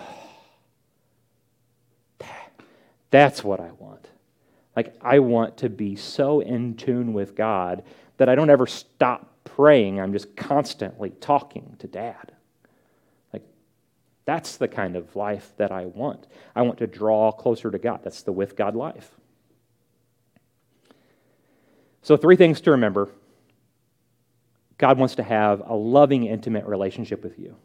that's 3.10 3.44
what 3.44 3.60
I 3.60 3.70
want. 3.78 4.08
Like, 4.74 4.94
I 5.00 5.18
want 5.20 5.58
to 5.58 5.68
be 5.68 5.94
so 5.94 6.40
in 6.40 6.74
tune 6.74 7.12
with 7.12 7.36
God 7.36 7.84
that 8.16 8.28
I 8.28 8.34
don't 8.34 8.50
ever 8.50 8.66
stop 8.66 9.34
praying. 9.44 10.00
I'm 10.00 10.12
just 10.12 10.36
constantly 10.36 11.10
talking 11.10 11.76
to 11.78 11.86
dad. 11.86 12.32
Like, 13.32 13.42
that's 14.24 14.56
the 14.56 14.68
kind 14.68 14.96
of 14.96 15.16
life 15.16 15.52
that 15.56 15.72
I 15.72 15.86
want. 15.86 16.26
I 16.54 16.62
want 16.62 16.78
to 16.78 16.86
draw 16.86 17.32
closer 17.32 17.70
to 17.70 17.78
God. 17.78 18.00
That's 18.02 18.22
the 18.22 18.32
with 18.32 18.56
God 18.56 18.76
life. 18.76 19.10
So, 22.02 22.16
three 22.16 22.36
things 22.36 22.60
to 22.62 22.72
remember 22.72 23.10
God 24.76 24.98
wants 24.98 25.14
to 25.16 25.22
have 25.22 25.62
a 25.66 25.74
loving, 25.74 26.24
intimate 26.24 26.66
relationship 26.66 27.22
with 27.22 27.38
you. 27.38 27.56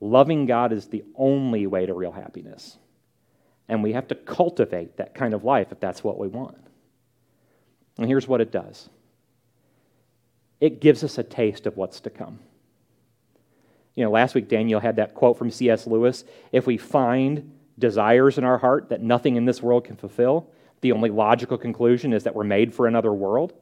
Loving 0.00 0.46
God 0.46 0.72
is 0.72 0.86
the 0.86 1.04
only 1.14 1.66
way 1.66 1.86
to 1.86 1.94
real 1.94 2.12
happiness. 2.12 2.78
And 3.68 3.82
we 3.82 3.92
have 3.92 4.08
to 4.08 4.14
cultivate 4.14 4.96
that 4.96 5.14
kind 5.14 5.34
of 5.34 5.44
life 5.44 5.68
if 5.70 5.80
that's 5.80 6.02
what 6.02 6.18
we 6.18 6.28
want. 6.28 6.56
And 7.98 8.06
here's 8.06 8.28
what 8.28 8.40
it 8.40 8.50
does 8.50 8.88
it 10.60 10.80
gives 10.80 11.02
us 11.02 11.18
a 11.18 11.24
taste 11.24 11.66
of 11.66 11.76
what's 11.76 12.00
to 12.00 12.10
come. 12.10 12.38
You 13.94 14.04
know, 14.04 14.10
last 14.10 14.34
week 14.34 14.48
Daniel 14.48 14.80
had 14.80 14.96
that 14.96 15.14
quote 15.14 15.36
from 15.36 15.50
C.S. 15.50 15.86
Lewis 15.86 16.24
if 16.52 16.66
we 16.66 16.76
find 16.76 17.52
desires 17.78 18.38
in 18.38 18.44
our 18.44 18.58
heart 18.58 18.88
that 18.90 19.02
nothing 19.02 19.36
in 19.36 19.44
this 19.44 19.60
world 19.60 19.84
can 19.84 19.96
fulfill, 19.96 20.48
the 20.80 20.92
only 20.92 21.10
logical 21.10 21.58
conclusion 21.58 22.12
is 22.12 22.24
that 22.24 22.34
we're 22.34 22.44
made 22.44 22.74
for 22.74 22.86
another 22.86 23.12
world. 23.12 23.52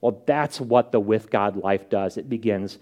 Well, 0.00 0.22
that's 0.26 0.60
what 0.60 0.92
the 0.92 1.00
with 1.00 1.30
God 1.30 1.56
life 1.56 1.88
does. 1.88 2.16
It 2.16 2.28
begins 2.28 2.78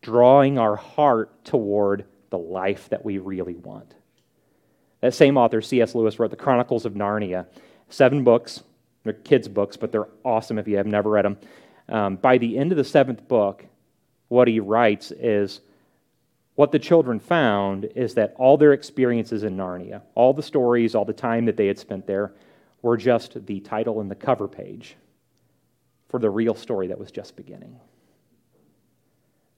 drawing 0.00 0.58
our 0.58 0.76
heart 0.76 1.44
toward 1.44 2.04
the 2.30 2.38
life 2.38 2.88
that 2.90 3.04
we 3.04 3.18
really 3.18 3.54
want. 3.54 3.94
That 5.00 5.14
same 5.14 5.36
author, 5.36 5.60
C.S. 5.60 5.94
Lewis, 5.94 6.18
wrote 6.18 6.30
the 6.30 6.36
Chronicles 6.36 6.84
of 6.84 6.94
Narnia, 6.94 7.46
seven 7.88 8.24
books, 8.24 8.62
they're 9.04 9.12
kids' 9.12 9.48
books, 9.48 9.76
but 9.76 9.92
they're 9.92 10.08
awesome 10.24 10.58
if 10.58 10.68
you 10.68 10.76
have 10.76 10.86
never 10.86 11.10
read 11.10 11.24
them. 11.24 11.38
Um, 11.88 12.16
by 12.16 12.38
the 12.38 12.58
end 12.58 12.72
of 12.72 12.78
the 12.78 12.84
seventh 12.84 13.26
book, 13.26 13.66
what 14.28 14.48
he 14.48 14.60
writes 14.60 15.10
is 15.10 15.60
what 16.54 16.70
the 16.70 16.78
children 16.78 17.18
found 17.18 17.86
is 17.96 18.14
that 18.14 18.34
all 18.36 18.56
their 18.56 18.72
experiences 18.72 19.42
in 19.42 19.56
Narnia, 19.56 20.02
all 20.14 20.32
the 20.32 20.42
stories, 20.42 20.94
all 20.94 21.04
the 21.04 21.12
time 21.12 21.46
that 21.46 21.56
they 21.56 21.66
had 21.66 21.78
spent 21.78 22.06
there, 22.06 22.32
were 22.82 22.96
just 22.96 23.46
the 23.46 23.60
title 23.60 24.00
and 24.00 24.10
the 24.10 24.14
cover 24.14 24.48
page 24.48 24.96
for 26.08 26.18
the 26.18 26.30
real 26.30 26.54
story 26.54 26.88
that 26.88 26.98
was 26.98 27.10
just 27.10 27.36
beginning. 27.36 27.80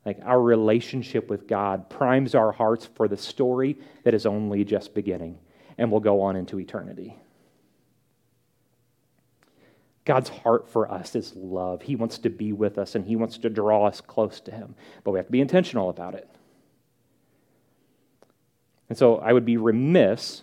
Like 0.04 0.20
our 0.24 0.40
relationship 0.40 1.28
with 1.28 1.48
God 1.48 1.88
primes 1.88 2.34
our 2.34 2.52
hearts 2.52 2.88
for 2.94 3.08
the 3.08 3.16
story 3.16 3.78
that 4.04 4.14
is 4.14 4.26
only 4.26 4.64
just 4.64 4.94
beginning 4.94 5.38
and 5.78 5.90
will 5.90 6.00
go 6.00 6.20
on 6.20 6.36
into 6.36 6.60
eternity. 6.60 7.16
God's 10.04 10.28
heart 10.28 10.68
for 10.68 10.90
us 10.90 11.14
is 11.14 11.34
love. 11.34 11.82
He 11.82 11.96
wants 11.96 12.18
to 12.18 12.30
be 12.30 12.52
with 12.52 12.76
us 12.78 12.94
and 12.94 13.06
He 13.06 13.16
wants 13.16 13.38
to 13.38 13.50
draw 13.50 13.86
us 13.86 14.00
close 14.00 14.40
to 14.40 14.50
Him. 14.50 14.74
But 15.02 15.12
we 15.12 15.18
have 15.18 15.26
to 15.26 15.32
be 15.32 15.40
intentional 15.40 15.88
about 15.88 16.14
it. 16.14 16.28
And 18.88 18.98
so 18.98 19.16
I 19.16 19.32
would 19.32 19.46
be 19.46 19.56
remiss 19.56 20.42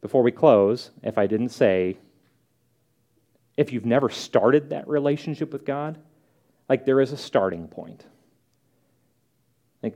before 0.00 0.22
we 0.22 0.32
close 0.32 0.90
if 1.04 1.18
I 1.18 1.28
didn't 1.28 1.50
say 1.50 1.96
if 3.56 3.72
you've 3.72 3.86
never 3.86 4.08
started 4.08 4.70
that 4.70 4.88
relationship 4.88 5.52
with 5.52 5.64
God, 5.64 5.98
like 6.68 6.84
there 6.84 7.00
is 7.00 7.12
a 7.12 7.16
starting 7.16 7.68
point. 7.68 8.04
Like 9.82 9.94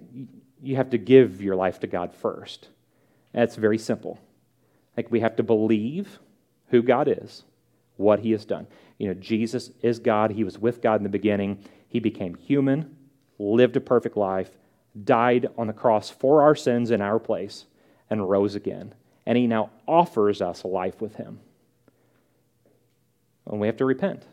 you 0.63 0.77
have 0.77 0.91
to 0.91 0.99
give 0.99 1.43
your 1.43 1.57
life 1.57 1.81
to 1.81 1.89
God 1.89 2.15
first. 2.15 2.69
It's 3.35 3.57
very 3.57 3.79
simple. 3.79 4.21
Like 4.97 5.11
we 5.11 5.21
have 5.21 5.37
to 5.37 5.43
believe 5.43 6.21
who 6.69 6.83
God 6.83 7.09
is 7.09 7.43
what 7.97 8.21
he 8.21 8.33
has 8.33 8.45
done. 8.45 8.67
You 8.99 9.09
know, 9.09 9.15
Jesus 9.15 9.71
is 9.83 9.99
God. 9.99 10.31
He 10.31 10.45
was 10.45 10.59
with 10.59 10.81
God 10.81 10.97
in 10.97 11.03
the 11.03 11.09
beginning. 11.09 11.59
He 11.89 12.01
became 12.01 12.35
human, 12.35 12.97
lived 13.39 13.77
a 13.77 13.81
perfect 13.81 14.17
life, 14.17 14.51
died 15.05 15.49
on 15.59 15.67
the 15.67 15.73
cross 15.73 16.11
for 16.11 16.43
our 16.43 16.55
sins 16.55 16.91
in 16.91 17.01
our 17.01 17.19
place, 17.19 17.67
and 18.09 18.29
rose 18.29 18.55
again. 18.55 18.95
And 19.27 19.37
he 19.37 19.47
now 19.47 19.71
offers 19.87 20.41
us 20.41 20.65
life 20.65 21.01
with 21.01 21.17
him. 21.17 21.41
And 23.47 23.61
we 23.61 23.67
have 23.67 23.77
to 23.79 23.85
repent. 23.85 24.25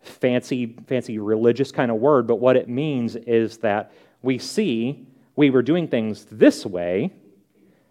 Fancy, 0.00 0.76
fancy 0.86 1.18
religious 1.18 1.72
kind 1.72 1.90
of 1.90 1.98
word, 1.98 2.26
but 2.26 2.36
what 2.36 2.56
it 2.56 2.68
means 2.68 3.16
is 3.16 3.58
that 3.58 3.92
we 4.22 4.38
see 4.38 5.06
we 5.36 5.50
were 5.50 5.62
doing 5.62 5.86
things 5.86 6.26
this 6.30 6.66
way, 6.66 7.12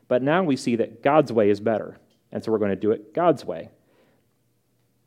but 0.09 0.21
now 0.21 0.43
we 0.43 0.57
see 0.57 0.75
that 0.77 1.01
God's 1.01 1.31
way 1.31 1.49
is 1.49 1.59
better. 1.61 1.97
And 2.31 2.43
so 2.43 2.51
we're 2.51 2.57
going 2.57 2.71
to 2.71 2.75
do 2.75 2.91
it 2.91 3.13
God's 3.13 3.45
way 3.45 3.69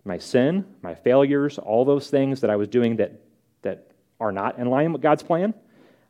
my 0.04 0.18
sin, 0.18 0.64
my 0.82 0.94
failures, 0.94 1.58
all 1.58 1.84
those 1.84 2.10
things 2.10 2.40
that 2.40 2.50
I 2.50 2.56
was 2.56 2.68
doing 2.68 2.96
that, 2.96 3.20
that 3.62 3.90
are 4.18 4.32
not 4.32 4.58
in 4.58 4.68
line 4.68 4.92
with 4.92 5.02
God's 5.02 5.22
plan, 5.22 5.54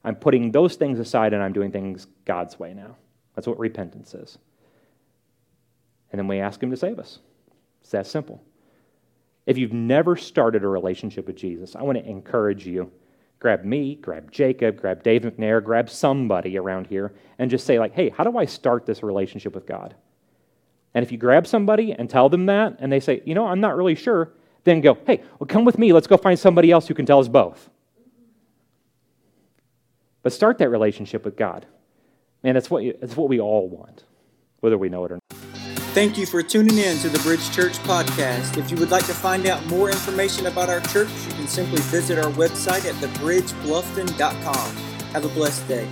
I'm 0.05 0.17
putting 0.17 0.51
those 0.51 0.77
things 0.77 0.99
aside 0.99 1.33
and 1.33 1.43
I'm 1.43 1.53
doing 1.53 1.71
things 1.71 2.07
God's 2.25 2.59
way 2.59 2.73
now. 2.75 2.97
That's 3.35 3.47
what 3.47 3.59
repentance 3.59 4.15
is. 4.15 4.39
And 6.11 6.19
then 6.19 6.27
we 6.27 6.41
ask 6.41 6.63
Him 6.63 6.71
to 6.71 6.77
save 6.77 6.99
us. 6.99 7.19
It's 7.81 7.91
that 7.91 8.07
simple. 8.07 8.43
If 9.47 9.59
you've 9.59 9.73
never 9.73 10.17
started 10.17 10.65
a 10.65 10.69
relationship 10.69 11.27
with 11.27 11.37
Jesus, 11.37 11.75
I 11.75 11.83
want 11.83 11.99
to 11.99 12.09
encourage 12.09 12.67
you. 12.67 12.91
Grab 13.39 13.65
me, 13.65 13.95
grab 13.95 14.31
Jacob, 14.31 14.79
grab 14.79 15.03
Dave 15.03 15.23
McNair, 15.23 15.65
grab 15.65 15.89
somebody 15.89 16.59
around 16.59 16.87
here, 16.87 17.15
and 17.39 17.51
just 17.51 17.67
say, 17.67 17.79
like, 17.79 17.95
hey, 17.95 18.11
how 18.11 18.23
do 18.23 18.37
I 18.37 18.45
start 18.45 18.85
this 18.85 19.03
relationship 19.03 19.55
with 19.55 19.67
God? 19.67 19.95
And 20.95 21.05
if 21.05 21.13
you 21.13 21.19
grab 21.19 21.47
somebody 21.47 21.93
and 21.93 22.11
tell 22.11 22.29
them 22.29 22.47
that, 22.47 22.77
and 22.81 22.91
they 22.91 23.01
say, 23.01 23.23
you 23.25 23.35
know, 23.35 23.47
I'm 23.47 23.61
not 23.61 23.77
really 23.77 23.95
sure, 23.95 24.33
then 24.65 24.81
go, 24.81 24.99
hey, 25.07 25.23
well, 25.39 25.47
come 25.47 25.65
with 25.65 25.79
me. 25.79 25.93
Let's 25.93 26.07
go 26.07 26.17
find 26.17 26.39
somebody 26.39 26.71
else 26.71 26.89
who 26.89 26.95
can 26.95 27.07
tell 27.07 27.21
us 27.21 27.29
both. 27.29 27.71
But 30.23 30.33
start 30.33 30.59
that 30.59 30.69
relationship 30.69 31.25
with 31.25 31.37
God. 31.37 31.67
Man, 32.43 32.55
that's 32.55 32.71
what, 32.71 32.85
that's 33.01 33.17
what 33.17 33.29
we 33.29 33.41
all 33.41 33.69
want, 33.69 34.05
whether 34.61 34.77
we 34.77 34.89
know 34.89 35.05
it 35.05 35.13
or 35.13 35.15
not. 35.15 35.41
Thank 35.93 36.17
you 36.17 36.25
for 36.25 36.41
tuning 36.43 36.79
in 36.79 36.99
to 36.99 37.09
the 37.09 37.19
Bridge 37.21 37.51
Church 37.51 37.73
podcast. 37.79 38.57
If 38.57 38.71
you 38.71 38.77
would 38.77 38.93
like 38.93 39.07
to 39.07 39.15
find 39.15 39.47
out 39.47 39.65
more 39.67 39.91
information 39.91 40.47
about 40.47 40.69
our 40.69 40.81
church, 40.81 41.09
you 41.27 41.33
can 41.33 41.49
simply 41.49 41.81
visit 41.83 42.19
our 42.19 42.31
website 42.33 42.85
at 42.85 42.95
thebridgebluffton.com. 42.97 44.77
Have 45.13 45.25
a 45.25 45.29
blessed 45.29 45.67
day. 45.67 45.89